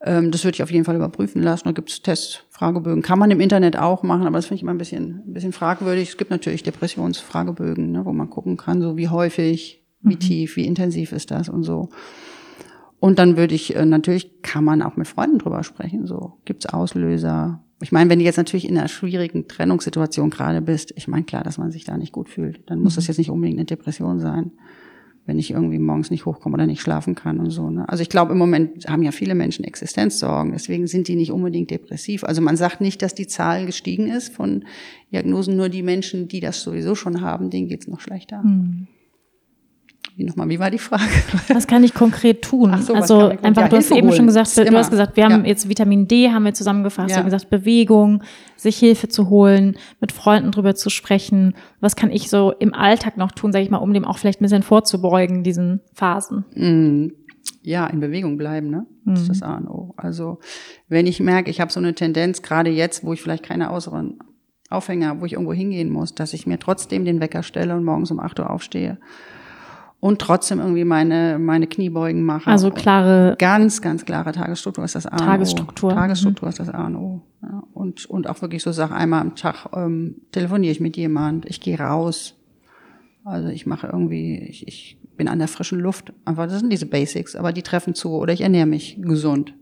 Ähm, 0.04 0.32
das 0.32 0.44
würde 0.44 0.56
ich 0.56 0.64
auf 0.64 0.72
jeden 0.72 0.84
Fall 0.84 0.96
überprüfen 0.96 1.42
lassen. 1.42 1.64
Da 1.66 1.72
gibt 1.72 1.90
es 1.90 2.02
Tests, 2.02 2.44
Fragebögen. 2.50 3.02
Kann 3.02 3.20
man 3.20 3.32
im 3.32 3.40
Internet 3.40 3.78
auch 3.78 4.04
machen, 4.04 4.28
aber 4.28 4.38
das 4.38 4.46
finde 4.46 4.58
ich 4.58 4.62
immer 4.64 4.74
ein 4.74 4.78
bisschen, 4.78 5.24
ein 5.26 5.34
bisschen 5.34 5.54
fragwürdig. 5.54 6.10
Es 6.10 6.18
gibt 6.18 6.30
natürlich 6.30 6.64
Depressionsfragebögen, 6.64 7.92
ne, 7.92 8.06
wo 8.06 8.12
man 8.12 8.30
gucken 8.30 8.58
kann, 8.58 8.82
so 8.82 8.98
wie 8.98 9.08
häufig, 9.08 9.84
wie 10.02 10.16
mhm. 10.16 10.20
tief, 10.20 10.56
wie 10.58 10.66
intensiv 10.66 11.14
ist 11.14 11.32
das 11.32 11.48
und 11.48 11.64
so. 11.64 11.90
Und 13.00 13.20
dann 13.20 13.38
würde 13.38 13.56
ich, 13.56 13.76
äh, 13.76 13.86
natürlich 13.86 14.42
kann 14.42 14.64
man 14.64 14.82
auch 14.82 14.98
mit 14.98 15.08
Freunden 15.08 15.40
drüber 15.40 15.64
sprechen. 15.64 16.06
So, 16.06 16.34
gibt's 16.46 16.66
Auslöser? 16.66 17.64
Ich 17.82 17.92
meine, 17.92 18.10
wenn 18.10 18.20
du 18.20 18.26
jetzt 18.26 18.38
natürlich 18.38 18.68
in 18.68 18.78
einer 18.78 18.88
schwierigen 18.88 19.48
Trennungssituation 19.48 20.30
gerade 20.30 20.62
bist, 20.62 20.94
ich 20.96 21.08
meine 21.08 21.26
klar, 21.26 21.44
dass 21.44 21.58
man 21.58 21.72
sich 21.72 21.86
da 21.86 21.98
nicht 21.98 22.14
gut 22.14 22.30
fühlt, 22.30 22.70
dann 22.70 22.80
muss 22.80 22.96
das 22.96 23.06
mhm. 23.06 23.08
jetzt 23.10 23.18
nicht 23.18 23.30
unbedingt 23.30 23.60
eine 23.60 23.66
Depression 23.66 24.20
sein, 24.20 24.52
wenn 25.26 25.40
ich 25.40 25.52
irgendwie 25.52 25.80
morgens 25.80 26.12
nicht 26.12 26.26
hochkomme 26.26 26.56
oder 26.56 26.66
nicht 26.66 26.82
schlafen 26.82 27.16
kann 27.16 27.40
und 27.40 27.50
so. 27.50 27.70
Ne? 27.70 27.88
Also 27.88 28.02
ich 28.02 28.10
glaube, 28.10 28.34
im 28.34 28.38
Moment 28.38 28.88
haben 28.88 29.04
ja 29.04 29.12
viele 29.12 29.36
Menschen 29.36 29.64
Existenzsorgen, 29.64 30.52
deswegen 30.52 30.88
sind 30.88 31.08
die 31.08 31.16
nicht 31.16 31.32
unbedingt 31.32 31.72
depressiv. 31.72 32.24
Also 32.24 32.42
man 32.42 32.58
sagt 32.58 32.82
nicht, 32.82 33.02
dass 33.02 33.16
die 33.16 33.28
Zahl 33.28 33.66
gestiegen 33.66 34.08
ist 34.08 34.34
von 34.34 34.66
Diagnosen, 35.12 35.56
nur 35.56 35.70
die 35.70 35.84
Menschen, 35.84 36.28
die 36.28 36.40
das 36.40 36.62
sowieso 36.62 36.96
schon 36.96 37.22
haben, 37.22 37.50
denen 37.50 37.68
geht's 37.68 37.88
noch 37.88 38.02
schlechter. 38.02 38.44
Mhm. 38.44 38.88
Wie 40.16 40.26
nochmal, 40.26 40.48
wie 40.50 40.60
war 40.60 40.70
die 40.70 40.78
Frage? 40.78 41.04
Was 41.48 41.66
kann 41.66 41.84
ich 41.84 41.94
konkret 41.94 42.44
tun? 42.44 42.72
Ach 42.74 42.82
so, 42.82 42.94
also 42.94 43.30
einfach, 43.42 43.64
ja, 43.64 43.68
du 43.70 43.78
hast 43.78 43.92
eben 43.92 44.12
schon 44.14 44.28
gesagt, 44.28 44.56
du 44.58 44.78
hast 44.78 44.92
gesagt, 44.92 45.18
wir 45.18 45.26
haben 45.26 45.44
ja. 45.44 45.50
jetzt 45.50 45.68
Vitamin 45.68 46.08
D, 46.08 46.30
haben 46.30 46.46
wir 46.46 46.54
zusammengefasst, 46.54 47.10
ja. 47.10 47.16
wir 47.16 47.20
haben 47.22 47.26
gesagt, 47.26 47.50
Bewegung, 47.50 48.22
sich 48.56 48.78
Hilfe 48.78 49.08
zu 49.08 49.30
holen, 49.30 49.76
mit 50.00 50.12
Freunden 50.12 50.52
drüber 50.52 50.76
zu 50.76 50.92
sprechen. 50.92 51.56
Was 51.80 51.96
kann 51.96 52.12
ich 52.12 52.30
so 52.30 52.52
im 52.60 52.76
Alltag 52.76 53.18
noch 53.18 53.32
tun, 53.32 53.52
sage 53.52 53.64
ich 53.64 53.72
mal, 53.72 53.78
um 53.78 53.94
dem 53.94 54.06
auch 54.06 54.20
vielleicht 54.20 54.40
ein 54.40 54.44
bisschen 54.44 54.62
vorzubeugen, 54.62 55.44
diesen 55.44 55.82
Phasen? 55.94 56.46
Mhm. 56.54 57.14
Ja, 57.64 57.88
in 57.88 58.00
Bewegung 58.00 58.38
bleiben, 58.38 58.70
ne? 58.70 58.86
Das 59.06 59.22
ist 59.22 59.30
das 59.30 59.40
mhm. 59.40 59.44
A 59.44 59.58
und 59.58 59.68
O. 59.68 59.94
Also 59.98 60.40
wenn 60.90 61.08
ich 61.08 61.20
merke, 61.22 61.50
ich 61.50 61.60
habe 61.60 61.72
so 61.72 61.80
eine 61.80 61.96
Tendenz, 61.96 62.42
gerade 62.42 62.70
jetzt, 62.70 63.04
wo 63.04 63.14
ich 63.14 63.22
vielleicht 63.22 63.44
keine 63.44 63.72
äußeren 63.72 64.20
Aufhänger 64.70 65.08
habe, 65.08 65.22
wo 65.22 65.26
ich 65.26 65.34
irgendwo 65.34 65.54
hingehen 65.54 65.90
muss, 65.90 66.14
dass 66.14 66.34
ich 66.34 66.46
mir 66.46 66.60
trotzdem 66.60 67.04
den 67.04 67.20
Wecker 67.20 67.42
stelle 67.42 67.76
und 67.76 67.84
morgens 67.84 68.12
um 68.12 68.20
8 68.20 68.40
Uhr 68.40 68.50
aufstehe 68.50 68.98
und 70.04 70.20
trotzdem 70.20 70.60
irgendwie 70.60 70.84
meine, 70.84 71.40
meine 71.40 71.66
Kniebeugen 71.66 72.24
mache. 72.24 72.50
Also 72.50 72.72
klare. 72.72 73.38
Ganz, 73.40 73.82
ganz 73.82 74.04
klare 74.04 74.34
Tagesstruktur 74.34 74.84
ist 74.84 74.96
das 74.96 75.06
A 75.06 75.16
Tagesstruktur. 75.16 75.92
und 75.92 75.96
O. 75.96 75.98
Tagesstruktur 75.98 76.48
mhm. 76.48 76.50
ist 76.50 76.60
das 76.60 76.68
A 76.68 76.88
und 76.88 76.96
O. 76.98 77.22
Ja, 77.42 77.64
und, 77.74 78.06
und 78.08 78.28
auch 78.28 78.42
wirklich 78.42 78.64
so 78.64 78.74
Sachen, 78.74 78.98
einmal 78.98 79.22
am 79.22 79.36
Tag 79.38 79.70
ähm, 79.74 80.16
telefoniere 80.34 80.74
ich 80.74 80.82
mit 80.82 80.98
jemand, 80.98 81.46
ich 81.46 81.62
gehe 81.62 81.80
raus. 81.80 82.36
Also 83.24 83.48
ich 83.48 83.66
mache 83.66 83.88
irgendwie, 83.88 84.40
ich, 84.40 84.68
ich 84.68 84.98
bin 85.16 85.30
an 85.30 85.40
der 85.40 85.48
frischen 85.48 85.80
Luft. 85.80 86.12
Einfach, 86.26 86.48
das 86.48 86.60
sind 86.60 86.74
diese 86.74 86.86
Basics, 86.86 87.38
aber 87.38 87.54
die 87.54 87.62
treffen 87.62 87.96
zu. 87.96 88.10
Oder 88.10 88.34
ich 88.34 88.42
ernähre 88.42 88.68
mich 88.68 88.98
gesund. 89.02 89.54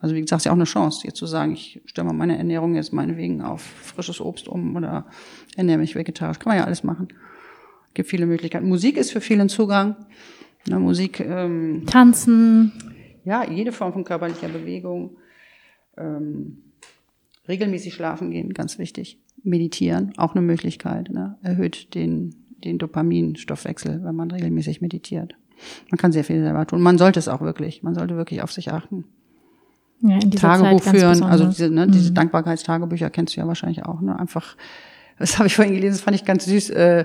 Also 0.00 0.16
wie 0.16 0.20
gesagt, 0.20 0.40
ist 0.40 0.46
ja 0.46 0.50
auch 0.50 0.56
eine 0.56 0.64
Chance, 0.64 1.06
jetzt 1.06 1.18
zu 1.18 1.26
sagen, 1.26 1.52
ich 1.52 1.80
stelle 1.84 2.08
mal 2.08 2.14
meine 2.14 2.36
Ernährung 2.36 2.74
jetzt 2.74 2.92
meinetwegen 2.92 3.42
auf 3.42 3.62
frisches 3.62 4.20
Obst 4.20 4.48
um 4.48 4.74
oder 4.74 5.06
ernähre 5.54 5.78
mich 5.78 5.94
vegetarisch. 5.94 6.40
Kann 6.40 6.50
man 6.50 6.58
ja 6.58 6.64
alles 6.64 6.82
machen 6.82 7.06
gibt 7.98 8.10
viele 8.10 8.26
Möglichkeiten. 8.26 8.68
Musik 8.68 8.96
ist 8.96 9.10
für 9.10 9.20
viele 9.20 9.42
ein 9.42 9.48
Zugang. 9.48 9.96
Na, 10.68 10.78
Musik. 10.78 11.18
Ähm, 11.18 11.82
Tanzen. 11.86 12.72
Ja, 13.24 13.44
jede 13.44 13.72
Form 13.72 13.92
von 13.92 14.04
körperlicher 14.04 14.48
Bewegung. 14.48 15.16
Ähm, 15.96 16.58
regelmäßig 17.48 17.94
schlafen 17.94 18.30
gehen, 18.30 18.54
ganz 18.54 18.78
wichtig. 18.78 19.18
Meditieren, 19.42 20.12
auch 20.16 20.36
eine 20.36 20.42
Möglichkeit. 20.42 21.10
Ne? 21.10 21.38
Erhöht 21.42 21.92
den, 21.96 22.36
den 22.62 22.78
Dopaminstoffwechsel, 22.78 24.04
wenn 24.04 24.14
man 24.14 24.30
regelmäßig 24.30 24.80
meditiert. 24.80 25.34
Man 25.90 25.98
kann 25.98 26.12
sehr 26.12 26.22
viel 26.22 26.40
selber 26.40 26.66
tun. 26.68 26.80
Man 26.80 26.98
sollte 26.98 27.18
es 27.18 27.26
auch 27.26 27.40
wirklich. 27.40 27.82
Man 27.82 27.96
sollte 27.96 28.14
wirklich 28.14 28.42
auf 28.42 28.52
sich 28.52 28.72
achten. 28.72 29.06
Ja, 30.02 30.20
in 30.20 30.30
Tagebuch 30.30 30.84
führen, 30.84 31.24
also 31.24 31.46
diese, 31.46 31.68
ne, 31.68 31.88
diese 31.88 32.10
mhm. 32.10 32.14
Dankbarkeitstagebücher 32.14 33.10
kennst 33.10 33.34
du 33.34 33.40
ja 33.40 33.48
wahrscheinlich 33.48 33.84
auch. 33.84 34.00
Ne? 34.00 34.16
Einfach, 34.16 34.56
das 35.18 35.38
habe 35.38 35.46
ich 35.46 35.56
vorhin 35.56 35.74
gelesen, 35.74 35.94
das 35.94 36.02
fand 36.02 36.16
ich 36.16 36.24
ganz 36.24 36.44
süß. 36.44 36.70
Äh, 36.70 37.04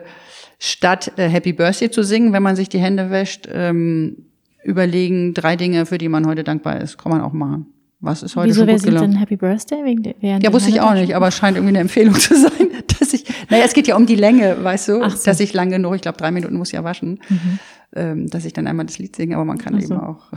statt 0.60 1.12
äh, 1.18 1.28
Happy 1.28 1.54
Birthday 1.54 1.92
zu 1.92 2.04
singen, 2.04 2.34
wenn 2.34 2.44
man 2.44 2.56
sich 2.56 2.70
die 2.70 2.80
Hände 2.80 3.10
wäscht, 3.10 3.48
ähm, 3.52 4.26
überlegen 4.64 5.34
drei 5.34 5.56
Dinge, 5.56 5.86
für 5.86 5.98
die 5.98 6.08
man 6.08 6.26
heute 6.26 6.44
dankbar 6.44 6.80
ist. 6.82 6.98
Kann 6.98 7.12
man 7.12 7.22
auch 7.22 7.34
machen. 7.34 7.68
Was 8.00 8.22
ist 8.22 8.36
heute 8.36 8.50
Wieso, 8.50 8.62
schon 8.62 8.68
gut 8.68 8.84
wer 8.84 8.92
singt 8.92 9.02
denn 9.02 9.16
Happy 9.18 9.38
Birthday? 9.38 9.84
Wegen 9.86 10.04
der, 10.04 10.16
ja, 10.20 10.52
wusste 10.52 10.70
ich 10.70 10.82
auch 10.82 10.94
nicht, 10.94 11.16
aber 11.16 11.30
es 11.30 11.38
scheint 11.38 11.56
irgendwie 11.56 11.70
eine 11.70 11.80
Empfehlung 11.80 12.14
zu 12.20 12.36
sein, 12.36 12.70
dass 13.00 13.14
ich, 13.14 13.24
naja, 13.50 13.64
es 13.64 13.74
geht 13.74 13.88
ja 13.88 13.96
um 13.96 14.06
die 14.06 14.16
Länge, 14.16 14.62
weißt 14.62 14.90
du, 14.90 15.10
so. 15.10 15.26
dass 15.26 15.40
ich 15.40 15.54
lang 15.54 15.70
genug, 15.70 15.96
ich 15.96 16.02
glaube 16.02 16.18
drei 16.18 16.32
Minuten 16.32 16.58
muss 16.58 16.74
ja 16.74 16.84
waschen, 16.84 17.22
mhm. 17.30 17.60
ähm, 17.96 18.30
dass 18.30 18.44
ich 18.44 18.52
dann 18.52 18.68
einmal 18.68 18.86
das 18.86 19.00
Lied 19.00 19.16
singe, 19.16 19.36
aber 19.36 19.46
man 19.46 19.58
kann 19.58 19.80
so. 19.80 19.94
eben 19.94 20.04
auch 20.04 20.32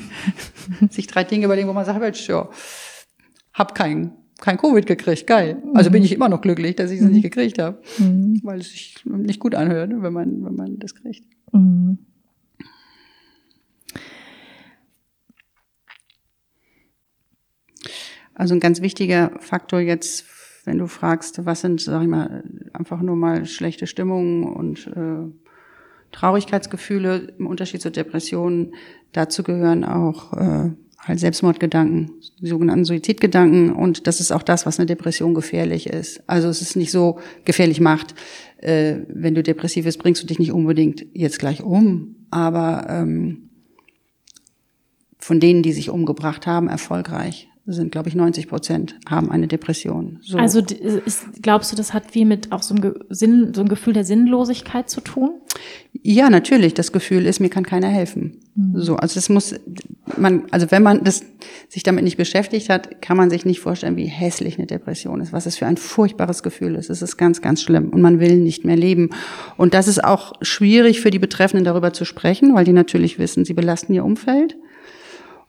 sich 0.90 1.06
drei 1.06 1.24
Dinge 1.24 1.46
überlegen, 1.46 1.66
wo 1.66 1.72
man 1.72 1.86
sagt, 1.86 1.98
Mensch, 1.98 2.28
ja, 2.28 2.48
hab 3.54 3.74
keinen 3.74 4.12
kein 4.42 4.58
Covid 4.58 4.84
gekriegt, 4.86 5.26
geil. 5.26 5.62
Also 5.72 5.90
bin 5.90 6.02
ich 6.02 6.12
immer 6.12 6.28
noch 6.28 6.40
glücklich, 6.40 6.74
dass 6.74 6.90
ich 6.90 7.00
es 7.00 7.06
nicht 7.06 7.22
gekriegt 7.22 7.62
habe, 7.62 7.80
mhm. 7.98 8.40
weil 8.42 8.58
es 8.60 8.70
sich 8.70 8.96
nicht 9.04 9.38
gut 9.38 9.54
anhört, 9.54 9.90
wenn 9.94 10.12
man, 10.12 10.44
wenn 10.44 10.54
man 10.54 10.78
das 10.80 10.94
kriegt. 10.96 11.24
Mhm. 11.52 11.98
Also 18.34 18.54
ein 18.54 18.60
ganz 18.60 18.80
wichtiger 18.80 19.30
Faktor 19.38 19.78
jetzt, 19.78 20.24
wenn 20.64 20.78
du 20.78 20.88
fragst, 20.88 21.46
was 21.46 21.60
sind, 21.60 21.80
sag 21.80 22.02
ich 22.02 22.08
mal, 22.08 22.42
einfach 22.72 23.00
nur 23.00 23.14
mal 23.14 23.46
schlechte 23.46 23.86
Stimmungen 23.86 24.42
und 24.42 24.88
äh, 24.88 25.30
Traurigkeitsgefühle 26.10 27.34
im 27.38 27.46
Unterschied 27.46 27.80
zur 27.80 27.92
Depression, 27.92 28.74
dazu 29.12 29.44
gehören 29.44 29.84
auch 29.84 30.32
äh, 30.32 30.70
halt 31.02 31.20
Selbstmordgedanken, 31.20 32.12
sogenannten 32.40 32.84
Suizidgedanken. 32.84 33.72
Und 33.72 34.06
das 34.06 34.20
ist 34.20 34.32
auch 34.32 34.42
das, 34.42 34.66
was 34.66 34.78
eine 34.78 34.86
Depression 34.86 35.34
gefährlich 35.34 35.88
ist. 35.88 36.22
Also 36.28 36.48
es 36.48 36.62
ist 36.62 36.76
nicht 36.76 36.92
so 36.92 37.18
gefährlich 37.44 37.80
macht, 37.80 38.14
äh, 38.58 38.98
wenn 39.08 39.34
du 39.34 39.42
depressiv 39.42 39.84
bist, 39.84 39.98
bringst 39.98 40.22
du 40.22 40.26
dich 40.26 40.38
nicht 40.38 40.52
unbedingt 40.52 41.04
jetzt 41.12 41.38
gleich 41.38 41.62
um. 41.62 42.16
Aber 42.30 42.86
ähm, 42.88 43.50
von 45.18 45.40
denen, 45.40 45.62
die 45.62 45.72
sich 45.72 45.90
umgebracht 45.90 46.46
haben, 46.46 46.68
erfolgreich 46.68 47.48
sind, 47.64 47.92
glaube 47.92 48.08
ich, 48.08 48.16
90 48.16 48.48
Prozent 48.48 48.96
haben 49.08 49.30
eine 49.30 49.46
Depression. 49.46 50.18
So. 50.22 50.36
Also 50.36 50.60
ist, 50.60 51.42
glaubst 51.42 51.70
du, 51.70 51.76
das 51.76 51.94
hat 51.94 52.10
viel 52.10 52.24
mit 52.24 52.50
auch 52.50 52.62
so 52.62 52.74
einem, 52.74 52.94
Sinn, 53.08 53.54
so 53.54 53.60
einem 53.60 53.68
Gefühl 53.68 53.92
der 53.92 54.04
Sinnlosigkeit 54.04 54.90
zu 54.90 55.00
tun? 55.00 55.40
Ja, 56.02 56.28
natürlich. 56.28 56.74
Das 56.74 56.90
Gefühl 56.90 57.24
ist, 57.24 57.38
mir 57.38 57.50
kann 57.50 57.64
keiner 57.64 57.86
helfen. 57.86 58.40
Mhm. 58.56 58.80
So, 58.80 58.96
also 58.96 59.14
das 59.14 59.28
muss 59.28 59.54
man, 60.16 60.44
also 60.50 60.72
wenn 60.72 60.82
man 60.82 61.04
das 61.04 61.22
sich 61.68 61.84
damit 61.84 62.02
nicht 62.02 62.16
beschäftigt 62.16 62.68
hat, 62.68 63.00
kann 63.00 63.16
man 63.16 63.30
sich 63.30 63.44
nicht 63.44 63.60
vorstellen, 63.60 63.96
wie 63.96 64.06
hässlich 64.06 64.58
eine 64.58 64.66
Depression 64.66 65.20
ist, 65.20 65.32
was 65.32 65.46
es 65.46 65.56
für 65.56 65.66
ein 65.66 65.76
furchtbares 65.76 66.42
Gefühl 66.42 66.74
ist. 66.74 66.90
Es 66.90 67.00
ist 67.00 67.16
ganz, 67.16 67.42
ganz 67.42 67.62
schlimm 67.62 67.90
und 67.90 68.02
man 68.02 68.18
will 68.18 68.38
nicht 68.38 68.64
mehr 68.64 68.76
leben. 68.76 69.10
Und 69.56 69.72
das 69.74 69.86
ist 69.86 70.02
auch 70.02 70.32
schwierig 70.42 71.00
für 71.00 71.12
die 71.12 71.20
Betreffenden 71.20 71.64
darüber 71.64 71.92
zu 71.92 72.04
sprechen, 72.04 72.54
weil 72.54 72.64
die 72.64 72.72
natürlich 72.72 73.20
wissen, 73.20 73.44
sie 73.44 73.54
belasten 73.54 73.94
ihr 73.94 74.04
Umfeld. 74.04 74.56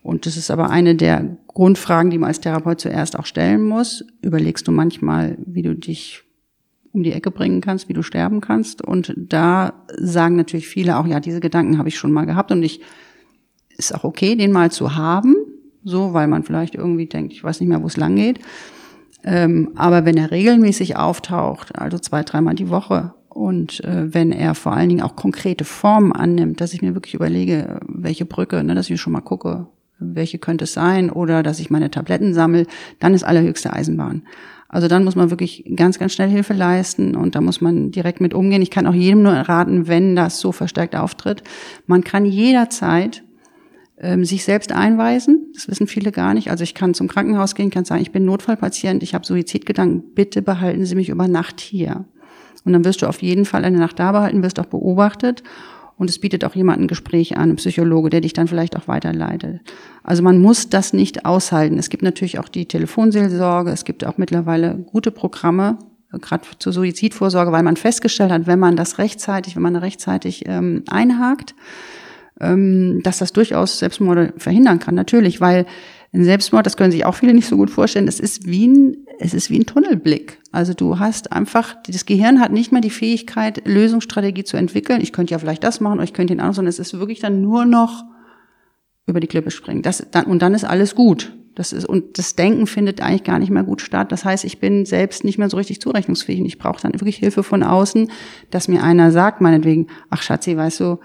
Und 0.04 0.26
das 0.26 0.36
ist 0.36 0.51
aber 0.51 0.70
eine 0.70 0.95
der 0.95 1.38
Grundfragen, 1.47 2.12
die 2.12 2.18
man 2.18 2.28
als 2.28 2.41
Therapeut 2.41 2.82
zuerst 2.82 3.18
auch 3.18 3.26
stellen 3.26 3.64
muss. 3.64 4.06
Überlegst 4.22 4.68
du 4.68 4.72
manchmal, 4.72 5.38
wie 5.45 5.62
du 5.62 5.76
dich 5.76 6.24
um 6.91 7.04
die 7.04 7.14
Ecke 7.14 7.32
bringen 7.32 7.62
kannst, 7.62 7.89
wie 7.89 7.93
du 7.93 8.04
sterben 8.04 8.41
kannst. 8.41 8.84
Und 8.84 9.14
da 9.18 9.74
sagen 9.97 10.36
natürlich 10.36 10.68
viele 10.68 10.97
auch, 10.97 11.08
ja, 11.08 11.20
diese 11.20 11.39
Gedanken 11.39 11.78
habe 11.78 11.89
ich 11.89 11.97
schon 11.97 12.12
mal 12.12 12.26
gehabt 12.26 12.51
und 12.51 12.62
ich 12.64 12.82
ist 13.76 13.95
auch 13.95 14.04
okay, 14.04 14.36
den 14.36 14.51
mal 14.51 14.72
zu 14.72 14.95
haben, 14.95 15.36
so, 15.84 16.14
weil 16.14 16.28
man 16.28 16.43
vielleicht 16.43 16.76
irgendwie 16.76 17.08
denkt, 17.08 17.34
ich 17.34 17.43
weiß 17.43 17.60
nicht 17.60 17.70
mehr, 17.70 17.82
wo 17.82 17.88
es 17.88 17.97
lang 17.97 18.16
geht. 18.16 18.39
Ähm, 19.24 19.72
aber 19.76 20.06
wenn 20.06 20.18
er 20.18 20.32
regelmäßig 20.32 20.97
auftaucht, 20.97 21.80
also 21.80 21.97
zwei, 21.97 22.24
dreimal 22.24 22.56
die 22.56 22.70
Woche, 22.70 23.14
und 23.30 23.84
äh, 23.84 24.14
wenn 24.14 24.32
er 24.32 24.54
vor 24.54 24.74
allen 24.74 24.89
Dingen 24.89 25.01
auch 25.01 25.16
konkrete 25.16 25.66
Formen 25.66 26.12
annimmt, 26.12 26.62
dass 26.62 26.74
ich 26.74 26.84
mir 26.84 26.93
wirklich 26.93 27.16
überlege, 27.16 27.80
welche 27.88 28.26
Brücke, 28.26 28.64
ne, 28.64 28.76
dass 28.76 28.89
ich 28.91 29.01
schon 29.01 29.14
mal 29.14 29.22
gucke, 29.22 29.66
welche 30.00 30.38
könnte 30.38 30.66
es 30.66 30.74
sein, 30.74 31.10
oder 31.10 31.44
dass 31.44 31.60
ich 31.60 31.70
meine 31.70 31.91
Tabletten 31.91 32.34
sammle, 32.34 32.66
dann 33.00 33.14
ist 33.14 33.24
allerhöchste 33.24 33.74
Eisenbahn. 33.74 34.24
Also 34.74 34.88
dann 34.88 35.04
muss 35.04 35.16
man 35.16 35.30
wirklich 35.30 35.72
ganz, 35.76 36.00
ganz 36.00 36.14
schnell 36.14 36.30
Hilfe 36.30 36.54
leisten 36.54 37.16
und 37.16 37.36
da 37.36 37.41
muss 37.41 37.62
man 37.62 37.91
direkt 37.91 38.22
mit 38.22 38.34
umgehen. 38.34 38.64
Ich 38.64 38.72
kann 38.72 38.88
auch 38.88 38.94
jedem 38.96 39.22
nur 39.22 39.34
raten, 39.34 39.88
wenn 39.88 40.16
das 40.16 40.39
so 40.39 40.52
verstärkt 40.52 40.96
auftritt. 40.96 41.44
Man 41.86 42.04
kann 42.04 42.26
jederzeit 42.26 43.24
ähm, 44.00 44.26
sich 44.26 44.44
selbst 44.44 44.72
einweisen. 44.72 45.52
Das 45.54 45.68
wissen 45.68 45.86
viele 45.86 46.12
gar 46.12 46.34
nicht. 46.34 46.50
Also 46.50 46.64
ich 46.64 46.74
kann 46.74 46.96
zum 46.96 47.08
Krankenhaus 47.08 47.54
gehen, 47.54 47.70
kann 47.70 47.86
sagen, 47.86 48.02
ich 48.02 48.12
bin 48.12 48.26
Notfallpatient, 48.26 49.04
ich 49.04 49.14
habe 49.14 49.28
Suizidgedanken, 49.28 50.16
bitte 50.16 50.41
behalten 50.41 50.86
Sie 50.86 50.96
mich 50.96 51.10
über 51.10 51.28
Nacht 51.28 51.60
hier. 51.62 52.06
Und 52.66 52.74
dann 52.74 52.84
wirst 52.84 53.04
du 53.04 53.08
auf 53.08 53.22
jeden 53.22 53.46
Fall 53.46 53.66
eine 53.66 53.78
Nacht 53.78 54.00
da 54.00 54.12
behalten, 54.12 54.41
wirst 54.41 54.60
auch 54.60 54.66
beobachtet 54.66 55.44
und 55.98 56.10
es 56.10 56.20
bietet 56.20 56.44
auch 56.44 56.56
jemand 56.56 56.82
ein 56.82 56.88
Gespräch 56.88 57.38
an, 57.38 57.52
ein 57.52 57.56
Psychologe, 57.58 58.10
der 58.10 58.22
dich 58.22 58.34
dann 58.34 58.48
vielleicht 58.48 58.76
auch 58.76 58.88
weiterleitet. 58.88 59.62
Also 60.04 60.24
man 60.24 60.39
muss 60.39 60.70
das 60.70 60.94
nicht 60.94 61.26
aushalten. 61.26 61.78
Es 61.78 61.89
gibt 61.89 62.04
natürlich 62.04 62.39
auch 62.39 62.50
die 62.50 62.66
Telefonseelsorge, 62.66 63.72
es 63.72 63.86
gibt 63.86 64.06
auch 64.06 64.18
mittlerweile 64.18 64.76
gute 64.76 65.12
Programme, 65.12 65.78
gerade 66.12 66.44
zur 66.60 66.74
Suizidvorsorge, 66.74 67.52
weil 67.52 67.64
man 67.64 67.78
festgestellt 67.78 68.32
hat, 68.32 68.48
wenn 68.48 68.60
man 68.60 68.76
das 68.76 68.98
rechtzeitig, 68.98 69.56
wenn 69.56 69.64
man 69.64 69.76
rechtzeitig 69.76 70.44
ähm, 70.48 70.84
einhakt, 70.89 71.56
ähm, 72.39 73.02
dass 73.04 73.20
das 73.20 73.34
durchaus 73.34 73.80
Selbstmorde 73.80 74.34
verhindern 74.38 74.80
kann. 74.80 74.96
Natürlich, 74.96 75.41
weil 75.41 75.66
ein 76.14 76.24
Selbstmord, 76.24 76.66
das 76.66 76.78
können 76.78 76.91
sich 76.91 77.05
auch 77.05 77.16
viele 77.16 77.34
nicht 77.34 77.47
so 77.47 77.57
gut 77.57 77.72
vorstellen, 77.72 78.07
es 78.07 78.20
ist 78.20 78.45
wie 78.45 78.68
ein, 78.68 78.97
es 79.20 79.34
ist 79.34 79.49
wie 79.49 79.59
ein 79.59 79.66
Tunnelblick. 79.66 80.39
Also 80.51 80.74
du 80.74 80.99
hast 80.99 81.32
einfach, 81.32 81.76
das 81.88 82.05
Gehirn 82.05 82.39
hat 82.39 82.51
nicht 82.51 82.72
mehr 82.72 82.82
die 82.82 82.91
Fähigkeit, 82.91 83.68
Lösungsstrategie 83.68 84.43
zu 84.43 84.57
entwickeln. 84.57 85.01
Ich 85.01 85.11
könnte 85.11 85.32
ja 85.32 85.39
vielleicht 85.39 85.64
das 85.64 85.80
machen 85.80 85.95
oder 85.95 86.03
ich 86.03 86.14
könnte 86.14 86.34
den 86.34 86.39
anderen, 86.39 86.55
sondern 86.55 86.70
es 86.70 86.80
ist 86.80 86.99
wirklich 86.99 87.20
dann 87.20 87.41
nur 87.41 87.66
noch 87.66 88.03
über 89.07 89.20
die 89.20 89.28
Klippe 89.28 89.49
springen. 89.49 89.82
Das, 89.82 90.05
dann, 90.11 90.26
und 90.26 90.41
dann 90.41 90.53
ist 90.53 90.66
alles 90.66 90.93
gut. 90.93 91.34
Das 91.55 91.74
ist, 91.74 91.86
und 91.86 92.18
das 92.18 92.36
Denken 92.36 92.68
findet 92.68 93.01
eigentlich 93.01 93.24
gar 93.24 93.39
nicht 93.39 93.51
mehr 93.51 93.64
gut 93.64 93.82
statt. 93.82 94.11
Das 94.11 94.26
heißt, 94.26 94.43
ich 94.43 94.59
bin 94.59 94.86
selbst 94.86 95.24
nicht 95.24 95.38
mehr 95.38 95.49
so 95.49 95.57
richtig 95.57 95.82
zurechnungsfähig. 95.82 96.39
Und 96.39 96.45
ich 96.45 96.57
brauche 96.57 96.82
dann 96.82 96.93
wirklich 96.93 97.18
Hilfe 97.18 97.43
von 97.43 97.64
außen, 97.64 98.11
dass 98.49 98.68
mir 98.68 98.84
einer 98.84 99.11
sagt, 99.11 99.41
meinetwegen, 99.41 99.88
ach 100.09 100.22
Schatzi, 100.22 100.57
weißt 100.57 100.80
du, 100.80 100.99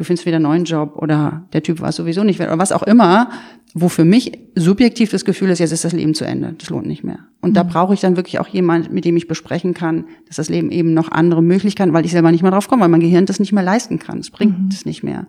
du 0.00 0.04
findest 0.04 0.24
wieder 0.24 0.36
einen 0.36 0.44
neuen 0.44 0.64
Job 0.64 0.96
oder 0.96 1.46
der 1.52 1.62
Typ 1.62 1.82
war 1.82 1.92
sowieso 1.92 2.24
nicht 2.24 2.38
wert 2.38 2.48
oder 2.48 2.58
was 2.58 2.72
auch 2.72 2.82
immer, 2.84 3.28
wo 3.74 3.90
für 3.90 4.06
mich 4.06 4.32
subjektiv 4.54 5.10
das 5.10 5.26
Gefühl 5.26 5.50
ist, 5.50 5.58
jetzt 5.58 5.72
ist 5.72 5.84
das 5.84 5.92
Leben 5.92 6.14
zu 6.14 6.24
Ende, 6.24 6.54
das 6.56 6.70
lohnt 6.70 6.86
nicht 6.86 7.04
mehr. 7.04 7.18
Und 7.42 7.50
mhm. 7.50 7.54
da 7.54 7.64
brauche 7.64 7.92
ich 7.92 8.00
dann 8.00 8.16
wirklich 8.16 8.38
auch 8.38 8.48
jemand, 8.48 8.90
mit 8.90 9.04
dem 9.04 9.18
ich 9.18 9.28
besprechen 9.28 9.74
kann, 9.74 10.06
dass 10.26 10.36
das 10.36 10.48
Leben 10.48 10.70
eben 10.70 10.94
noch 10.94 11.12
andere 11.12 11.42
Möglichkeiten, 11.42 11.92
weil 11.92 12.06
ich 12.06 12.12
selber 12.12 12.32
nicht 12.32 12.40
mehr 12.40 12.50
drauf 12.50 12.66
komme, 12.66 12.80
weil 12.80 12.88
mein 12.88 13.00
Gehirn 13.00 13.26
das 13.26 13.40
nicht 13.40 13.52
mehr 13.52 13.62
leisten 13.62 13.98
kann. 13.98 14.20
Es 14.20 14.30
bringt 14.30 14.72
es 14.72 14.86
mhm. 14.86 14.88
nicht 14.88 15.02
mehr. 15.02 15.26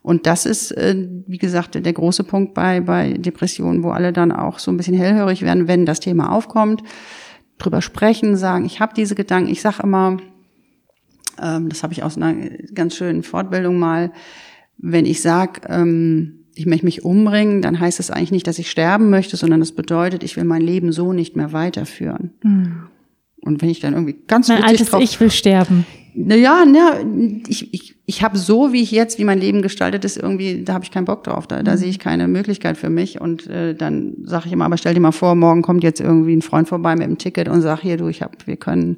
Und 0.00 0.26
das 0.26 0.46
ist, 0.46 0.72
äh, 0.72 1.06
wie 1.26 1.36
gesagt, 1.36 1.74
der 1.74 1.92
große 1.92 2.24
Punkt 2.24 2.54
bei, 2.54 2.80
bei 2.80 3.12
Depressionen, 3.12 3.82
wo 3.82 3.90
alle 3.90 4.14
dann 4.14 4.32
auch 4.32 4.58
so 4.58 4.70
ein 4.70 4.78
bisschen 4.78 4.96
hellhörig 4.96 5.42
werden, 5.42 5.68
wenn 5.68 5.84
das 5.84 6.00
Thema 6.00 6.32
aufkommt, 6.32 6.82
drüber 7.58 7.82
sprechen, 7.82 8.36
sagen, 8.36 8.64
ich 8.64 8.80
habe 8.80 8.94
diese 8.96 9.14
Gedanken. 9.14 9.50
Ich 9.50 9.60
sage 9.60 9.82
immer, 9.82 10.16
ähm, 11.42 11.68
das 11.68 11.82
habe 11.82 11.92
ich 11.92 12.02
aus 12.02 12.16
einer 12.16 12.34
ganz 12.74 12.96
schönen 12.96 13.22
Fortbildung 13.22 13.78
mal, 13.78 14.12
wenn 14.78 15.06
ich 15.06 15.20
sage, 15.20 15.60
ähm, 15.68 16.46
ich 16.54 16.66
möchte 16.66 16.84
mich 16.84 17.04
umbringen, 17.04 17.62
dann 17.62 17.78
heißt 17.78 17.98
das 17.98 18.10
eigentlich 18.10 18.32
nicht, 18.32 18.46
dass 18.46 18.58
ich 18.58 18.70
sterben 18.70 19.10
möchte, 19.10 19.36
sondern 19.36 19.60
das 19.60 19.72
bedeutet, 19.72 20.24
ich 20.24 20.36
will 20.36 20.44
mein 20.44 20.62
Leben 20.62 20.92
so 20.92 21.12
nicht 21.12 21.36
mehr 21.36 21.52
weiterführen. 21.52 22.32
Mhm. 22.42 22.88
Und 23.40 23.62
wenn 23.62 23.68
ich 23.68 23.80
dann 23.80 23.94
irgendwie 23.94 24.16
ganz 24.26 24.48
mein 24.48 24.64
altes 24.64 24.90
drauf, 24.90 25.00
Ich 25.00 25.20
will 25.20 25.30
sterben. 25.30 25.86
Naja, 26.14 26.64
na, 26.66 26.94
ich, 27.46 27.72
ich, 27.72 27.94
ich 28.04 28.22
habe 28.24 28.36
so, 28.36 28.72
wie 28.72 28.82
ich 28.82 28.90
jetzt, 28.90 29.20
wie 29.20 29.24
mein 29.24 29.38
Leben 29.38 29.62
gestaltet 29.62 30.04
ist, 30.04 30.16
irgendwie, 30.16 30.64
da 30.64 30.74
habe 30.74 30.84
ich 30.84 30.90
keinen 30.90 31.04
Bock 31.04 31.22
drauf. 31.22 31.46
Da, 31.46 31.62
da 31.62 31.72
mhm. 31.72 31.76
sehe 31.76 31.88
ich 31.90 32.00
keine 32.00 32.26
Möglichkeit 32.26 32.76
für 32.76 32.90
mich. 32.90 33.20
Und 33.20 33.46
äh, 33.46 33.74
dann 33.76 34.16
sage 34.24 34.46
ich 34.46 34.52
immer, 34.52 34.64
aber 34.64 34.76
stell 34.76 34.94
dir 34.94 35.00
mal 35.00 35.12
vor, 35.12 35.36
morgen 35.36 35.62
kommt 35.62 35.84
jetzt 35.84 36.00
irgendwie 36.00 36.34
ein 36.34 36.42
Freund 36.42 36.68
vorbei 36.68 36.94
mit 36.96 37.04
einem 37.04 37.18
Ticket 37.18 37.48
und 37.48 37.60
sagt, 37.60 37.82
hier, 37.82 37.96
du, 37.96 38.08
ich 38.08 38.22
hab, 38.22 38.46
wir 38.48 38.56
können 38.56 38.96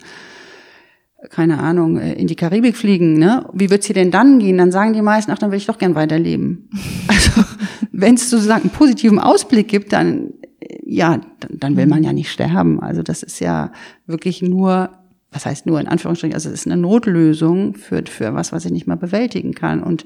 keine 1.28 1.58
Ahnung, 1.58 1.98
äh, 1.98 2.14
in 2.14 2.26
die 2.26 2.36
Karibik 2.36 2.76
fliegen, 2.76 3.18
ne? 3.18 3.46
Wie 3.52 3.68
wird's 3.70 3.86
hier 3.86 3.94
denn 3.94 4.10
dann 4.10 4.38
gehen? 4.38 4.56
Dann 4.56 4.72
sagen 4.72 4.94
die 4.94 5.02
meisten, 5.02 5.30
ach, 5.30 5.38
dann 5.38 5.50
will 5.50 5.58
ich 5.58 5.66
doch 5.66 5.78
gern 5.78 5.94
weiterleben. 5.94 6.70
Also, 7.08 7.44
wenn 7.92 8.14
es 8.14 8.30
sozusagen 8.30 8.62
einen 8.62 8.70
positiven 8.70 9.18
Ausblick 9.18 9.68
gibt, 9.68 9.92
dann, 9.92 10.32
äh, 10.60 10.78
ja, 10.84 11.20
dann, 11.40 11.50
dann 11.58 11.76
will 11.76 11.86
man 11.86 12.02
ja 12.02 12.12
nicht 12.12 12.30
sterben. 12.30 12.80
Also, 12.80 13.02
das 13.02 13.22
ist 13.22 13.40
ja 13.40 13.72
wirklich 14.06 14.42
nur, 14.42 14.90
was 15.32 15.44
heißt 15.44 15.66
nur 15.66 15.80
in 15.80 15.88
Anführungsstrichen, 15.88 16.34
also, 16.34 16.48
es 16.48 16.60
ist 16.60 16.66
eine 16.66 16.80
Notlösung 16.80 17.74
für, 17.74 18.02
für 18.06 18.32
was, 18.34 18.52
was 18.52 18.64
ich 18.64 18.70
nicht 18.70 18.86
mal 18.86 18.96
bewältigen 18.96 19.52
kann. 19.52 19.82
Und 19.82 20.04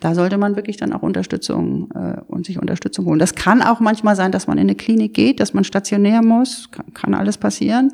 da 0.00 0.14
sollte 0.14 0.38
man 0.38 0.56
wirklich 0.56 0.76
dann 0.76 0.92
auch 0.92 1.02
Unterstützung 1.02 1.90
äh, 1.94 2.20
und 2.26 2.46
sich 2.46 2.58
Unterstützung 2.58 3.06
holen. 3.06 3.18
Das 3.18 3.34
kann 3.34 3.62
auch 3.62 3.80
manchmal 3.80 4.16
sein, 4.16 4.32
dass 4.32 4.46
man 4.46 4.58
in 4.58 4.62
eine 4.62 4.74
Klinik 4.74 5.14
geht, 5.14 5.38
dass 5.38 5.54
man 5.54 5.64
stationär 5.64 6.22
muss, 6.22 6.70
kann, 6.70 6.92
kann 6.94 7.14
alles 7.14 7.36
passieren. 7.36 7.92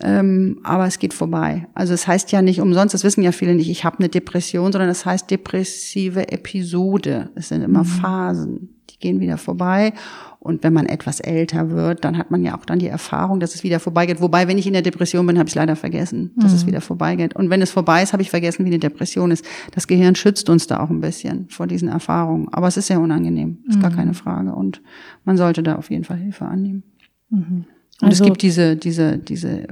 Ähm, 0.00 0.60
aber 0.62 0.86
es 0.86 0.98
geht 0.98 1.12
vorbei. 1.12 1.68
Also 1.74 1.92
es 1.92 2.06
heißt 2.06 2.32
ja 2.32 2.42
nicht 2.42 2.60
umsonst, 2.60 2.94
das 2.94 3.04
wissen 3.04 3.22
ja 3.22 3.32
viele 3.32 3.54
nicht, 3.54 3.70
ich 3.70 3.84
habe 3.84 3.98
eine 3.98 4.08
Depression, 4.08 4.72
sondern 4.72 4.88
es 4.88 5.04
heißt 5.04 5.30
depressive 5.30 6.32
Episode. 6.32 7.30
Es 7.34 7.48
sind 7.48 7.62
immer 7.62 7.80
mhm. 7.80 7.88
Phasen, 7.88 8.70
die 8.90 8.98
gehen 8.98 9.20
wieder 9.20 9.36
vorbei. 9.36 9.92
Und 10.38 10.64
wenn 10.64 10.72
man 10.72 10.86
etwas 10.86 11.20
älter 11.20 11.70
wird, 11.70 12.04
dann 12.04 12.18
hat 12.18 12.32
man 12.32 12.42
ja 12.42 12.58
auch 12.58 12.64
dann 12.64 12.80
die 12.80 12.88
Erfahrung, 12.88 13.38
dass 13.38 13.54
es 13.54 13.62
wieder 13.62 13.78
vorbeigeht. 13.78 14.20
Wobei, 14.20 14.48
wenn 14.48 14.58
ich 14.58 14.66
in 14.66 14.72
der 14.72 14.82
Depression 14.82 15.24
bin, 15.24 15.38
habe 15.38 15.48
ich 15.48 15.54
leider 15.54 15.76
vergessen, 15.76 16.32
dass 16.36 16.50
mhm. 16.50 16.56
es 16.56 16.66
wieder 16.66 16.80
vorbeigeht. 16.80 17.36
Und 17.36 17.48
wenn 17.48 17.62
es 17.62 17.70
vorbei 17.70 18.02
ist, 18.02 18.12
habe 18.12 18.22
ich 18.22 18.30
vergessen, 18.30 18.64
wie 18.64 18.70
eine 18.70 18.80
Depression 18.80 19.30
ist. 19.30 19.44
Das 19.72 19.86
Gehirn 19.86 20.16
schützt 20.16 20.50
uns 20.50 20.66
da 20.66 20.80
auch 20.80 20.90
ein 20.90 21.00
bisschen 21.00 21.46
vor 21.48 21.68
diesen 21.68 21.86
Erfahrungen. 21.86 22.48
Aber 22.50 22.66
es 22.66 22.76
ist 22.76 22.88
sehr 22.88 22.98
unangenehm, 22.98 23.58
ist 23.68 23.76
mhm. 23.76 23.82
gar 23.82 23.92
keine 23.92 24.14
Frage. 24.14 24.52
Und 24.52 24.82
man 25.24 25.36
sollte 25.36 25.62
da 25.62 25.76
auf 25.76 25.90
jeden 25.90 26.02
Fall 26.02 26.16
Hilfe 26.16 26.46
annehmen. 26.46 26.82
Mhm. 27.30 27.66
Und 28.02 28.08
also, 28.08 28.24
es 28.24 28.28
gibt 28.28 28.42
diese, 28.42 28.74
diese, 28.74 29.16
diese 29.16 29.68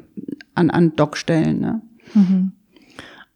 an, 0.61 0.71
an 0.71 0.95
Dockstellen. 0.95 1.59
Ne? 1.61 1.83
Mhm. 2.15 2.53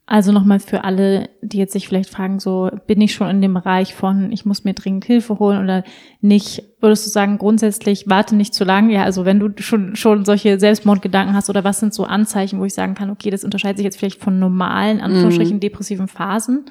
Also 0.07 0.33
nochmal 0.33 0.61
für 0.61 0.85
alle, 0.85 1.31
die 1.41 1.57
jetzt 1.57 1.73
sich 1.73 1.89
vielleicht 1.89 2.11
fragen, 2.11 2.39
so 2.39 2.71
bin 2.87 3.01
ich 3.01 3.15
schon 3.15 3.31
in 3.31 3.41
dem 3.41 3.55
Bereich 3.55 3.95
von, 3.95 4.31
ich 4.33 4.45
muss 4.45 4.63
mir 4.63 4.75
dringend 4.75 5.07
Hilfe 5.07 5.39
holen 5.39 5.65
oder 5.65 5.83
nicht, 6.21 6.63
würdest 6.81 7.07
du 7.07 7.11
sagen, 7.11 7.39
grundsätzlich 7.39 8.05
warte 8.07 8.37
nicht 8.37 8.53
zu 8.53 8.65
lang? 8.65 8.91
Ja, 8.91 9.05
also 9.05 9.25
wenn 9.25 9.41
du 9.41 9.49
schon, 9.63 9.97
schon 9.97 10.27
solche 10.27 10.61
Selbstmordgedanken 10.61 11.35
hast 11.35 11.49
oder 11.49 11.65
was 11.65 11.81
sind 11.81 11.95
so 11.95 12.05
Anzeichen, 12.05 12.61
wo 12.61 12.67
ich 12.67 12.75
sagen 12.75 12.95
kann, 12.95 13.09
okay, 13.09 13.31
das 13.31 13.45
unterscheidet 13.45 13.79
sich 13.79 13.85
jetzt 13.85 13.99
vielleicht 13.99 14.21
von 14.21 14.39
normalen, 14.39 15.01
Anführungsstrichen, 15.01 15.57
mhm. 15.57 15.61
depressiven 15.61 16.07
Phasen? 16.07 16.67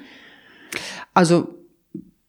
Also 1.16 1.56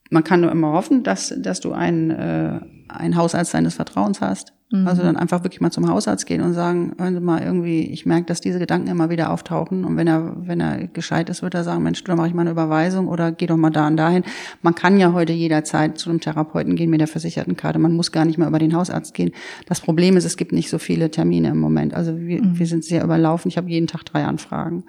man 0.08 0.24
kann 0.24 0.40
nur 0.40 0.52
immer 0.52 0.72
hoffen, 0.72 1.02
dass, 1.02 1.34
dass 1.36 1.60
du 1.60 1.72
einen, 1.72 2.10
äh, 2.12 2.60
einen 2.88 3.16
Hausarzt 3.16 3.52
deines 3.52 3.74
Vertrauens 3.74 4.22
hast 4.22 4.53
Mhm. 4.74 4.88
Also 4.88 5.02
dann 5.02 5.16
einfach 5.16 5.44
wirklich 5.44 5.60
mal 5.60 5.70
zum 5.70 5.88
Hausarzt 5.88 6.26
gehen 6.26 6.40
und 6.40 6.52
sagen, 6.52 6.94
hören 6.98 7.14
Sie 7.14 7.20
mal 7.20 7.40
irgendwie, 7.40 7.82
ich 7.82 8.06
merke, 8.06 8.26
dass 8.26 8.40
diese 8.40 8.58
Gedanken 8.58 8.88
immer 8.88 9.08
wieder 9.08 9.30
auftauchen. 9.30 9.84
Und 9.84 9.96
wenn 9.96 10.08
er, 10.08 10.34
wenn 10.36 10.60
er 10.60 10.88
gescheit 10.88 11.30
ist, 11.30 11.42
wird 11.42 11.54
er 11.54 11.62
sagen, 11.62 11.84
Mensch, 11.84 12.02
dann 12.02 12.16
mache 12.16 12.26
ich 12.26 12.34
mal 12.34 12.40
eine 12.40 12.50
Überweisung 12.50 13.06
oder 13.06 13.30
geh 13.30 13.46
doch 13.46 13.56
mal 13.56 13.70
da 13.70 13.86
und 13.86 13.96
dahin. 13.96 14.24
Man 14.62 14.74
kann 14.74 14.98
ja 14.98 15.12
heute 15.12 15.32
jederzeit 15.32 15.96
zu 15.96 16.10
einem 16.10 16.20
Therapeuten 16.20 16.74
gehen 16.74 16.90
mit 16.90 17.00
der 17.00 17.06
Versichertenkarte. 17.06 17.78
Man 17.78 17.92
muss 17.92 18.10
gar 18.10 18.24
nicht 18.24 18.36
mehr 18.36 18.48
über 18.48 18.58
den 18.58 18.74
Hausarzt 18.74 19.14
gehen. 19.14 19.30
Das 19.66 19.80
Problem 19.80 20.16
ist, 20.16 20.24
es 20.24 20.36
gibt 20.36 20.50
nicht 20.50 20.70
so 20.70 20.78
viele 20.78 21.08
Termine 21.08 21.50
im 21.50 21.58
Moment. 21.58 21.94
Also 21.94 22.18
wir, 22.18 22.42
mhm. 22.42 22.58
wir 22.58 22.66
sind 22.66 22.84
sehr 22.84 23.04
überlaufen. 23.04 23.48
Ich 23.48 23.56
habe 23.56 23.70
jeden 23.70 23.86
Tag 23.86 24.04
drei 24.04 24.24
Anfragen, 24.24 24.82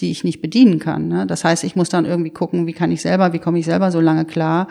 die 0.00 0.10
ich 0.10 0.24
nicht 0.24 0.42
bedienen 0.42 0.80
kann. 0.80 1.06
Ne? 1.06 1.26
Das 1.28 1.44
heißt, 1.44 1.62
ich 1.62 1.76
muss 1.76 1.88
dann 1.88 2.06
irgendwie 2.06 2.30
gucken, 2.30 2.66
wie 2.66 2.72
kann 2.72 2.90
ich 2.90 3.02
selber, 3.02 3.32
wie 3.32 3.38
komme 3.38 3.60
ich 3.60 3.66
selber 3.66 3.92
so 3.92 4.00
lange 4.00 4.24
klar. 4.24 4.66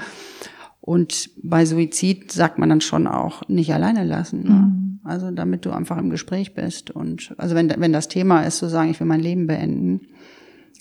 Und 0.88 1.32
bei 1.44 1.66
Suizid 1.66 2.32
sagt 2.32 2.60
man 2.60 2.70
dann 2.70 2.80
schon 2.80 3.08
auch 3.08 3.46
nicht 3.50 3.74
alleine 3.74 4.06
lassen. 4.06 4.44
Ne? 4.44 4.50
Mhm. 4.50 5.00
Also 5.04 5.32
damit 5.32 5.66
du 5.66 5.72
einfach 5.72 5.98
im 5.98 6.10
Gespräch 6.10 6.54
bist. 6.54 6.92
Und 6.92 7.36
also 7.38 7.56
wenn, 7.56 7.70
wenn 7.78 7.92
das 7.92 8.08
Thema 8.08 8.44
ist, 8.44 8.60
zu 8.60 8.70
sagen, 8.70 8.90
ich 8.90 8.98
will 9.02 9.08
mein 9.08 9.20
Leben 9.20 9.48
beenden. 9.48 10.08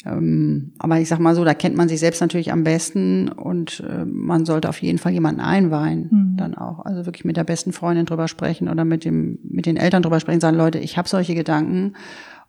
Ähm, 0.05 0.75
aber 0.79 1.01
ich 1.01 1.09
sag 1.09 1.19
mal 1.19 1.35
so, 1.35 1.45
da 1.45 1.55
kennt 1.55 1.77
man 1.77 1.89
sich 1.89 1.99
selbst 1.99 2.21
natürlich 2.21 2.53
am 2.53 2.63
besten 2.63 3.31
und 3.31 3.81
äh, 3.81 4.05
man 4.05 4.47
sollte 4.47 4.69
auf 4.69 4.81
jeden 4.81 4.99
Fall 4.99 5.11
jemanden 5.11 5.41
einweihen, 5.41 6.09
mhm. 6.13 6.37
dann 6.37 6.55
auch. 6.55 6.87
Also 6.87 7.05
wirklich 7.05 7.25
mit 7.25 7.37
der 7.37 7.43
besten 7.43 7.73
Freundin 7.73 8.07
drüber 8.07 8.29
sprechen 8.29 8.69
oder 8.69 8.85
mit 8.85 9.05
dem, 9.05 9.41
mit 9.43 9.67
den 9.67 9.77
Eltern 9.77 10.05
drüber 10.05 10.21
sprechen, 10.21 10.39
sagen, 10.39 10.57
Leute, 10.57 10.79
ich 10.79 10.97
habe 10.97 11.09
solche 11.09 11.35
Gedanken 11.35 11.95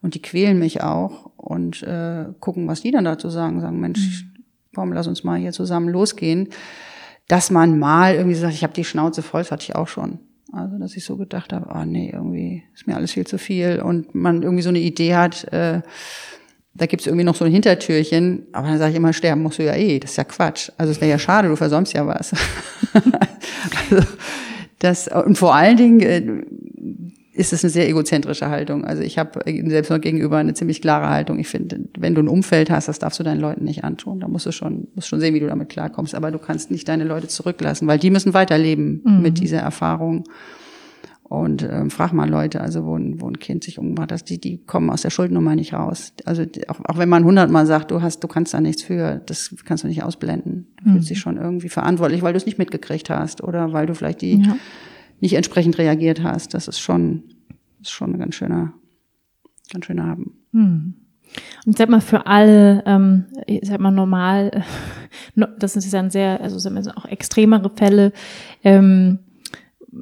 und 0.04 0.14
die 0.14 0.22
quälen 0.22 0.60
mich 0.60 0.84
auch 0.84 1.32
und 1.38 1.82
äh, 1.82 2.26
gucken, 2.40 2.68
was 2.68 2.82
die 2.82 2.92
dann 2.92 3.06
dazu 3.06 3.32
sagen. 3.32 3.62
Sagen, 3.62 3.80
Mensch, 3.80 4.26
mhm. 4.36 4.44
warum 4.74 4.94
lass 4.94 5.08
uns 5.08 5.24
mal 5.24 5.40
hier 5.40 5.54
zusammen 5.54 5.90
losgehen 5.90 6.50
dass 7.28 7.52
man 7.52 7.78
mal 7.78 8.16
irgendwie 8.16 8.36
sagt, 8.36 8.54
ich 8.54 8.64
habe 8.64 8.74
die 8.74 8.84
Schnauze 8.84 9.22
voll, 9.22 9.42
das 9.42 9.52
hatte 9.52 9.64
ich 9.64 9.76
auch 9.76 9.88
schon. 9.88 10.20
Also, 10.54 10.78
dass 10.78 10.96
ich 10.96 11.04
so 11.04 11.18
gedacht 11.18 11.52
habe, 11.52 11.70
ah 11.70 11.82
oh, 11.82 11.86
nee, 11.86 12.10
irgendwie 12.14 12.64
ist 12.74 12.88
mir 12.88 12.96
alles 12.96 13.12
viel 13.12 13.28
zu 13.28 13.38
viel 13.38 13.82
und 13.82 14.16
man 14.16 14.44
irgendwie 14.44 14.64
so 14.64 14.70
eine 14.70 14.80
Idee 14.80 15.16
hat, 15.16 15.44
äh, 15.52 15.82
da 16.74 16.86
gibt's 16.86 17.08
irgendwie 17.08 17.26
noch 17.26 17.36
so 17.36 17.44
ein 17.44 17.52
Hintertürchen, 17.52 18.46
aber 18.54 18.68
dann 18.68 18.78
sage 18.78 18.92
ich 18.92 18.98
immer, 18.98 19.12
sterben 19.12 19.42
musst 19.42 19.60
du 19.60 19.64
ja 19.64 19.76
eh, 19.76 20.00
das 20.00 20.12
ist 20.12 20.18
ja 20.18 20.24
Quatsch. 20.24 20.72
Also 20.78 20.92
es 20.92 21.02
wäre 21.02 21.12
ja 21.12 21.20
schade, 21.20 21.50
du 21.50 21.56
versäumst 21.56 21.94
ja 21.94 22.06
was. 22.06 22.34
also, 23.90 24.08
das, 24.80 25.08
und 25.08 25.38
vor 25.38 25.56
allen 25.56 25.76
Dingen, 25.76 26.00
äh, 26.02 26.46
ist 27.38 27.54
es 27.54 27.64
eine 27.64 27.70
sehr 27.70 27.88
egozentrische 27.88 28.50
Haltung. 28.50 28.84
Also 28.84 29.04
ich 29.04 29.20
habe 29.20 29.40
selbst 29.46 29.92
noch 29.92 30.02
gegenüber 30.02 30.38
eine 30.38 30.56
ziemlich 30.56 30.82
klare 30.82 31.10
Haltung. 31.10 31.38
Ich 31.38 31.48
finde, 31.48 31.80
wenn 31.98 32.16
du 32.16 32.22
ein 32.22 32.28
Umfeld 32.28 32.72
hast, 32.72 32.88
das 32.88 32.98
darfst 32.98 33.20
du 33.20 33.24
deinen 33.24 33.40
Leuten 33.40 33.64
nicht 33.64 33.84
antun. 33.84 34.20
Da 34.20 34.28
musst 34.28 34.48
du 34.48 34.52
schon, 34.52 34.88
musst 34.96 35.08
schon 35.08 35.20
sehen, 35.20 35.36
wie 35.36 35.40
du 35.40 35.48
damit 35.48 35.70
klarkommst. 35.70 36.16
Aber 36.16 36.32
du 36.32 36.40
kannst 36.40 36.72
nicht 36.72 36.88
deine 36.88 37.04
Leute 37.04 37.28
zurücklassen, 37.28 37.88
weil 37.88 38.00
die 38.00 38.10
müssen 38.10 38.34
weiterleben 38.34 39.02
mhm. 39.04 39.22
mit 39.22 39.40
dieser 39.40 39.60
Erfahrung. 39.60 40.24
Und 41.24 41.62
ähm, 41.62 41.92
frag 41.92 42.12
mal 42.14 42.28
Leute, 42.28 42.62
also 42.62 42.86
wo 42.86 42.98
ein, 42.98 43.22
wo 43.22 43.28
ein 43.28 43.38
Kind 43.38 43.64
sich 43.64 43.78
umgebracht 43.78 44.14
hat, 44.14 44.30
die, 44.30 44.40
die 44.40 44.58
kommen 44.66 44.90
aus 44.90 45.04
der 45.04 45.10
Schuldnummer 45.10 45.56
nicht 45.56 45.74
raus. 45.74 46.14
Also 46.26 46.44
auch, 46.70 46.80
auch 46.86 46.98
wenn 46.98 47.10
man 47.10 47.24
hundertmal 47.24 47.66
sagt, 47.68 47.92
du 47.92 48.02
hast, 48.02 48.24
du 48.24 48.28
kannst 48.28 48.54
da 48.54 48.62
nichts 48.62 48.82
für, 48.82 49.22
das 49.26 49.54
kannst 49.66 49.84
du 49.84 49.90
nicht 49.90 50.04
ausblenden. 50.04 50.68
Du 50.82 50.90
mhm. 50.90 50.94
fühlst 50.94 51.10
dich 51.12 51.20
schon 51.20 51.38
irgendwie 51.38 51.70
verantwortlich, 51.70 52.24
weil 52.24 52.34
du 52.34 52.38
es 52.38 52.46
nicht 52.46 52.58
mitgekriegt 52.58 53.10
hast 53.10 53.44
oder 53.44 53.74
weil 53.74 53.86
du 53.86 53.94
vielleicht 53.94 54.22
die 54.22 54.42
ja 54.42 54.56
nicht 55.20 55.34
entsprechend 55.34 55.78
reagiert 55.78 56.24
hast. 56.24 56.54
Das 56.54 56.68
ist 56.68 56.80
schon, 56.80 57.24
ist 57.82 57.92
schon 57.92 58.14
ein 58.14 58.20
ganz 58.20 58.36
schöner, 58.36 58.74
ganz 59.72 59.86
schöner 59.86 60.06
Haben. 60.06 60.38
Hm. 60.54 60.94
Und 61.66 61.72
ich 61.74 61.78
sag 61.78 61.90
mal, 61.90 62.02
für 62.02 62.26
alle, 62.26 62.84
ähm, 62.86 63.26
ich 63.46 63.68
sag 63.68 63.80
mal, 63.80 63.92
normal, 63.92 64.64
das 65.60 65.74
sind 65.74 65.94
dann 65.94 66.10
sehr, 66.10 66.42
also 66.42 66.70
mal, 66.70 66.84
auch 66.96 67.06
extremere 67.06 67.70
Fälle, 67.76 68.14
ähm, 68.64 69.20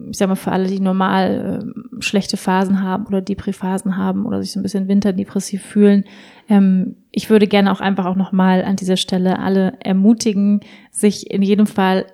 ich 0.09 0.17
sag 0.17 0.27
mal, 0.27 0.35
für 0.35 0.51
alle, 0.51 0.67
die 0.67 0.79
normal 0.79 1.63
äh, 1.63 2.01
schlechte 2.01 2.37
Phasen 2.37 2.81
haben 2.81 3.05
oder 3.05 3.21
Depri-Phasen 3.21 3.97
haben 3.97 4.25
oder 4.25 4.41
sich 4.41 4.51
so 4.51 4.59
ein 4.59 4.63
bisschen 4.63 4.87
winterdepressiv 4.87 5.63
fühlen, 5.63 6.05
ähm, 6.49 6.97
ich 7.11 7.29
würde 7.29 7.47
gerne 7.47 7.71
auch 7.71 7.81
einfach 7.81 8.05
auch 8.05 8.15
nochmal 8.15 8.63
an 8.63 8.75
dieser 8.75 8.97
Stelle 8.97 9.39
alle 9.39 9.73
ermutigen, 9.79 10.61
sich 10.91 11.31
in 11.31 11.41
jedem 11.41 11.67
Fall 11.67 12.05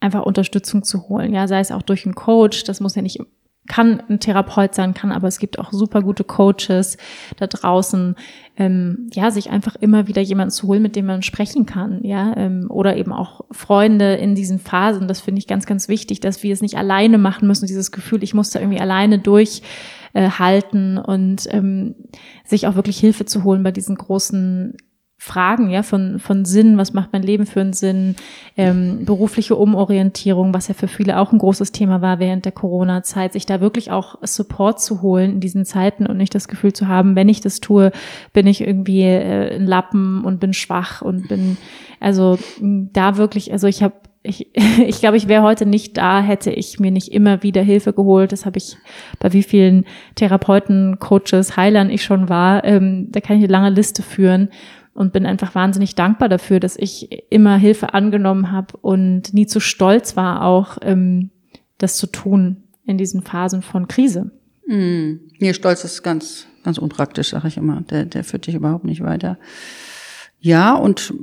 einfach 0.00 0.22
Unterstützung 0.22 0.82
zu 0.82 1.08
holen. 1.08 1.34
Ja, 1.34 1.48
sei 1.48 1.60
es 1.60 1.72
auch 1.72 1.82
durch 1.82 2.04
einen 2.04 2.14
Coach, 2.14 2.64
das 2.64 2.80
muss 2.80 2.94
ja 2.94 3.02
nicht 3.02 3.20
kann 3.68 4.02
ein 4.08 4.18
Therapeut 4.18 4.74
sein, 4.74 4.94
kann, 4.94 5.12
aber 5.12 5.28
es 5.28 5.38
gibt 5.38 5.58
auch 5.58 5.70
super 5.72 6.02
gute 6.02 6.24
Coaches 6.24 6.96
da 7.36 7.46
draußen, 7.46 8.16
ähm, 8.56 9.08
ja, 9.12 9.30
sich 9.30 9.50
einfach 9.50 9.76
immer 9.76 10.08
wieder 10.08 10.22
jemanden 10.22 10.50
zu 10.50 10.66
holen, 10.66 10.82
mit 10.82 10.96
dem 10.96 11.06
man 11.06 11.22
sprechen 11.22 11.66
kann, 11.66 12.02
ja, 12.02 12.34
ähm, 12.36 12.66
oder 12.70 12.96
eben 12.96 13.12
auch 13.12 13.42
Freunde 13.50 14.14
in 14.14 14.34
diesen 14.34 14.58
Phasen. 14.58 15.06
Das 15.06 15.20
finde 15.20 15.38
ich 15.38 15.46
ganz, 15.46 15.66
ganz 15.66 15.88
wichtig, 15.88 16.20
dass 16.20 16.42
wir 16.42 16.52
es 16.52 16.62
nicht 16.62 16.76
alleine 16.76 17.18
machen 17.18 17.46
müssen, 17.46 17.66
dieses 17.66 17.92
Gefühl, 17.92 18.24
ich 18.24 18.34
muss 18.34 18.50
da 18.50 18.58
irgendwie 18.58 18.80
alleine 18.80 19.18
durchhalten 19.18 20.96
äh, 20.96 21.00
und 21.00 21.46
ähm, 21.50 21.94
sich 22.44 22.66
auch 22.66 22.74
wirklich 22.74 22.98
Hilfe 22.98 23.26
zu 23.26 23.44
holen 23.44 23.62
bei 23.62 23.72
diesen 23.72 23.96
großen 23.96 24.76
Fragen, 25.20 25.68
ja, 25.68 25.82
von, 25.82 26.20
von 26.20 26.44
Sinn, 26.44 26.78
was 26.78 26.92
macht 26.92 27.12
mein 27.12 27.24
Leben 27.24 27.44
für 27.44 27.60
einen 27.60 27.72
Sinn, 27.72 28.14
ähm, 28.56 29.04
berufliche 29.04 29.56
Umorientierung, 29.56 30.54
was 30.54 30.68
ja 30.68 30.74
für 30.74 30.86
viele 30.86 31.18
auch 31.18 31.32
ein 31.32 31.38
großes 31.38 31.72
Thema 31.72 32.00
war 32.00 32.20
während 32.20 32.44
der 32.44 32.52
Corona-Zeit, 32.52 33.32
sich 33.32 33.44
da 33.44 33.60
wirklich 33.60 33.90
auch 33.90 34.14
Support 34.22 34.80
zu 34.80 35.02
holen 35.02 35.32
in 35.32 35.40
diesen 35.40 35.64
Zeiten 35.64 36.06
und 36.06 36.18
nicht 36.18 36.36
das 36.36 36.46
Gefühl 36.46 36.72
zu 36.72 36.86
haben, 36.86 37.16
wenn 37.16 37.28
ich 37.28 37.40
das 37.40 37.58
tue, 37.58 37.90
bin 38.32 38.46
ich 38.46 38.60
irgendwie 38.60 39.02
äh, 39.02 39.56
ein 39.56 39.66
Lappen 39.66 40.24
und 40.24 40.38
bin 40.38 40.52
schwach 40.52 41.02
und 41.02 41.26
bin, 41.26 41.56
also 41.98 42.38
da 42.60 43.16
wirklich, 43.16 43.50
also 43.50 43.66
ich 43.66 43.82
habe 43.82 43.94
ich, 44.22 44.54
ich 44.54 45.00
glaube, 45.00 45.16
ich 45.16 45.26
wäre 45.26 45.42
heute 45.42 45.66
nicht 45.66 45.96
da, 45.96 46.20
hätte 46.20 46.50
ich 46.50 46.78
mir 46.78 46.90
nicht 46.90 47.12
immer 47.12 47.42
wieder 47.42 47.62
Hilfe 47.62 47.92
geholt. 47.92 48.32
Das 48.32 48.46
habe 48.46 48.58
ich 48.58 48.76
bei 49.18 49.32
wie 49.32 49.42
vielen 49.42 49.84
Therapeuten, 50.14 50.98
Coaches, 50.98 51.56
Heilern 51.56 51.90
ich 51.90 52.04
schon 52.04 52.28
war. 52.28 52.64
Ähm, 52.64 53.08
da 53.10 53.20
kann 53.20 53.36
ich 53.36 53.44
eine 53.44 53.52
lange 53.52 53.70
Liste 53.70 54.02
führen 54.02 54.48
und 54.98 55.12
bin 55.12 55.26
einfach 55.26 55.54
wahnsinnig 55.54 55.94
dankbar 55.94 56.28
dafür, 56.28 56.58
dass 56.58 56.76
ich 56.76 57.08
immer 57.30 57.56
Hilfe 57.56 57.94
angenommen 57.94 58.50
habe 58.50 58.76
und 58.78 59.32
nie 59.32 59.46
zu 59.46 59.60
stolz 59.60 60.16
war, 60.16 60.44
auch 60.44 60.78
ähm, 60.82 61.30
das 61.78 61.96
zu 61.96 62.08
tun 62.08 62.64
in 62.84 62.98
diesen 62.98 63.22
Phasen 63.22 63.62
von 63.62 63.86
Krise. 63.86 64.32
Mm. 64.66 65.20
Nee, 65.38 65.54
Stolz 65.54 65.84
ist 65.84 66.02
ganz, 66.02 66.46
ganz 66.64 66.78
unpraktisch, 66.78 67.28
sage 67.28 67.46
ich 67.46 67.56
immer. 67.56 67.82
Der, 67.82 68.06
der 68.06 68.24
führt 68.24 68.48
dich 68.48 68.56
überhaupt 68.56 68.84
nicht 68.84 69.00
weiter. 69.04 69.38
Ja, 70.40 70.74
und 70.74 71.14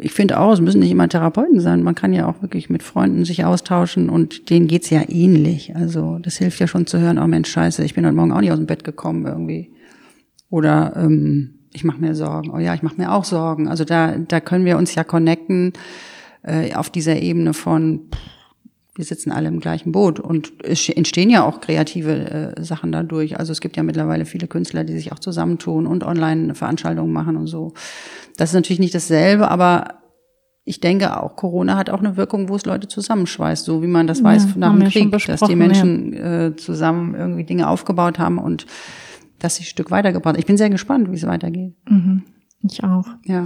ich 0.00 0.12
finde 0.12 0.38
auch, 0.38 0.52
es 0.52 0.60
müssen 0.60 0.78
nicht 0.78 0.92
immer 0.92 1.08
Therapeuten 1.08 1.58
sein. 1.58 1.82
Man 1.82 1.96
kann 1.96 2.12
ja 2.12 2.28
auch 2.28 2.40
wirklich 2.40 2.70
mit 2.70 2.84
Freunden 2.84 3.24
sich 3.24 3.44
austauschen 3.44 4.10
und 4.10 4.48
denen 4.48 4.68
geht's 4.68 4.90
ja 4.90 5.02
ähnlich. 5.08 5.74
Also 5.74 6.20
das 6.20 6.36
hilft 6.36 6.60
ja 6.60 6.68
schon 6.68 6.86
zu 6.86 7.00
hören, 7.00 7.18
oh 7.18 7.26
Mensch, 7.26 7.50
scheiße, 7.50 7.84
ich 7.84 7.94
bin 7.94 8.06
heute 8.06 8.14
Morgen 8.14 8.32
auch 8.32 8.40
nicht 8.40 8.52
aus 8.52 8.58
dem 8.58 8.66
Bett 8.66 8.84
gekommen 8.84 9.26
irgendwie. 9.26 9.72
Oder 10.50 10.94
ähm, 10.96 11.54
ich 11.74 11.84
mache 11.84 12.00
mir 12.00 12.14
Sorgen. 12.14 12.50
Oh 12.50 12.58
ja, 12.58 12.72
ich 12.74 12.82
mache 12.82 12.96
mir 12.96 13.12
auch 13.12 13.24
Sorgen. 13.24 13.68
Also 13.68 13.84
da, 13.84 14.16
da 14.16 14.40
können 14.40 14.64
wir 14.64 14.78
uns 14.78 14.94
ja 14.94 15.04
connecten 15.04 15.72
äh, 16.42 16.72
auf 16.74 16.88
dieser 16.88 17.16
Ebene 17.16 17.52
von, 17.52 18.02
wir 18.94 19.04
sitzen 19.04 19.32
alle 19.32 19.48
im 19.48 19.58
gleichen 19.58 19.90
Boot 19.90 20.20
und 20.20 20.52
es 20.62 20.88
entstehen 20.88 21.30
ja 21.30 21.44
auch 21.44 21.60
kreative 21.60 22.54
äh, 22.56 22.62
Sachen 22.62 22.92
dadurch. 22.92 23.38
Also 23.38 23.50
es 23.50 23.60
gibt 23.60 23.76
ja 23.76 23.82
mittlerweile 23.82 24.24
viele 24.24 24.46
Künstler, 24.46 24.84
die 24.84 24.94
sich 24.94 25.12
auch 25.12 25.18
zusammentun 25.18 25.86
und 25.86 26.04
Online-Veranstaltungen 26.04 27.12
machen 27.12 27.36
und 27.36 27.48
so. 27.48 27.74
Das 28.36 28.50
ist 28.50 28.54
natürlich 28.54 28.80
nicht 28.80 28.94
dasselbe, 28.94 29.50
aber 29.50 29.98
ich 30.64 30.80
denke 30.80 31.20
auch, 31.20 31.34
Corona 31.34 31.76
hat 31.76 31.90
auch 31.90 31.98
eine 31.98 32.16
Wirkung, 32.16 32.48
wo 32.48 32.54
es 32.54 32.64
Leute 32.64 32.86
zusammenschweißt, 32.86 33.64
so 33.64 33.82
wie 33.82 33.88
man 33.88 34.06
das 34.06 34.20
ja, 34.20 34.24
weiß 34.24 34.56
nach 34.56 34.72
dem 34.72 34.88
Krieg, 34.88 35.10
dass 35.10 35.40
die 35.40 35.56
Menschen 35.56 36.12
ja. 36.12 36.46
äh, 36.46 36.56
zusammen 36.56 37.14
irgendwie 37.14 37.44
Dinge 37.44 37.68
aufgebaut 37.68 38.20
haben 38.20 38.38
und 38.38 38.64
das 39.38 39.60
ein 39.60 39.64
Stück 39.64 39.90
weitergebracht. 39.90 40.36
Ich 40.38 40.46
bin 40.46 40.56
sehr 40.56 40.70
gespannt, 40.70 41.10
wie 41.10 41.16
es 41.16 41.26
weitergeht. 41.26 41.74
Mhm. 41.88 42.22
Ich 42.62 42.82
auch. 42.82 43.06
Ja. 43.24 43.44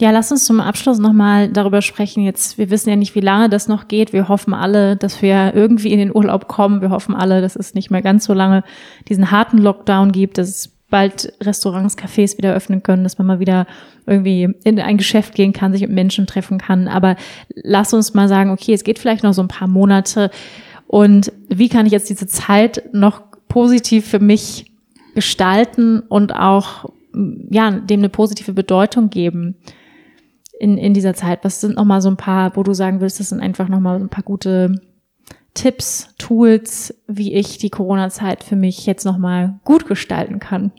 Ja, 0.00 0.10
lass 0.10 0.32
uns 0.32 0.44
zum 0.44 0.60
Abschluss 0.60 0.98
nochmal 0.98 1.48
darüber 1.48 1.80
sprechen. 1.80 2.24
Jetzt, 2.24 2.58
wir 2.58 2.68
wissen 2.70 2.90
ja 2.90 2.96
nicht, 2.96 3.14
wie 3.14 3.20
lange 3.20 3.48
das 3.48 3.68
noch 3.68 3.86
geht. 3.86 4.12
Wir 4.12 4.28
hoffen 4.28 4.52
alle, 4.52 4.96
dass 4.96 5.22
wir 5.22 5.54
irgendwie 5.54 5.92
in 5.92 5.98
den 5.98 6.14
Urlaub 6.14 6.48
kommen. 6.48 6.80
Wir 6.80 6.90
hoffen 6.90 7.14
alle, 7.14 7.40
dass 7.40 7.54
es 7.54 7.74
nicht 7.74 7.92
mehr 7.92 8.02
ganz 8.02 8.24
so 8.24 8.34
lange 8.34 8.64
diesen 9.08 9.30
harten 9.30 9.58
Lockdown 9.58 10.10
gibt, 10.10 10.38
dass 10.38 10.48
es 10.48 10.74
bald 10.90 11.32
Restaurants, 11.40 11.96
Cafés 11.96 12.38
wieder 12.38 12.54
öffnen 12.54 12.82
können, 12.82 13.04
dass 13.04 13.18
man 13.18 13.26
mal 13.26 13.40
wieder 13.40 13.66
irgendwie 14.06 14.48
in 14.64 14.80
ein 14.80 14.96
Geschäft 14.96 15.34
gehen 15.34 15.52
kann, 15.52 15.72
sich 15.72 15.82
mit 15.82 15.90
Menschen 15.90 16.26
treffen 16.26 16.58
kann. 16.58 16.88
Aber 16.88 17.16
lass 17.54 17.94
uns 17.94 18.14
mal 18.14 18.28
sagen, 18.28 18.50
okay, 18.50 18.74
es 18.74 18.84
geht 18.84 18.98
vielleicht 18.98 19.22
noch 19.22 19.32
so 19.32 19.42
ein 19.42 19.48
paar 19.48 19.68
Monate. 19.68 20.30
Und 20.88 21.32
wie 21.48 21.68
kann 21.68 21.86
ich 21.86 21.92
jetzt 21.92 22.10
diese 22.10 22.26
Zeit 22.26 22.82
noch 22.92 23.22
positiv 23.48 24.06
für 24.06 24.18
mich 24.18 24.73
gestalten 25.14 26.00
und 26.00 26.34
auch 26.34 26.90
ja, 27.50 27.70
dem 27.70 28.00
eine 28.00 28.08
positive 28.08 28.52
Bedeutung 28.52 29.10
geben 29.10 29.56
in, 30.58 30.76
in 30.78 30.94
dieser 30.94 31.14
Zeit? 31.14 31.44
Was 31.44 31.60
sind 31.60 31.76
nochmal 31.76 32.00
so 32.00 32.08
ein 32.08 32.16
paar, 32.16 32.56
wo 32.56 32.62
du 32.62 32.74
sagen 32.74 33.00
willst, 33.00 33.20
das 33.20 33.28
sind 33.28 33.40
einfach 33.40 33.68
nochmal 33.68 34.00
ein 34.00 34.08
paar 34.08 34.24
gute 34.24 34.80
Tipps, 35.54 36.14
Tools, 36.18 36.94
wie 37.06 37.34
ich 37.34 37.58
die 37.58 37.70
Corona-Zeit 37.70 38.42
für 38.42 38.56
mich 38.56 38.86
jetzt 38.86 39.04
nochmal 39.04 39.60
gut 39.64 39.86
gestalten 39.86 40.40
kann? 40.40 40.72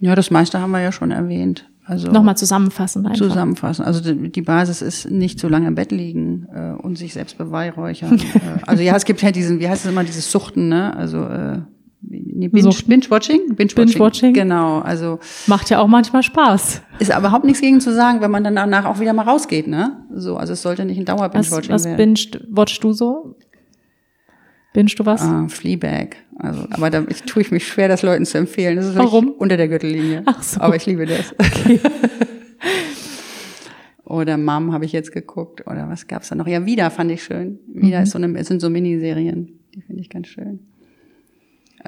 Ja, 0.00 0.14
das 0.14 0.30
meiste 0.30 0.60
haben 0.60 0.70
wir 0.70 0.80
ja 0.80 0.92
schon 0.92 1.10
erwähnt. 1.10 1.68
Also 1.84 2.10
nochmal 2.10 2.36
zusammenfassen. 2.36 3.06
Einfach. 3.06 3.18
Zusammenfassen. 3.18 3.84
Also 3.84 4.12
die 4.12 4.42
Basis 4.42 4.82
ist 4.82 5.08
nicht 5.08 5.38
so 5.38 5.48
lange 5.48 5.68
im 5.68 5.76
Bett 5.76 5.92
liegen 5.92 6.48
äh, 6.52 6.72
und 6.82 6.98
sich 6.98 7.12
selbst 7.12 7.38
beweihräuchern. 7.38 8.18
äh, 8.34 8.62
also 8.66 8.82
ja, 8.82 8.96
es 8.96 9.04
gibt 9.04 9.22
ja 9.22 9.30
diesen, 9.30 9.60
wie 9.60 9.68
heißt 9.68 9.84
es 9.84 9.90
immer, 9.90 10.02
dieses 10.02 10.30
Suchten, 10.30 10.68
ne? 10.68 10.96
Also 10.96 11.22
äh, 11.24 11.60
Nee, 12.08 12.48
Binge, 12.48 12.70
Binge-Watching? 12.86 13.56
Binge-Watching. 13.56 14.32
Binge 14.32 14.32
genau, 14.32 14.78
also. 14.78 15.18
Macht 15.46 15.70
ja 15.70 15.80
auch 15.80 15.88
manchmal 15.88 16.22
Spaß. 16.22 16.82
Ist 17.00 17.10
aber 17.10 17.26
überhaupt 17.26 17.44
nichts 17.44 17.60
gegen 17.60 17.80
zu 17.80 17.92
sagen, 17.92 18.20
wenn 18.20 18.30
man 18.30 18.44
dann 18.44 18.54
danach 18.54 18.84
auch 18.84 19.00
wieder 19.00 19.12
mal 19.12 19.22
rausgeht, 19.22 19.66
ne? 19.66 20.04
So, 20.14 20.36
also 20.36 20.52
es 20.52 20.62
sollte 20.62 20.84
nicht 20.84 20.98
ein 20.98 21.04
Dauer-Binge-Watching 21.04 21.72
was, 21.72 21.84
was 21.84 21.96
binge 21.96 22.46
watchst 22.50 22.84
du 22.84 22.92
so? 22.92 23.36
Binge 24.72 24.90
du 24.96 25.06
was? 25.06 25.22
Ah, 25.22 25.48
Fleabag. 25.48 26.16
Also, 26.38 26.66
aber 26.70 26.90
da 26.90 27.04
ich, 27.08 27.22
tue 27.22 27.42
ich 27.42 27.50
mich 27.50 27.66
schwer, 27.66 27.88
das 27.88 28.02
Leuten 28.02 28.26
zu 28.26 28.38
empfehlen. 28.38 28.76
Das 28.76 28.86
ist 28.86 28.96
Warum? 28.96 29.30
Unter 29.30 29.56
der 29.56 29.68
Gürtellinie. 29.68 30.22
Ach 30.26 30.42
so. 30.42 30.60
Aber 30.60 30.76
ich 30.76 30.86
liebe 30.86 31.06
das. 31.06 31.34
Okay. 31.38 31.80
oder 34.04 34.36
Mom 34.36 34.72
habe 34.72 34.84
ich 34.84 34.92
jetzt 34.92 35.12
geguckt. 35.12 35.66
Oder 35.66 35.88
was 35.88 36.06
gab's 36.06 36.28
da 36.28 36.34
noch? 36.34 36.46
Ja, 36.46 36.66
Wieder 36.66 36.90
fand 36.90 37.10
ich 37.10 37.24
schön. 37.24 37.58
Wieder 37.66 37.98
mhm. 37.98 38.02
ist 38.04 38.10
so 38.10 38.18
eine, 38.18 38.44
sind 38.44 38.60
so 38.60 38.68
Miniserien. 38.68 39.58
Die 39.74 39.80
finde 39.80 40.02
ich 40.02 40.10
ganz 40.10 40.28
schön. 40.28 40.60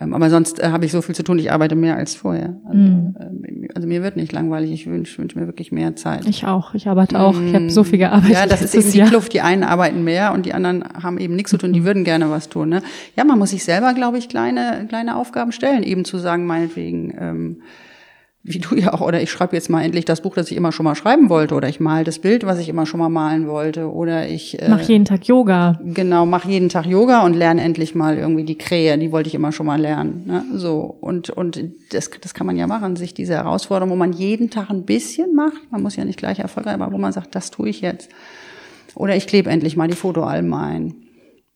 Ähm, 0.00 0.14
aber 0.14 0.30
sonst 0.30 0.60
äh, 0.60 0.68
habe 0.68 0.84
ich 0.84 0.92
so 0.92 1.02
viel 1.02 1.14
zu 1.14 1.22
tun, 1.22 1.38
ich 1.38 1.50
arbeite 1.50 1.74
mehr 1.74 1.96
als 1.96 2.14
vorher. 2.14 2.56
Also, 2.66 2.78
mm. 2.78 3.16
äh, 3.18 3.68
also 3.74 3.88
mir 3.88 4.02
wird 4.02 4.16
nicht 4.16 4.32
langweilig, 4.32 4.70
ich 4.70 4.86
wünsche 4.86 5.18
wünsch 5.18 5.34
mir 5.34 5.46
wirklich 5.46 5.72
mehr 5.72 5.96
Zeit. 5.96 6.26
Ich 6.26 6.46
auch, 6.46 6.74
ich 6.74 6.88
arbeite 6.88 7.18
auch, 7.18 7.40
ich 7.40 7.54
habe 7.54 7.70
so 7.70 7.84
viel 7.84 7.98
gearbeitet. 7.98 8.34
Ja, 8.36 8.46
das 8.46 8.62
ist 8.62 8.74
eben 8.74 8.92
die 8.92 8.98
Jahr. 8.98 9.08
Kluft, 9.08 9.32
die 9.32 9.40
einen 9.40 9.64
arbeiten 9.64 10.04
mehr 10.04 10.32
und 10.32 10.46
die 10.46 10.54
anderen 10.54 10.84
haben 11.02 11.18
eben 11.18 11.34
nichts 11.34 11.50
zu 11.50 11.58
tun, 11.58 11.72
die 11.72 11.84
würden 11.84 12.04
gerne 12.04 12.30
was 12.30 12.48
tun. 12.48 12.68
Ne? 12.68 12.82
Ja, 13.16 13.24
man 13.24 13.38
muss 13.38 13.50
sich 13.50 13.64
selber, 13.64 13.94
glaube 13.94 14.18
ich, 14.18 14.28
kleine, 14.28 14.86
kleine 14.88 15.16
Aufgaben 15.16 15.52
stellen, 15.52 15.82
eben 15.82 16.04
zu 16.04 16.18
sagen, 16.18 16.46
meinetwegen, 16.46 17.14
ähm, 17.18 17.56
wie 18.48 18.58
du 18.58 18.74
ja 18.76 18.92
auch, 18.92 19.00
oder 19.00 19.20
ich 19.22 19.30
schreibe 19.30 19.54
jetzt 19.56 19.68
mal 19.70 19.82
endlich 19.82 20.04
das 20.04 20.20
Buch, 20.20 20.34
das 20.34 20.50
ich 20.50 20.56
immer 20.56 20.72
schon 20.72 20.84
mal 20.84 20.94
schreiben 20.94 21.28
wollte, 21.28 21.54
oder 21.54 21.68
ich 21.68 21.80
mal 21.80 22.04
das 22.04 22.18
Bild, 22.18 22.44
was 22.44 22.58
ich 22.58 22.68
immer 22.68 22.86
schon 22.86 23.00
mal 23.00 23.08
malen 23.08 23.48
wollte, 23.48 23.90
oder 23.92 24.28
ich 24.28 24.60
äh, 24.60 24.68
mach 24.68 24.80
jeden 24.80 25.04
Tag 25.04 25.26
Yoga. 25.26 25.78
Genau, 25.84 26.26
mach 26.26 26.44
jeden 26.44 26.68
Tag 26.68 26.86
Yoga 26.86 27.24
und 27.24 27.34
lerne 27.34 27.62
endlich 27.62 27.94
mal 27.94 28.16
irgendwie 28.16 28.44
die 28.44 28.58
Krähe, 28.58 28.96
die 28.98 29.12
wollte 29.12 29.28
ich 29.28 29.34
immer 29.34 29.52
schon 29.52 29.66
mal 29.66 29.80
lernen. 29.80 30.24
Ne? 30.26 30.44
So 30.54 30.96
und 31.00 31.30
und 31.30 31.62
das 31.92 32.10
das 32.20 32.34
kann 32.34 32.46
man 32.46 32.56
ja 32.56 32.66
machen, 32.66 32.96
sich 32.96 33.14
diese 33.14 33.34
Herausforderung, 33.34 33.92
wo 33.92 33.96
man 33.96 34.12
jeden 34.12 34.50
Tag 34.50 34.70
ein 34.70 34.84
bisschen 34.84 35.34
macht, 35.34 35.70
man 35.70 35.82
muss 35.82 35.96
ja 35.96 36.04
nicht 36.04 36.18
gleich 36.18 36.38
erfolgreich, 36.38 36.74
aber 36.74 36.92
wo 36.92 36.98
man 36.98 37.12
sagt, 37.12 37.34
das 37.34 37.50
tue 37.50 37.68
ich 37.68 37.80
jetzt. 37.80 38.10
Oder 38.94 39.14
ich 39.16 39.26
klebe 39.26 39.50
endlich 39.50 39.76
mal 39.76 39.88
die 39.88 39.94
Fotoalben 39.94 40.52
ein. 40.54 41.07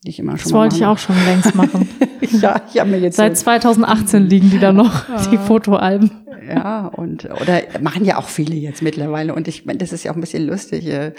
Die 0.04 0.10
ich 0.10 0.18
immer 0.18 0.32
schon 0.36 0.44
das 0.44 0.52
wollte 0.52 0.76
ich 0.76 0.84
auch 0.84 0.98
schon 0.98 1.16
längst 1.24 1.54
machen. 1.54 1.88
ja, 2.20 2.60
ich 2.72 2.80
habe 2.80 2.90
mir 2.90 2.98
jetzt 2.98 3.16
seit 3.16 3.36
2018 3.36 4.28
liegen 4.28 4.50
die 4.50 4.58
da 4.58 4.72
noch 4.72 5.04
die 5.30 5.38
Fotoalben. 5.38 6.10
Ja, 6.48 6.86
und 6.88 7.24
oder 7.26 7.62
machen 7.80 8.04
ja 8.04 8.18
auch 8.18 8.28
viele 8.28 8.56
jetzt 8.56 8.82
mittlerweile. 8.82 9.34
Und 9.34 9.46
ich 9.46 9.64
meine, 9.64 9.78
das 9.78 9.92
ist 9.92 10.04
ja 10.04 10.10
auch 10.10 10.16
ein 10.16 10.20
bisschen 10.20 10.46
lustig, 10.46 10.88
äh, 10.88 11.12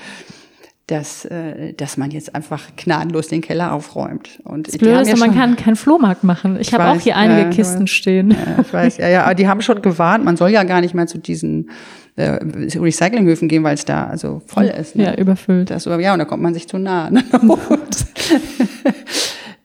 dass, 0.88 1.24
äh, 1.26 1.74
dass 1.74 1.96
man 1.96 2.12
jetzt 2.12 2.36
einfach 2.36 2.76
gnadenlos 2.76 3.30
den 3.30 3.42
Keller 3.42 3.72
aufräumt. 3.72 4.42
Und 4.44 4.68
das 4.68 4.78
Blöde 4.78 5.00
ist, 5.00 5.08
ja 5.08 5.16
man 5.16 5.34
kann 5.34 5.56
keinen 5.56 5.78
Flohmarkt 5.78 6.26
machen. 6.26 6.58
Ich, 6.60 6.68
ich 6.68 6.74
habe 6.74 6.86
auch 6.88 7.00
hier 7.00 7.16
einige 7.16 7.44
ja, 7.44 7.50
Kisten 7.50 7.88
stehen. 7.88 8.32
Ja, 8.32 8.62
ich 8.62 8.74
weiß, 8.74 8.98
ja, 8.98 9.08
ja, 9.08 9.24
aber 9.24 9.36
die 9.36 9.48
haben 9.48 9.62
schon 9.62 9.82
gewarnt, 9.82 10.26
man 10.26 10.36
soll 10.36 10.50
ja 10.50 10.64
gar 10.64 10.82
nicht 10.82 10.94
mehr 10.94 11.08
zu 11.08 11.18
diesen 11.18 11.70
äh, 12.16 12.40
Recyclinghöfen 12.76 13.48
gehen, 13.48 13.64
weil 13.64 13.76
es 13.76 13.86
da 13.86 14.06
also 14.06 14.42
voll 14.46 14.66
ist. 14.66 14.96
Ne? 14.96 15.06
Ja, 15.06 15.16
überfüllt. 15.16 15.70
Das, 15.70 15.86
ja, 15.86 16.14
und 16.14 16.20
da 16.20 16.26
kommt 16.26 16.44
man 16.44 16.54
sich 16.54 16.68
zu 16.68 16.78
nah. 16.78 17.10
Ne? 17.10 17.24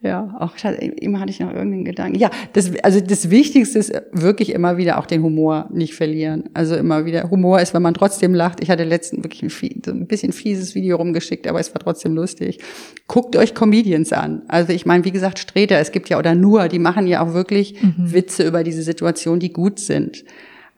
Ja, 0.01 0.37
auch 0.39 0.55
immer 1.01 1.19
hatte 1.19 1.31
ich 1.31 1.41
noch 1.41 1.53
irgendeinen 1.53 1.85
Gedanken. 1.85 2.19
Ja, 2.19 2.31
das, 2.53 2.71
also 2.85 3.01
das 3.01 3.31
Wichtigste 3.31 3.81
ist 3.81 3.93
wirklich 4.13 4.51
immer 4.51 4.77
wieder 4.77 4.99
auch 4.99 5.07
den 5.07 5.25
Humor 5.25 5.69
nicht 5.73 5.95
verlieren. 5.95 6.45
Also 6.55 6.77
immer 6.77 7.05
wieder, 7.05 7.29
Humor 7.31 7.61
ist, 7.61 7.75
wenn 7.75 7.83
man 7.83 7.95
trotzdem 7.95 8.33
lacht. 8.33 8.63
Ich 8.63 8.71
hatte 8.71 8.85
letztens 8.85 9.25
wirklich 9.25 9.43
ein, 9.43 9.83
so 9.85 9.91
ein 9.91 10.07
bisschen 10.07 10.33
fieses 10.33 10.77
Video 10.77 10.99
rumgeschickt, 10.99 11.49
aber 11.49 11.59
es 11.59 11.75
war 11.75 11.81
trotzdem 11.81 12.15
lustig. 12.15 12.61
Guckt 13.09 13.35
euch 13.35 13.55
Comedians 13.55 14.13
an. 14.13 14.43
Also 14.47 14.73
ich 14.73 14.87
meine, 14.87 15.05
wie 15.05 15.11
gesagt, 15.11 15.41
Streter, 15.41 15.79
es 15.79 15.91
gibt 15.91 16.09
ja, 16.11 16.19
oder 16.19 16.37
nur, 16.37 16.69
die 16.69 16.79
machen 16.79 17.09
ja 17.09 17.21
auch 17.21 17.35
wirklich 17.35 17.83
mhm. 17.83 18.13
Witze 18.13 18.47
über 18.47 18.63
diese 18.63 18.83
Situation, 18.83 19.41
die 19.41 19.53
gut 19.53 19.81
sind. 19.81 20.25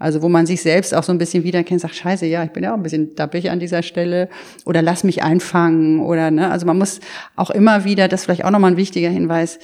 Also 0.00 0.22
wo 0.22 0.28
man 0.28 0.46
sich 0.46 0.62
selbst 0.62 0.94
auch 0.94 1.04
so 1.04 1.12
ein 1.12 1.18
bisschen 1.18 1.44
wiederkennt, 1.44 1.80
sagt, 1.80 1.94
scheiße, 1.94 2.26
ja, 2.26 2.42
ich 2.42 2.50
bin 2.50 2.64
ja 2.64 2.72
auch 2.72 2.76
ein 2.76 2.82
bisschen 2.82 3.14
dappig 3.14 3.50
an 3.50 3.60
dieser 3.60 3.82
Stelle 3.82 4.28
oder 4.64 4.82
lass 4.82 5.04
mich 5.04 5.22
einfangen 5.22 6.00
oder 6.00 6.30
ne. 6.30 6.50
Also 6.50 6.66
man 6.66 6.78
muss 6.78 7.00
auch 7.36 7.50
immer 7.50 7.84
wieder, 7.84 8.08
das 8.08 8.20
ist 8.20 8.24
vielleicht 8.24 8.44
auch 8.44 8.50
nochmal 8.50 8.72
ein 8.72 8.76
wichtiger 8.76 9.10
Hinweis, 9.10 9.58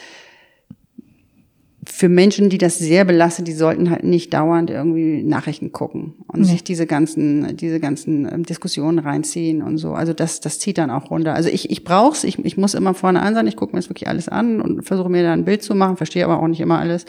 für 1.89 2.09
Menschen, 2.09 2.51
die 2.51 2.59
das 2.59 2.79
sehr 2.79 3.05
belastet, 3.05 3.47
die 3.49 3.53
sollten 3.53 3.91
halt 3.91 4.05
nicht 4.05 4.35
dauernd 4.35 4.71
irgendwie 4.71 5.23
Nachrichten 5.23 5.73
gucken 5.73 6.15
und 6.27 6.41
nee. 6.41 6.47
sich 6.47 6.65
diese 6.65 6.87
ganzen, 6.87 7.57
diese 7.57 7.81
ganzen 7.81 8.31
ähm, 8.31 8.45
Diskussionen 8.45 8.99
reinziehen 8.99 9.63
und 9.63 9.79
so. 9.79 9.93
Also 9.93 10.13
das, 10.13 10.41
das 10.41 10.59
zieht 10.59 10.79
dann 10.79 10.91
auch 10.91 11.11
runter. 11.11 11.35
Also 11.35 11.49
ich, 11.49 11.71
ich 11.71 11.85
brauch's, 11.85 12.25
ich, 12.25 12.45
ich 12.45 12.57
muss 12.57 12.75
immer 12.75 12.93
vorne 12.93 13.23
an 13.23 13.35
sein, 13.35 13.47
ich 13.47 13.57
gucke 13.57 13.75
mir 13.75 13.79
das 13.79 13.89
wirklich 13.89 14.09
alles 14.09 14.29
an 14.29 14.61
und 14.61 14.83
versuche 14.83 15.09
mir 15.09 15.23
da 15.23 15.33
ein 15.33 15.45
Bild 15.45 15.63
zu 15.63 15.75
machen, 15.75 15.97
verstehe 15.97 16.25
aber 16.25 16.43
auch 16.43 16.49
nicht 16.49 16.61
immer 16.61 16.79
alles 16.79 17.07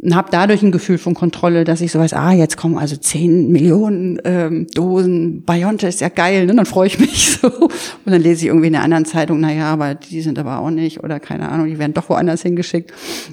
und 0.00 0.14
habe 0.14 0.28
dadurch 0.30 0.62
ein 0.62 0.70
Gefühl 0.70 0.98
von 0.98 1.14
Kontrolle, 1.14 1.64
dass 1.64 1.80
ich 1.80 1.90
so 1.90 1.98
weiß, 1.98 2.12
ah, 2.12 2.32
jetzt 2.32 2.56
kommen 2.56 2.78
also 2.78 2.96
zehn 2.96 3.50
Millionen 3.50 4.20
ähm, 4.24 4.66
Dosen 4.72 5.42
BioNTech, 5.42 5.88
ist 5.88 6.00
ja 6.00 6.08
geil, 6.08 6.46
ne? 6.46 6.54
dann 6.54 6.66
freue 6.66 6.86
ich 6.86 7.00
mich 7.00 7.38
so. 7.42 7.48
Und 7.48 7.72
dann 8.04 8.22
lese 8.22 8.42
ich 8.42 8.46
irgendwie 8.46 8.68
in 8.68 8.76
einer 8.76 8.84
anderen 8.84 9.04
Zeitung, 9.04 9.40
na 9.40 9.52
ja, 9.52 9.72
aber 9.72 9.94
die 9.94 10.20
sind 10.20 10.38
aber 10.38 10.58
auch 10.58 10.70
nicht 10.70 11.02
oder 11.02 11.18
keine 11.18 11.48
Ahnung, 11.48 11.66
die 11.66 11.78
werden 11.78 11.94
doch 11.94 12.08
woanders 12.08 12.42
hingeschickt. 12.42 12.92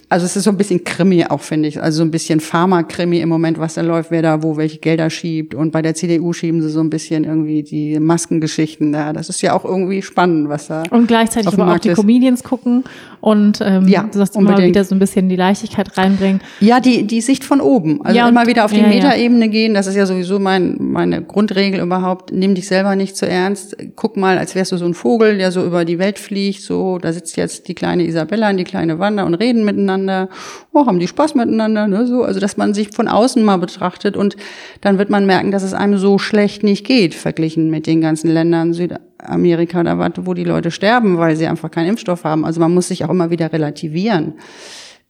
Also 0.10 0.26
es 0.26 0.36
ist 0.36 0.46
so 0.46 0.50
ein 0.50 0.58
bisschen 0.58 0.84
Krimi 0.84 1.26
auch, 1.26 1.42
finde 1.42 1.70
ich. 1.70 1.82
Also 1.82 2.00
so 2.00 2.04
ein 2.04 2.12
bisschen 2.12 2.40
Pharma-Krimi 2.40 3.20
im 3.20 3.30
Moment, 3.30 3.60
was 3.60 3.76
da 3.76 3.82
läuft, 3.82 4.10
wer 4.10 4.24
da 4.24 4.42
wo 4.42 4.58
welche 4.58 4.80
Gelder 4.80 5.10
schiebt. 5.10 5.54
Und 5.54 5.72
bei 5.72 5.82
der 5.82 5.94
CDU 5.94 6.34
schieben 6.34 6.62
sie 6.62 6.70
so 6.70 6.80
ein 6.80 6.90
bisschen 6.90 7.26
irgendwie 7.26 7.62
die 7.62 8.00
Maskengeschichten 8.00 8.92
da. 8.92 9.14
Das 9.14 9.30
ist 9.30 9.42
ja 9.42 9.54
auch 9.54 9.66
irgendwie 9.66 10.02
spannend, 10.02 10.50
was 10.50 10.68
da. 10.68 10.84
Und 10.90 11.08
gleichzeitig 11.08 11.54
aber 11.54 11.74
auch 11.74 11.80
die 11.80 11.90
ist. 11.90 11.98
Comedians 11.98 12.44
gucken 12.44 12.84
und 13.22 13.60
ähm, 13.62 13.88
ja, 13.88 14.08
sagst 14.12 14.36
immer 14.36 14.58
wieder 14.58 14.84
so 14.84 14.96
ein 14.96 15.00
bisschen 15.00 15.30
die 15.30 15.36
Leichtigkeit 15.36 15.98
reinbringen. 15.98 16.42
Ja, 16.60 16.80
die, 16.80 17.06
die 17.06 17.22
Sicht 17.22 17.44
von 17.44 17.60
oben. 17.60 18.02
Also 18.04 18.18
ja, 18.18 18.30
immer 18.30 18.48
wieder 18.48 18.66
auf 18.66 18.72
die 18.72 18.80
ja, 18.80 18.88
Metaebene 18.88 19.46
ja. 19.46 19.52
gehen. 19.52 19.74
Das 19.74 19.88
ist 19.88 19.96
ja 19.96 20.06
sowieso 20.06 20.40
mein, 20.40 20.78
meine 20.80 21.22
Grundregel 21.22 21.82
überhaupt. 21.82 22.32
Nimm 22.32 22.56
dich 22.56 22.68
selber 22.68 22.96
nicht 22.96 23.18
zu 23.18 23.28
ernst. 23.28 23.76
Guck 23.96 24.16
mal, 24.16 24.38
als 24.38 24.56
wärst 24.56 24.72
du 24.72 24.78
so 24.78 24.86
ein 24.86 24.94
Vogel, 24.94 25.38
der 25.38 25.52
so 25.52 25.66
über 25.66 25.84
die 25.84 26.00
Welt 26.00 26.18
fliegt. 26.18 26.62
So, 26.62 26.98
da 26.98 27.12
sitzt 27.12 27.36
jetzt 27.36 27.68
die 27.68 27.76
kleine 27.76 28.06
Isabella 28.06 28.50
und 28.50 28.58
die 28.58 28.64
kleine 28.64 29.00
Wanda 29.00 29.24
und 29.24 29.34
reden 29.36 29.66
miteinander. 29.66 30.30
Oh, 30.74 30.86
haben 30.86 31.00
die 31.00 31.08
Spaß 31.08 31.36
miteinander, 31.36 31.88
ne? 31.88 32.08
So, 32.08 32.24
also, 32.24 32.40
dass 32.40 32.58
man 32.58 32.74
sich 32.74 32.90
von 32.92 33.08
außen 33.08 33.44
mal 33.44 33.58
betrachtet 33.58 34.16
und 34.16 34.38
dann 34.82 34.98
wird 34.98 35.10
man 35.10 35.26
merken, 35.26 35.52
dass 35.52 35.64
es 35.64 35.74
einem 35.74 35.98
so 35.98 36.18
schlecht 36.18 36.64
nicht 36.64 36.86
geht, 36.86 37.16
verglichen 37.16 37.70
mit 37.70 37.86
den 37.86 38.00
ganzen 38.00 38.30
Ländern 38.30 38.74
Südamerika 38.74 39.82
oder 39.82 39.98
was, 39.98 40.12
wo 40.22 40.34
die 40.34 40.44
Leute 40.44 40.72
sterben, 40.72 41.18
weil 41.18 41.36
sie 41.36 41.48
einfach 41.48 41.70
keinen 41.70 41.90
Impfstoff 41.90 42.24
haben. 42.24 42.46
Also 42.46 42.62
man 42.62 42.74
muss 42.74 42.88
sich 42.88 43.04
auch 43.04 43.10
immer 43.10 43.30
wieder 43.30 43.52
relativieren 43.52 44.36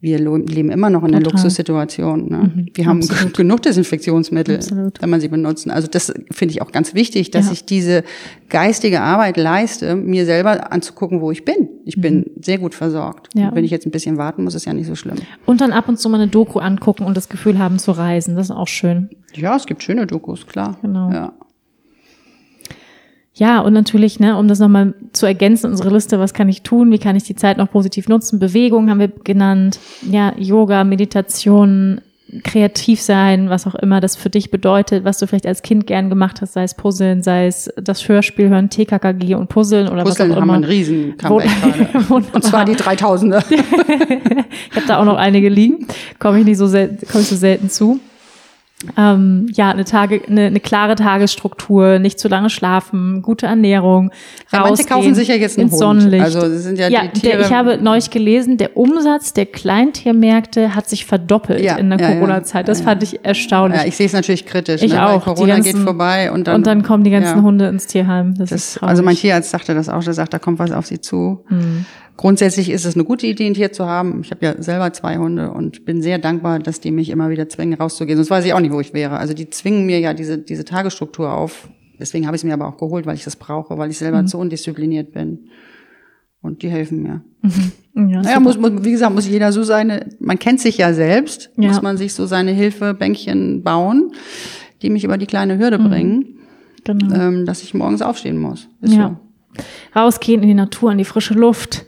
wir 0.02 0.20
leben 0.20 0.70
immer 0.70 0.89
noch 0.89 1.04
in 1.04 1.16
einer 1.16 1.24
Luxussituation. 1.24 2.30
Ne? 2.30 2.38
Mhm, 2.38 2.70
wir 2.74 2.86
haben 2.86 3.02
absolut. 3.02 3.34
genug 3.34 3.62
Desinfektionsmittel, 3.64 4.58
absolut. 4.58 5.02
wenn 5.02 5.10
man 5.10 5.22
sie 5.22 5.30
benutzen. 5.30 5.72
Also 5.72 5.88
das 5.88 6.14
finde 6.32 6.52
ich 6.54 6.62
auch 6.62 6.72
ganz 6.72 6.93
wichtig, 6.93 7.32
dass 7.32 7.48
ja. 7.48 7.54
ich 7.54 7.66
diese 7.66 8.04
geistige 8.50 9.02
Arbeit 9.02 9.38
leiste, 9.38 9.96
mir 9.96 10.26
selber 10.26 10.72
anzugucken, 10.72 11.22
wo 11.22 11.32
ich 11.32 11.46
bin. 11.46 11.70
Ich 11.86 11.98
mhm. 11.98 12.02
bin 12.02 12.32
sehr 12.41 12.58
gut 12.58 12.76
versorgt. 12.76 13.30
Ja. 13.34 13.56
wenn 13.56 13.64
ich 13.64 13.72
jetzt 13.72 13.88
ein 13.88 13.91
bisschen 13.91 14.18
warten 14.18 14.43
muss, 14.43 14.54
ist 14.54 14.66
ja 14.66 14.74
nicht 14.74 14.88
so 14.88 14.96
schlimm. 14.96 15.16
Und 15.46 15.62
dann 15.62 15.72
ab 15.72 15.88
und 15.89 15.98
zu 15.98 16.10
mal 16.10 16.20
eine 16.20 16.30
Doku 16.30 16.60
angucken 16.60 17.06
und 17.06 17.16
das 17.18 17.30
Gefühl 17.30 17.58
haben 17.58 17.80
zu 17.80 17.91
reisen. 17.91 18.36
Das 18.36 18.48
ist 18.48 18.56
auch 18.56 18.68
schön. 18.68 19.10
Ja, 19.34 19.56
es 19.56 19.66
gibt 19.66 19.82
schöne 19.82 20.06
Dokus, 20.06 20.46
klar. 20.46 20.78
Genau. 20.82 21.12
Ja. 21.12 21.34
Ja, 23.38 23.60
und 23.60 23.74
natürlich, 23.74 24.20
ne, 24.20 24.38
um 24.38 24.48
das 24.48 24.60
nochmal 24.60 24.94
zu 25.12 25.26
ergänzen, 25.26 25.70
unsere 25.70 25.90
Liste, 25.90 26.20
was 26.20 26.34
kann 26.34 26.48
ich 26.48 26.62
tun, 26.62 26.90
wie 26.92 27.00
kann 27.00 27.18
ich 27.18 27.24
die 27.24 27.36
Zeit 27.36 27.58
noch 27.58 27.70
positiv 27.70 28.08
nutzen? 28.08 28.40
Bewegung 28.40 28.90
haben 28.90 29.00
wir 29.00 29.10
genannt, 29.10 29.78
ja, 30.10 30.34
Yoga, 30.38 30.86
Meditation, 30.86 32.00
kreativ 32.44 33.02
sein, 33.02 33.50
was 33.50 33.68
auch 33.68 33.76
immer 33.76 34.00
das 34.00 34.16
für 34.16 34.30
dich 34.30 34.52
bedeutet, 34.52 35.04
was 35.04 35.20
du 35.20 35.28
vielleicht 35.28 35.46
als 35.46 35.62
Kind 35.62 35.86
gern 35.86 36.10
gemacht 36.10 36.42
hast, 36.42 36.54
sei 36.54 36.64
es 36.64 36.74
Puzzeln, 36.74 37.24
sei 37.24 37.48
es 37.48 37.72
das 37.78 38.08
Hörspiel 38.08 38.50
hören, 38.50 38.70
TKKG 38.70 39.36
und 39.36 39.48
Puzzeln 39.48 39.90
oder 39.90 40.04
Puzzeln 40.04 40.32
was 40.32 40.38
auch 40.38 40.42
immer. 40.42 40.54
haben 40.54 40.64
einen 40.64 40.72
riesen 40.72 41.18
gerade. 41.18 41.46
Und 42.10 42.44
zwar 42.44 42.66
die 42.66 42.76
3000er. 42.76 43.44
ich 43.50 44.76
habe 44.76 44.88
da 44.88 45.00
auch 45.00 45.06
noch 45.06 45.18
einige 45.18 45.50
liegen, 45.50 45.88
komme 46.20 46.40
ich 46.40 46.46
nicht 46.46 46.58
so 46.58 46.68
selten, 46.68 47.06
komme 47.08 47.22
ich 47.22 47.30
so 47.30 47.36
selten 47.36 47.70
zu. 47.70 48.00
Ähm, 48.97 49.47
ja, 49.53 49.71
eine, 49.71 49.86
Tage, 49.86 50.21
eine, 50.28 50.45
eine 50.45 50.59
klare 50.59 50.95
Tagesstruktur, 50.95 51.97
nicht 51.97 52.19
zu 52.19 52.28
lange 52.28 52.49
schlafen, 52.49 53.21
gute 53.21 53.45
Ernährung, 53.45 54.11
ja, 54.51 54.59
Manche 54.59 54.84
kaufen 54.84 55.15
sich 55.15 55.30
ja 55.30 55.36
jetzt 55.36 55.57
einen 55.57 55.71
Hund. 55.71 55.80
Sonnenlicht. 55.80 56.23
Also 56.23 56.41
das 56.41 56.63
sind 56.63 56.78
ja, 56.78 56.89
ja 56.89 57.03
die 57.07 57.19
Tiere. 57.21 57.38
Der, 57.38 57.45
ich 57.45 57.53
habe 57.53 57.78
neulich 57.82 58.09
gelesen, 58.09 58.57
der 58.57 58.76
Umsatz 58.78 59.34
der 59.34 59.45
Kleintiermärkte 59.45 60.76
hat 60.76 60.89
sich 60.89 61.05
verdoppelt 61.05 61.61
Ja, 61.61 61.78
in 61.78 61.89
der 61.89 61.99
ja. 61.99 62.11
Corona-Zeit. 62.13 62.67
Das 62.67 62.82
fand 62.82 63.01
ich 63.03 63.23
erstaunlich. 63.23 63.82
ja, 63.82 63.88
ich 63.88 63.95
sehe 63.95 64.05
es 64.07 64.13
natürlich 64.13 64.45
kritisch. 64.45 64.82
Ich 64.82 64.93
ne? 64.93 65.05
auch. 65.07 65.26
Weil 65.26 65.34
Corona 65.36 65.53
ganzen- 65.55 65.73
geht 65.73 65.84
vorbei 65.84 66.32
und 66.32 66.47
dann, 66.47 66.55
und 66.55 66.67
dann 66.67 66.84
kommen 66.84 67.03
die 67.03 67.11
ganzen. 67.11 67.41
Hunde 67.41 67.67
ins 67.67 67.88
Tierheim. 67.88 68.36
Das, 68.36 68.51
ist 68.51 68.76
Das, 68.76 68.84
also 68.84 69.03
mein 69.03 69.15
Tierarzt 69.15 69.51
sagte 69.51 69.73
das 69.73 69.89
auch, 69.89 70.03
der 70.03 70.13
sagt, 70.13 70.34
da 70.34 70.39
kommt 70.39 70.59
was 70.59 70.71
auf 70.71 70.86
sie 70.86 70.99
zu. 70.99 71.43
Grundsätzlich 72.18 72.70
ist 72.70 72.86
es 72.86 72.95
eine 72.95 73.03
gute 73.03 73.28
Idee, 73.28 73.45
ein 73.47 73.53
Tier 73.55 73.72
zu 73.74 73.86
haben. 73.86 74.22
Ich 74.22 74.32
habe 74.32 74.45
ja 74.45 74.61
selber 74.61 74.93
zwei 74.93 75.18
Hunde 75.18 75.51
und 75.51 75.84
bin 75.86 76.01
sehr 76.01 76.18
dankbar, 76.18 76.59
dass 76.59 76.80
die 76.80 76.91
mich 76.91 77.09
immer 77.09 77.30
wieder 77.30 77.49
zwingen, 77.49 77.74
rauszugehen. 77.78 78.18
Sonst 78.18 78.30
weiß 78.30 78.45
ich 78.45 78.53
auch 78.53 78.61
nicht, 78.61 78.72
wo 78.72 78.80
ich 78.80 78.93
wäre. 78.93 79.18
Also 79.18 79.34
die 79.34 79.49
zwingen 79.49 79.86
mir 79.86 79.99
ja 79.99 80.13
diese, 80.13 80.38
diese 80.38 80.63
Tagesstruktur 80.63 81.34
auf. 81.34 81.68
Deswegen 81.99 82.26
habe 82.26 82.36
ich 82.36 82.41
es 82.41 82.45
mir 82.45 82.53
aber 82.53 82.68
auch 82.68 82.78
geholt, 82.78 83.05
weil 83.05 83.16
ich 83.16 83.24
das 83.26 83.36
brauche, 83.36 83.78
weil 83.78 83.89
ich 83.89 83.97
selber 83.97 84.26
zu 84.26 84.38
undiszipliniert 84.38 85.11
bin. 85.11 85.49
Und 86.41 86.61
die 86.61 86.70
helfen 86.70 87.01
mir. 87.01 87.22
ja, 87.95 88.22
Naja, 88.22 88.39
muss, 88.39 88.57
muss, 88.57 88.72
wie 88.84 88.91
gesagt, 88.91 89.13
muss 89.16 89.28
jeder 89.28 89.51
so 89.51 89.63
seine, 89.63 90.09
man 90.20 90.38
kennt 90.39 90.59
sich 90.61 90.78
ja 90.78 90.93
selbst, 90.93 91.49
Ja. 91.57 91.70
muss 91.70 91.82
man 91.82 91.97
sich 91.97 92.13
so 92.13 92.26
seine 92.28 92.51
Hilfebänkchen 92.51 93.63
bauen, 93.63 94.11
die 94.82 94.89
mich 94.89 95.03
über 95.03 95.18
die 95.18 95.26
kleine 95.26 95.57
Hürde 95.57 95.80
Mhm. 95.80 95.89
bringen, 95.89 96.26
genau. 96.84 97.16
ähm, 97.16 97.45
dass 97.45 97.63
ich 97.63 97.74
morgens 97.74 98.01
aufstehen 98.01 98.38
muss. 98.38 98.70
Ist 98.82 98.93
ja. 98.93 99.20
Rausgehen 99.95 100.41
in 100.41 100.47
die 100.47 100.53
Natur, 100.53 100.91
in 100.91 100.97
die 100.97 101.06
frische 101.06 101.34
Luft. 101.34 101.86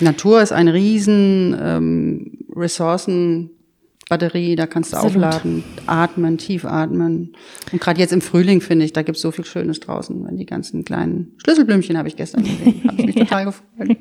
Natur 0.00 0.42
ist 0.42 0.52
eine 0.52 0.74
riesen 0.74 1.56
ähm, 1.60 2.38
Ressourcenbatterie, 2.54 4.56
da 4.56 4.66
kannst 4.66 4.92
du 4.92 4.96
Absolut. 4.96 5.26
aufladen, 5.26 5.64
atmen, 5.86 6.38
tief 6.38 6.64
atmen. 6.64 7.34
Und 7.70 7.80
gerade 7.80 8.00
jetzt 8.00 8.12
im 8.12 8.20
Frühling 8.20 8.60
finde 8.60 8.84
ich, 8.84 8.92
da 8.92 9.02
gibt's 9.02 9.20
so 9.20 9.30
viel 9.30 9.44
Schönes 9.44 9.80
draußen, 9.80 10.26
wenn 10.26 10.36
die 10.36 10.46
ganzen 10.46 10.84
kleinen 10.84 11.34
Schlüsselblümchen 11.44 11.98
habe 11.98 12.08
ich 12.08 12.16
gestern 12.16 12.44
gesehen, 12.44 12.82
habe 12.86 13.00
ich 13.00 13.06
mich 13.06 13.14
total 13.16 13.46
gefreut. 13.46 13.96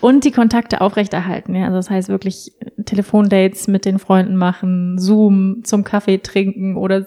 Und 0.00 0.24
die 0.24 0.30
Kontakte 0.30 0.80
aufrechterhalten. 0.80 1.54
Ja? 1.54 1.66
Also 1.66 1.76
das 1.76 1.90
heißt 1.90 2.08
wirklich 2.08 2.52
Telefondates 2.84 3.68
mit 3.68 3.84
den 3.84 3.98
Freunden 3.98 4.36
machen, 4.36 4.98
Zoom 4.98 5.62
zum 5.64 5.84
Kaffee 5.84 6.18
trinken 6.18 6.76
oder 6.76 7.04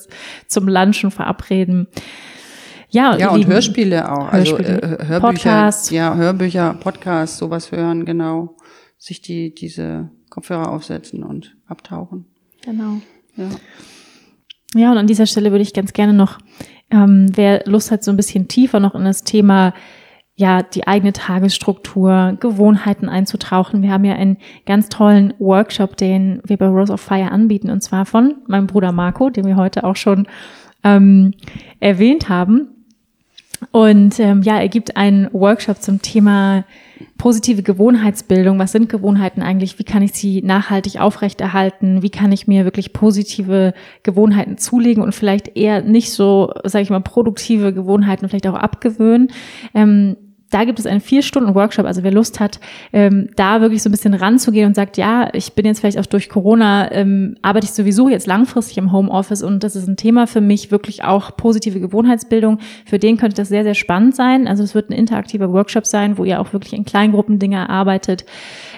zum 0.48 0.68
Lunchen 0.68 1.12
verabreden. 1.12 1.88
Ja, 2.96 3.18
Ja, 3.18 3.30
und 3.32 3.40
Lieben, 3.40 3.52
Hörspiele 3.52 4.12
auch. 4.12 4.32
Hörspiele, 4.32 4.82
also 4.82 4.96
äh, 4.96 5.08
Hörbücher. 5.08 5.20
Podcasts. 5.20 5.90
Ja, 5.90 6.16
Hörbücher, 6.16 6.74
Podcasts, 6.80 7.38
sowas 7.38 7.72
hören, 7.72 8.06
genau. 8.06 8.56
Sich 8.98 9.22
die, 9.22 9.54
diese 9.54 10.10
Kopfhörer 10.30 10.72
aufsetzen 10.72 11.24
und 11.24 11.58
abtauchen. 11.68 12.26
Genau. 12.64 13.02
Ja. 13.36 13.50
Ja, 14.74 14.92
und 14.92 14.98
an 14.98 15.08
dieser 15.08 15.26
Stelle 15.26 15.52
würde 15.52 15.62
ich 15.62 15.74
ganz 15.74 15.92
gerne 15.94 16.14
noch, 16.14 16.38
ähm, 16.90 17.28
wer 17.34 17.64
Lust 17.66 17.92
hat, 17.92 18.04
so 18.04 18.12
ein 18.12 18.18
bisschen 18.18 18.48
tiefer 18.48 18.80
noch 18.80 18.96
in 18.96 19.04
das 19.04 19.24
Thema, 19.24 19.74
ja, 20.36 20.64
die 20.64 20.88
eigene 20.88 21.14
Tagesstruktur, 21.14 22.38
Gewohnheiten 22.40 23.08
einzutauchen. 23.10 23.82
Wir 23.82 23.92
haben 23.92 24.04
ja 24.06 24.16
einen 24.16 24.38
ganz 24.66 24.90
tollen 24.90 25.34
Workshop, 25.40 25.96
den 25.98 26.42
wir 26.46 26.58
bei 26.58 26.68
Rose 26.68 26.92
of 26.92 27.02
Fire 27.02 27.32
anbieten, 27.32 27.70
und 27.70 27.82
zwar 27.82 28.06
von 28.06 28.36
meinem 28.48 28.68
Bruder 28.68 28.92
Marco, 28.92 29.30
den 29.30 29.46
wir 29.46 29.56
heute 29.56 29.84
auch 29.84 29.96
schon 29.96 30.28
ähm, 30.84 31.34
erwähnt 31.80 32.30
haben. 32.30 32.75
Und 33.72 34.20
ähm, 34.20 34.42
ja, 34.42 34.60
er 34.60 34.70
gibt 34.70 34.98
einen 34.98 35.32
Workshop 35.34 35.82
zum 35.82 36.02
Thema 36.02 36.66
positive 37.18 37.64
Gewohnheitsbildung. 37.64 38.60
Was 38.60 38.72
sind 38.72 38.90
Gewohnheiten 38.90 39.42
eigentlich? 39.42 39.80
Wie 39.80 39.84
kann 39.84 40.02
ich 40.02 40.14
sie 40.14 40.42
nachhaltig 40.42 41.00
aufrechterhalten? 41.00 42.02
Wie 42.02 42.10
kann 42.10 42.32
ich 42.32 42.48
mir 42.48 42.66
wirklich 42.66 42.94
positive 42.94 43.74
Gewohnheiten 44.04 44.58
zulegen 44.58 45.04
und 45.04 45.14
vielleicht 45.14 45.58
eher 45.58 45.82
nicht 45.82 46.12
so, 46.12 46.54
sage 46.64 46.84
ich 46.84 46.90
mal, 46.90 47.02
produktive 47.02 47.74
Gewohnheiten 47.74 48.28
vielleicht 48.30 48.48
auch 48.48 48.56
abgewöhnen? 48.56 49.30
Ähm, 49.74 50.18
da 50.56 50.64
gibt 50.64 50.80
es 50.80 50.86
einen 50.86 51.02
vier 51.02 51.22
Stunden 51.22 51.54
Workshop. 51.54 51.86
Also 51.86 52.02
wer 52.04 52.14
Lust 52.14 52.40
hat, 52.40 52.62
ähm, 52.94 53.28
da 53.36 53.60
wirklich 53.60 53.84
so 53.84 53.90
ein 53.90 53.92
bisschen 53.92 54.14
ranzugehen 54.14 54.68
und 54.68 54.74
sagt, 54.74 54.96
ja, 54.96 55.28
ich 55.34 55.52
bin 55.52 55.66
jetzt 55.66 55.82
vielleicht 55.82 56.00
auch 56.00 56.06
durch 56.06 56.30
Corona, 56.30 56.90
ähm, 56.94 57.36
arbeite 57.42 57.66
ich 57.66 57.74
sowieso 57.74 58.08
jetzt 58.08 58.26
langfristig 58.26 58.78
im 58.78 58.94
Homeoffice 58.94 59.44
und 59.44 59.66
das 59.66 59.76
ist 59.76 59.90
ein 59.90 59.98
Thema 59.98 60.28
für 60.28 60.40
mich, 60.40 60.72
wirklich 60.72 61.04
auch 61.04 61.36
positive 61.36 61.82
Gewohnheitsbildung. 61.82 62.60
Für 62.86 63.00
den 63.00 63.18
könnte 63.18 63.36
das 63.36 63.50
sehr, 63.50 63.64
sehr 63.66 63.74
spannend 63.74 64.16
sein. 64.16 64.48
Also 64.48 64.64
es 64.64 64.74
wird 64.74 64.90
ein 64.90 64.94
interaktiver 64.94 65.52
Workshop 65.52 65.86
sein, 65.86 66.18
wo 66.18 66.24
ihr 66.24 66.40
auch 66.40 66.54
wirklich 66.54 66.72
in 66.72 66.86
Kleingruppen 66.86 67.38
Dinge 67.38 67.58
erarbeitet, 67.58 68.24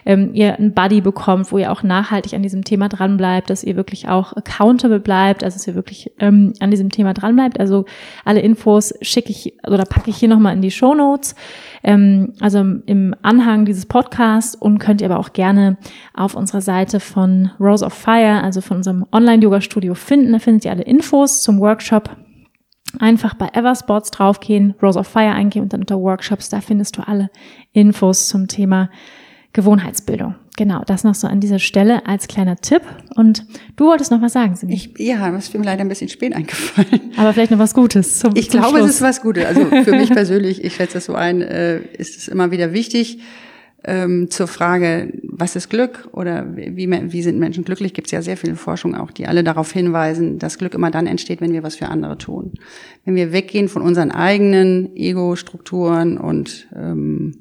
ähm, 0.08 0.32
ihr 0.34 0.58
einen 0.58 0.74
Buddy 0.74 1.02
bekommt, 1.02 1.52
wo 1.52 1.58
ihr 1.58 1.72
auch 1.72 1.84
nachhaltig 1.84 2.34
an 2.34 2.42
diesem 2.42 2.64
Thema 2.64 2.88
dran 2.88 3.18
bleibt, 3.18 3.50
dass 3.50 3.64
ihr 3.64 3.76
wirklich 3.76 4.08
auch 4.08 4.34
accountable 4.34 5.02
bleibt, 5.02 5.44
also 5.44 5.58
dass 5.58 5.68
ihr 5.68 5.76
wirklich 5.76 6.12
ähm, 6.20 6.54
an 6.62 6.72
diesem 6.72 6.90
Thema 6.90 7.14
dran 7.14 7.36
bleibt. 7.36 7.60
Also 7.60 7.86
alle 8.24 8.40
Infos 8.40 8.94
schicke 9.02 9.32
ich 9.32 9.54
oder 9.68 9.84
packe 9.84 10.10
ich 10.10 10.18
hier 10.18 10.30
nochmal 10.30 10.56
in 10.56 10.62
die 10.62 10.72
Show 10.72 10.96
Notes 10.96 11.36
ähm, 11.84 12.34
also 12.40 12.60
im 12.60 13.16
Anhang 13.22 13.66
dieses 13.66 13.86
Podcasts 13.86 14.56
und 14.56 14.80
könnt 14.80 15.02
ihr 15.02 15.10
aber 15.10 15.20
auch 15.20 15.34
gerne 15.34 15.78
auf 16.14 16.36
unserer 16.36 16.62
Seite 16.62 17.00
von 17.00 17.52
Rose 17.60 17.86
of 17.86 17.94
Fire, 17.94 18.42
also 18.44 18.62
von 18.62 18.78
unserem 18.78 19.06
Online-Yoga-Studio 19.12 19.94
finden. 19.94 20.32
Da 20.32 20.40
findet 20.40 20.66
ihr 20.66 20.72
alle 20.72 20.84
Infos 20.84 21.42
zum 21.42 21.60
Workshop. 21.60 22.10
Einfach 23.00 23.34
bei 23.34 23.50
Eversports 23.54 24.12
draufgehen, 24.12 24.74
Rose 24.82 24.98
of 24.98 25.08
Fire 25.08 25.34
eingeben 25.34 25.64
und 25.64 25.74
dann 25.74 25.82
unter 25.82 26.00
Workshops, 26.00 26.50
da 26.50 26.62
findest 26.62 26.98
du 26.98 27.06
alle 27.06 27.30
Infos 27.74 28.30
zum 28.30 28.48
Thema 28.48 28.90
Gewohnheitsbildung. 29.54 30.36
Genau, 30.56 30.82
das 30.86 31.04
noch 31.04 31.16
so 31.16 31.28
an 31.28 31.40
dieser 31.40 31.60
Stelle 31.60 32.06
als 32.08 32.28
kleiner 32.28 32.56
Tipp. 32.58 32.82
Und 33.16 33.46
du 33.76 33.86
wolltest 33.86 34.12
noch 34.12 34.22
was 34.22 34.34
sagen, 34.34 34.56
Simi. 34.56 34.74
Ich, 34.74 34.94
ja, 34.98 35.30
das 35.32 35.46
ist 35.46 35.54
mir 35.58 35.64
leider 35.64 35.82
ein 35.82 35.90
bisschen 35.90 36.10
spät 36.10 36.36
eingefallen. 36.36 37.12
Aber 37.18 37.34
vielleicht 37.34 37.52
noch 37.52 37.60
was 37.60 37.74
Gutes 37.74 38.20
zum 38.20 38.36
Ich 38.36 38.50
zum 38.50 38.62
glaube, 38.62 38.78
Schluss. 38.80 38.90
es 38.90 38.96
ist 38.98 39.02
was 39.02 39.22
Gutes. 39.22 39.46
Also 39.46 39.66
für 39.66 39.92
mich 39.92 40.10
persönlich, 40.10 40.64
ich 40.64 40.76
schätze 40.76 40.96
das 40.96 41.06
so 41.06 41.14
ein, 41.14 41.42
äh, 41.42 41.80
ist 41.98 42.18
es 42.18 42.28
immer 42.28 42.52
wieder 42.52 42.74
wichtig, 42.74 43.20
ähm, 43.84 44.30
zur 44.30 44.48
Frage, 44.48 45.14
was 45.24 45.56
ist 45.56 45.70
Glück 45.70 46.10
oder 46.12 46.56
wie, 46.56 46.90
wie 46.90 47.22
sind 47.22 47.38
Menschen 47.38 47.64
glücklich, 47.64 47.94
gibt 47.94 48.08
es 48.08 48.12
ja 48.12 48.22
sehr 48.22 48.36
viele 48.36 48.56
Forschung 48.56 48.96
auch, 48.96 49.12
die 49.12 49.28
alle 49.28 49.44
darauf 49.44 49.72
hinweisen, 49.72 50.40
dass 50.40 50.58
Glück 50.58 50.74
immer 50.74 50.92
dann 50.92 51.08
entsteht, 51.08 51.40
wenn 51.42 51.54
wir 51.54 51.64
was 51.64 51.76
für 51.76 51.88
andere 51.88 52.18
tun. 52.18 52.54
Wenn 53.06 53.16
wir 53.16 53.32
weggehen 53.32 53.70
von 53.70 53.84
unseren 53.84 54.12
eigenen 54.12 54.96
Ego-Strukturen 54.96 56.18
und 56.18 56.68
ähm, 56.76 57.38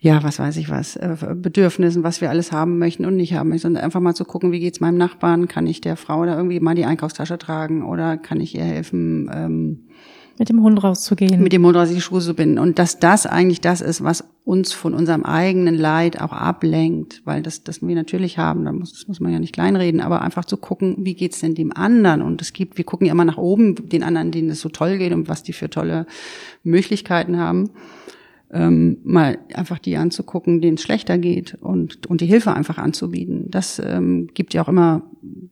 ja, 0.00 0.22
was 0.22 0.38
weiß 0.38 0.56
ich 0.58 0.70
was, 0.70 0.96
äh, 0.96 1.16
Bedürfnissen, 1.34 2.04
was 2.04 2.20
wir 2.20 2.30
alles 2.30 2.52
haben 2.52 2.78
möchten 2.78 3.04
und 3.04 3.16
nicht 3.16 3.34
haben 3.34 3.48
möchten, 3.48 3.62
sondern 3.62 3.84
einfach 3.84 4.00
mal 4.00 4.14
zu 4.14 4.24
gucken, 4.24 4.52
wie 4.52 4.60
geht's 4.60 4.80
meinem 4.80 4.96
Nachbarn, 4.96 5.48
kann 5.48 5.66
ich 5.66 5.80
der 5.80 5.96
Frau 5.96 6.24
da 6.24 6.36
irgendwie 6.36 6.60
mal 6.60 6.74
die 6.74 6.84
Einkaufstasche 6.84 7.38
tragen 7.38 7.84
oder 7.84 8.16
kann 8.16 8.40
ich 8.40 8.54
ihr 8.54 8.64
helfen, 8.64 9.30
ähm, 9.32 9.88
mit 10.38 10.48
dem 10.48 10.62
Hund 10.62 10.82
rauszugehen. 10.82 11.42
mit 11.42 11.52
dem 11.52 11.66
Hund 11.66 11.76
raus 11.76 11.90
die 11.90 12.00
Schuhe 12.00 12.20
zu 12.20 12.34
binden. 12.34 12.60
Und 12.60 12.78
dass 12.78 13.00
das 13.00 13.26
eigentlich 13.26 13.60
das 13.60 13.80
ist, 13.80 14.04
was 14.04 14.24
uns 14.44 14.72
von 14.72 14.94
unserem 14.94 15.24
eigenen 15.24 15.74
Leid 15.76 16.20
auch 16.20 16.32
ablenkt, 16.32 17.22
weil 17.24 17.42
das, 17.42 17.64
das 17.64 17.82
wir 17.82 17.94
natürlich 17.96 18.38
haben, 18.38 18.64
da 18.64 18.72
muss, 18.72 18.92
das 18.92 19.08
muss 19.08 19.18
man 19.18 19.32
ja 19.32 19.40
nicht 19.40 19.52
kleinreden, 19.52 20.00
aber 20.00 20.22
einfach 20.22 20.44
zu 20.44 20.56
gucken, 20.56 20.96
wie 21.00 21.14
geht's 21.14 21.40
denn 21.40 21.56
dem 21.56 21.76
anderen? 21.76 22.22
Und 22.22 22.40
es 22.40 22.52
gibt, 22.52 22.78
wir 22.78 22.84
gucken 22.84 23.08
ja 23.08 23.12
immer 23.12 23.24
nach 23.24 23.36
oben, 23.36 23.88
den 23.88 24.04
anderen, 24.04 24.30
denen 24.30 24.50
es 24.50 24.60
so 24.60 24.68
toll 24.68 24.98
geht 24.98 25.12
und 25.12 25.28
was 25.28 25.42
die 25.42 25.52
für 25.52 25.68
tolle 25.68 26.06
Möglichkeiten 26.62 27.36
haben. 27.38 27.70
Ähm, 28.50 28.98
mal 29.04 29.38
einfach 29.52 29.78
die 29.78 29.98
anzugucken, 29.98 30.62
denen 30.62 30.76
es 30.76 30.82
schlechter 30.82 31.18
geht 31.18 31.54
und, 31.60 32.06
und 32.06 32.22
die 32.22 32.26
Hilfe 32.26 32.54
einfach 32.54 32.78
anzubieten. 32.78 33.50
Das 33.50 33.78
ähm, 33.84 34.28
gibt 34.32 34.54
ja 34.54 34.62
auch 34.62 34.68
immer 34.68 35.02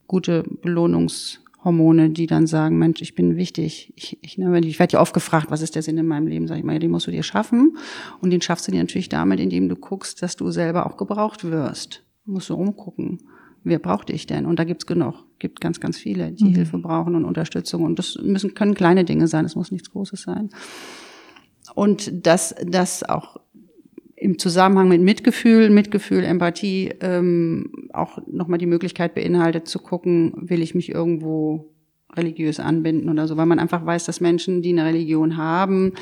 gute 0.06 0.44
Belohnungshormone, 0.62 2.08
die 2.08 2.26
dann 2.26 2.46
sagen, 2.46 2.78
Mensch, 2.78 3.02
ich 3.02 3.14
bin 3.14 3.36
wichtig. 3.36 3.92
Ich, 3.96 4.18
ich, 4.22 4.38
ne, 4.38 4.58
ich 4.60 4.78
werde 4.78 4.94
ja 4.94 5.00
oft 5.00 5.12
gefragt, 5.12 5.50
was 5.50 5.60
ist 5.60 5.74
der 5.74 5.82
Sinn 5.82 5.98
in 5.98 6.06
meinem 6.06 6.26
Leben? 6.26 6.48
Sag 6.48 6.56
ich 6.56 6.64
mal, 6.64 6.72
ja, 6.72 6.78
den 6.78 6.90
musst 6.90 7.06
du 7.06 7.10
dir 7.10 7.22
schaffen. 7.22 7.76
Und 8.22 8.30
den 8.30 8.40
schaffst 8.40 8.66
du 8.66 8.72
dir 8.72 8.80
natürlich 8.80 9.10
damit, 9.10 9.40
indem 9.40 9.68
du 9.68 9.76
guckst, 9.76 10.22
dass 10.22 10.36
du 10.36 10.50
selber 10.50 10.86
auch 10.86 10.96
gebraucht 10.96 11.44
wirst. 11.44 12.02
Du 12.24 12.32
musst 12.32 12.48
du 12.48 12.54
umgucken. 12.54 13.18
Wer 13.62 13.78
braucht 13.78 14.08
dich 14.08 14.26
denn? 14.26 14.46
Und 14.46 14.58
da 14.58 14.64
gibt's 14.64 14.86
genug. 14.86 15.24
Gibt 15.38 15.60
ganz, 15.60 15.80
ganz 15.80 15.98
viele, 15.98 16.30
die 16.32 16.50
Hilfe 16.50 16.78
brauchen 16.78 17.14
und 17.14 17.24
Unterstützung. 17.24 17.82
Und 17.82 17.98
das 17.98 18.16
müssen, 18.22 18.54
können 18.54 18.74
kleine 18.74 19.04
Dinge 19.04 19.26
sein. 19.26 19.42
Das 19.42 19.56
muss 19.56 19.72
nichts 19.72 19.90
Großes 19.90 20.22
sein. 20.22 20.50
Und 21.76 22.26
dass 22.26 22.54
das 22.64 23.02
auch 23.02 23.36
im 24.16 24.38
Zusammenhang 24.38 24.88
mit 24.88 25.02
Mitgefühl, 25.02 25.68
Mitgefühl, 25.68 26.24
Empathie 26.24 26.94
ähm, 27.02 27.70
auch 27.92 28.18
nochmal 28.26 28.58
die 28.58 28.64
Möglichkeit 28.64 29.14
beinhaltet 29.14 29.68
zu 29.68 29.78
gucken, 29.78 30.32
will 30.36 30.62
ich 30.62 30.74
mich 30.74 30.88
irgendwo 30.88 31.74
religiös 32.16 32.60
anbinden 32.60 33.10
oder 33.10 33.28
so, 33.28 33.36
weil 33.36 33.44
man 33.44 33.58
einfach 33.58 33.84
weiß, 33.84 34.06
dass 34.06 34.22
Menschen, 34.22 34.62
die 34.62 34.70
eine 34.70 34.86
Religion 34.86 35.36
haben, 35.36 35.92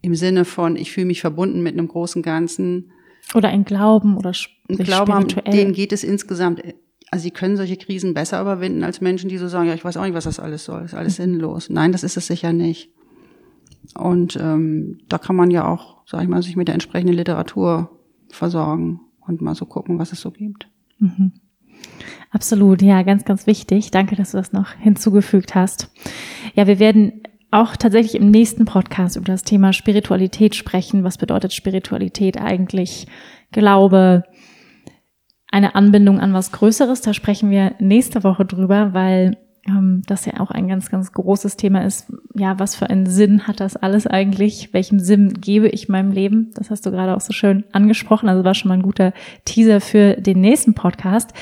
im 0.00 0.14
Sinne 0.14 0.46
von, 0.46 0.74
ich 0.74 0.90
fühle 0.90 1.06
mich 1.06 1.20
verbunden 1.20 1.62
mit 1.62 1.74
einem 1.74 1.88
großen 1.88 2.22
Ganzen, 2.22 2.90
Oder 3.34 3.50
ein 3.50 3.66
Glauben 3.66 4.16
oder 4.16 4.32
sich 4.32 4.48
Glauben 4.78 5.12
haben, 5.12 5.28
denen 5.52 5.74
geht 5.74 5.92
es 5.92 6.02
insgesamt, 6.02 6.62
also 7.10 7.22
sie 7.22 7.30
können 7.30 7.58
solche 7.58 7.76
Krisen 7.76 8.14
besser 8.14 8.40
überwinden 8.40 8.84
als 8.84 9.02
Menschen, 9.02 9.28
die 9.28 9.36
so 9.36 9.48
sagen, 9.48 9.68
ja, 9.68 9.74
ich 9.74 9.84
weiß 9.84 9.98
auch 9.98 10.04
nicht, 10.04 10.14
was 10.14 10.24
das 10.24 10.40
alles 10.40 10.64
soll, 10.64 10.82
ist 10.82 10.94
alles 10.94 11.16
sinnlos. 11.16 11.68
Nein, 11.68 11.92
das 11.92 12.04
ist 12.04 12.16
es 12.16 12.26
sicher 12.26 12.54
nicht. 12.54 12.90
Und 13.94 14.36
ähm, 14.40 14.98
da 15.08 15.18
kann 15.18 15.36
man 15.36 15.50
ja 15.50 15.66
auch, 15.66 16.02
sag 16.06 16.22
ich 16.22 16.28
mal, 16.28 16.42
sich 16.42 16.56
mit 16.56 16.68
der 16.68 16.74
entsprechenden 16.74 17.14
Literatur 17.14 17.90
versorgen 18.28 19.00
und 19.26 19.40
mal 19.40 19.54
so 19.54 19.66
gucken, 19.66 19.98
was 19.98 20.12
es 20.12 20.20
so 20.20 20.30
gibt. 20.30 20.68
Absolut, 22.30 22.82
ja, 22.82 23.02
ganz, 23.02 23.24
ganz 23.24 23.46
wichtig. 23.46 23.90
Danke, 23.90 24.16
dass 24.16 24.32
du 24.32 24.36
das 24.36 24.52
noch 24.52 24.72
hinzugefügt 24.72 25.54
hast. 25.54 25.90
Ja, 26.54 26.66
wir 26.66 26.78
werden 26.78 27.22
auch 27.50 27.76
tatsächlich 27.76 28.14
im 28.14 28.30
nächsten 28.30 28.64
Podcast 28.64 29.16
über 29.16 29.26
das 29.26 29.42
Thema 29.42 29.72
Spiritualität 29.72 30.54
sprechen. 30.54 31.02
Was 31.02 31.18
bedeutet 31.18 31.52
Spiritualität 31.52 32.40
eigentlich? 32.40 33.08
Glaube, 33.50 34.22
eine 35.50 35.74
Anbindung 35.74 36.20
an 36.20 36.32
was 36.32 36.52
Größeres. 36.52 37.00
Da 37.00 37.12
sprechen 37.12 37.50
wir 37.50 37.74
nächste 37.80 38.22
Woche 38.22 38.44
drüber, 38.44 38.94
weil 38.94 39.36
ähm, 39.66 40.02
das 40.06 40.26
ja 40.26 40.40
auch 40.40 40.50
ein 40.50 40.68
ganz, 40.68 40.90
ganz 40.90 41.12
großes 41.12 41.56
Thema 41.56 41.84
ist. 41.84 42.12
Ja, 42.34 42.58
was 42.58 42.76
für 42.76 42.88
einen 42.88 43.06
Sinn 43.06 43.46
hat 43.46 43.60
das 43.60 43.76
alles 43.76 44.06
eigentlich? 44.06 44.72
Welchem 44.72 45.00
Sinn 45.00 45.34
gebe 45.40 45.68
ich 45.68 45.88
meinem 45.88 46.12
Leben? 46.12 46.50
Das 46.54 46.70
hast 46.70 46.86
du 46.86 46.90
gerade 46.90 47.16
auch 47.16 47.20
so 47.20 47.32
schön 47.32 47.64
angesprochen. 47.72 48.28
Also 48.28 48.44
war 48.44 48.54
schon 48.54 48.68
mal 48.68 48.74
ein 48.74 48.82
guter 48.82 49.12
Teaser 49.44 49.80
für 49.80 50.14
den 50.14 50.40
nächsten 50.40 50.74
Podcast. 50.74 51.32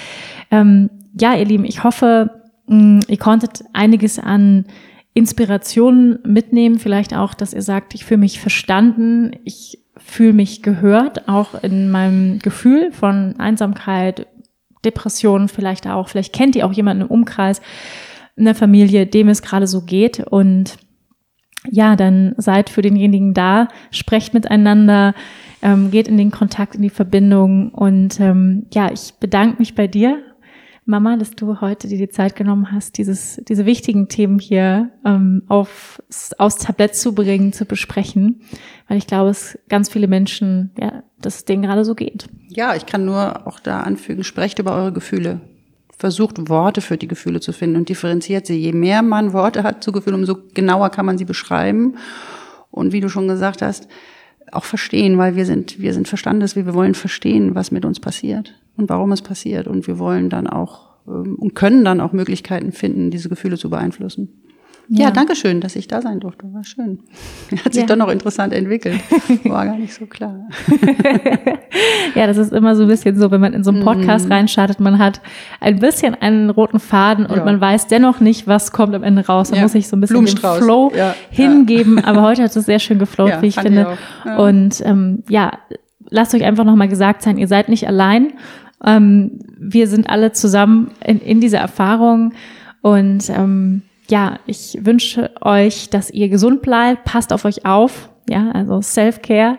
Ähm, 0.50 0.90
ja, 1.18 1.34
ihr 1.34 1.44
Lieben, 1.44 1.64
ich 1.64 1.84
hoffe, 1.84 2.30
mh, 2.66 3.00
ihr 3.08 3.18
konntet 3.18 3.64
einiges 3.72 4.18
an 4.18 4.66
Inspirationen 5.14 6.18
mitnehmen. 6.24 6.78
Vielleicht 6.78 7.14
auch, 7.14 7.34
dass 7.34 7.54
ihr 7.54 7.62
sagt, 7.62 7.94
ich 7.94 8.04
fühle 8.04 8.18
mich 8.18 8.40
verstanden. 8.40 9.32
Ich 9.44 9.80
fühle 9.96 10.32
mich 10.32 10.62
gehört, 10.62 11.28
auch 11.28 11.62
in 11.62 11.90
meinem 11.90 12.38
Gefühl 12.38 12.92
von 12.92 13.34
Einsamkeit, 13.38 14.26
Depressionen 14.84 15.48
vielleicht 15.48 15.86
auch. 15.86 16.08
Vielleicht 16.08 16.32
kennt 16.32 16.56
ihr 16.56 16.66
auch 16.66 16.72
jemanden 16.72 17.02
im 17.02 17.08
Umkreis, 17.08 17.60
in 18.38 18.44
der 18.44 18.54
Familie, 18.54 19.06
dem 19.06 19.28
es 19.28 19.42
gerade 19.42 19.66
so 19.66 19.82
geht. 19.82 20.20
Und 20.20 20.76
ja, 21.70 21.96
dann 21.96 22.34
seid 22.36 22.70
für 22.70 22.82
denjenigen 22.82 23.34
da, 23.34 23.68
sprecht 23.90 24.32
miteinander, 24.32 25.14
ähm, 25.60 25.90
geht 25.90 26.08
in 26.08 26.16
den 26.16 26.30
Kontakt, 26.30 26.76
in 26.76 26.82
die 26.82 26.90
Verbindung. 26.90 27.70
Und 27.70 28.20
ähm, 28.20 28.66
ja, 28.72 28.90
ich 28.92 29.14
bedanke 29.20 29.58
mich 29.58 29.74
bei 29.74 29.86
dir 29.86 30.22
Mama, 30.88 31.18
dass 31.18 31.32
du 31.32 31.60
heute 31.60 31.86
dir 31.86 31.98
die 31.98 32.08
Zeit 32.08 32.34
genommen 32.34 32.72
hast, 32.72 32.96
dieses, 32.96 33.42
diese 33.46 33.66
wichtigen 33.66 34.08
Themen 34.08 34.38
hier 34.38 34.90
ähm, 35.04 35.42
auf, 35.46 36.02
aufs 36.38 36.56
Tablett 36.56 36.94
zu 36.96 37.14
bringen, 37.14 37.52
zu 37.52 37.66
besprechen, 37.66 38.40
weil 38.88 38.96
ich 38.96 39.06
glaube, 39.06 39.28
es 39.28 39.58
ganz 39.68 39.90
viele 39.90 40.08
Menschen, 40.08 40.70
ja, 40.80 41.02
dass 41.20 41.36
es 41.36 41.44
denen 41.44 41.62
gerade 41.62 41.84
so 41.84 41.94
geht. 41.94 42.30
Ja, 42.48 42.74
ich 42.74 42.86
kann 42.86 43.04
nur 43.04 43.46
auch 43.46 43.60
da 43.60 43.82
anfügen, 43.82 44.24
sprecht 44.24 44.60
über 44.60 44.74
eure 44.74 44.94
Gefühle. 44.94 45.42
Versucht 45.98 46.48
Worte 46.48 46.80
für 46.80 46.96
die 46.96 47.08
Gefühle 47.08 47.40
zu 47.40 47.52
finden 47.52 47.76
und 47.76 47.88
differenziert 47.88 48.46
sie. 48.46 48.56
Je 48.56 48.72
mehr 48.72 49.02
man 49.02 49.32
Worte 49.32 49.64
hat 49.64 49.82
zu 49.82 49.90
Gefühlen, 49.92 50.20
umso 50.20 50.36
genauer 50.54 50.90
kann 50.90 51.06
man 51.06 51.18
sie 51.18 51.24
beschreiben. 51.24 51.96
Und 52.70 52.92
wie 52.92 53.00
du 53.00 53.08
schon 53.08 53.26
gesagt 53.26 53.62
hast, 53.62 53.88
auch 54.52 54.64
verstehen, 54.64 55.18
weil 55.18 55.36
wir 55.36 55.44
sind, 55.44 55.80
wir 55.80 55.92
sind 55.92 56.08
Verstandes, 56.08 56.56
wir 56.56 56.72
wollen 56.72 56.94
verstehen, 56.94 57.54
was 57.54 57.70
mit 57.70 57.84
uns 57.84 58.00
passiert 58.00 58.54
und 58.76 58.88
warum 58.88 59.12
es 59.12 59.22
passiert. 59.22 59.66
Und 59.66 59.86
wir 59.86 59.98
wollen 59.98 60.30
dann 60.30 60.46
auch 60.46 60.88
ähm, 61.06 61.34
und 61.36 61.54
können 61.54 61.84
dann 61.84 62.00
auch 62.00 62.12
Möglichkeiten 62.12 62.72
finden, 62.72 63.10
diese 63.10 63.28
Gefühle 63.28 63.58
zu 63.58 63.70
beeinflussen. 63.70 64.28
Ja, 64.90 65.06
ja 65.06 65.10
danke 65.10 65.36
schön, 65.36 65.60
dass 65.60 65.76
ich 65.76 65.86
da 65.86 66.00
sein 66.00 66.18
durfte. 66.18 66.52
War 66.52 66.64
schön. 66.64 67.00
Hat 67.64 67.74
sich 67.74 67.82
ja. 67.82 67.86
doch 67.86 67.96
noch 67.96 68.08
interessant 68.08 68.52
entwickelt. 68.54 69.00
War 69.44 69.66
gar 69.66 69.76
nicht 69.76 69.92
so 69.92 70.06
klar. 70.06 70.48
ja, 72.14 72.26
das 72.26 72.38
ist 72.38 72.52
immer 72.52 72.74
so 72.74 72.82
ein 72.82 72.88
bisschen 72.88 73.18
so, 73.18 73.30
wenn 73.30 73.40
man 73.40 73.52
in 73.52 73.64
so 73.64 73.70
einen 73.70 73.84
Podcast 73.84 74.28
mm. 74.28 74.32
reinstartet, 74.32 74.80
man 74.80 74.98
hat 74.98 75.20
ein 75.60 75.78
bisschen 75.78 76.14
einen 76.14 76.48
roten 76.48 76.80
Faden 76.80 77.26
und 77.26 77.36
ja. 77.36 77.44
man 77.44 77.60
weiß 77.60 77.86
dennoch 77.88 78.20
nicht, 78.20 78.46
was 78.46 78.72
kommt 78.72 78.94
am 78.94 79.02
Ende 79.02 79.26
raus. 79.26 79.50
Da 79.50 79.56
ja. 79.56 79.62
muss 79.62 79.74
ich 79.74 79.88
so 79.88 79.96
ein 79.96 80.00
bisschen 80.00 80.24
den 80.24 80.36
Flow 80.36 80.90
hingeben. 81.30 82.02
Aber 82.02 82.22
heute 82.22 82.42
hat 82.42 82.56
es 82.56 82.64
sehr 82.64 82.78
schön 82.78 82.98
geflowt, 82.98 83.42
wie 83.42 83.48
ich 83.48 83.60
finde. 83.60 83.98
Ich 84.24 84.38
und 84.38 84.80
ähm, 84.86 85.22
ja, 85.28 85.52
lasst 86.08 86.34
euch 86.34 86.44
einfach 86.44 86.64
nochmal 86.64 86.88
gesagt 86.88 87.22
sein, 87.22 87.36
ihr 87.36 87.48
seid 87.48 87.68
nicht 87.68 87.86
allein. 87.86 88.32
Ähm, 88.84 89.40
wir 89.58 89.86
sind 89.88 90.08
alle 90.08 90.32
zusammen 90.32 90.92
in, 91.04 91.20
in 91.20 91.40
dieser 91.40 91.58
Erfahrung 91.58 92.32
und 92.80 93.28
ähm, 93.28 93.82
ja, 94.10 94.38
ich 94.46 94.78
wünsche 94.82 95.30
euch, 95.40 95.90
dass 95.90 96.10
ihr 96.10 96.28
gesund 96.28 96.62
bleibt, 96.62 97.04
passt 97.04 97.32
auf 97.32 97.44
euch 97.44 97.64
auf, 97.64 98.10
ja, 98.28 98.50
also 98.52 98.80
Self-Care. 98.80 99.58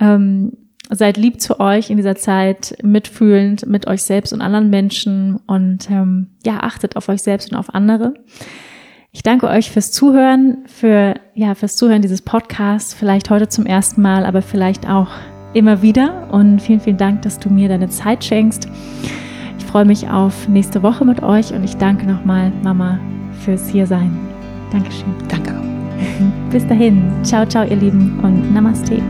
Ähm, 0.00 0.52
seid 0.90 1.16
lieb 1.16 1.40
zu 1.40 1.60
euch 1.60 1.90
in 1.90 1.96
dieser 1.96 2.16
Zeit, 2.16 2.76
mitfühlend 2.82 3.66
mit 3.66 3.86
euch 3.86 4.02
selbst 4.02 4.32
und 4.32 4.42
anderen 4.42 4.70
Menschen 4.70 5.36
und 5.46 5.90
ähm, 5.90 6.28
ja, 6.44 6.60
achtet 6.60 6.96
auf 6.96 7.08
euch 7.08 7.22
selbst 7.22 7.50
und 7.52 7.58
auf 7.58 7.74
andere. 7.74 8.14
Ich 9.12 9.22
danke 9.22 9.48
euch 9.48 9.70
fürs 9.70 9.92
Zuhören, 9.92 10.64
für 10.66 11.14
ja, 11.34 11.54
fürs 11.54 11.76
Zuhören 11.76 12.02
dieses 12.02 12.22
Podcasts, 12.22 12.94
vielleicht 12.94 13.30
heute 13.30 13.48
zum 13.48 13.64
ersten 13.64 14.02
Mal, 14.02 14.26
aber 14.26 14.42
vielleicht 14.42 14.88
auch 14.88 15.08
immer 15.54 15.82
wieder 15.82 16.28
und 16.32 16.60
vielen, 16.60 16.80
vielen 16.80 16.96
Dank, 16.96 17.22
dass 17.22 17.38
du 17.38 17.48
mir 17.48 17.68
deine 17.68 17.88
Zeit 17.88 18.24
schenkst. 18.24 18.68
Ich 19.58 19.64
freue 19.64 19.84
mich 19.84 20.08
auf 20.08 20.48
nächste 20.48 20.82
Woche 20.82 21.04
mit 21.04 21.22
euch 21.22 21.52
und 21.52 21.64
ich 21.64 21.76
danke 21.76 22.06
nochmal, 22.06 22.52
Mama, 22.62 22.98
fürs 23.44 23.68
Hiersein. 23.68 24.10
Dankeschön. 24.70 25.14
Danke 25.28 25.52
auch. 25.52 26.50
Bis 26.50 26.66
dahin. 26.66 27.10
Ciao, 27.22 27.46
ciao, 27.46 27.64
ihr 27.64 27.76
Lieben 27.76 28.18
und 28.20 28.52
Namaste. 28.52 29.00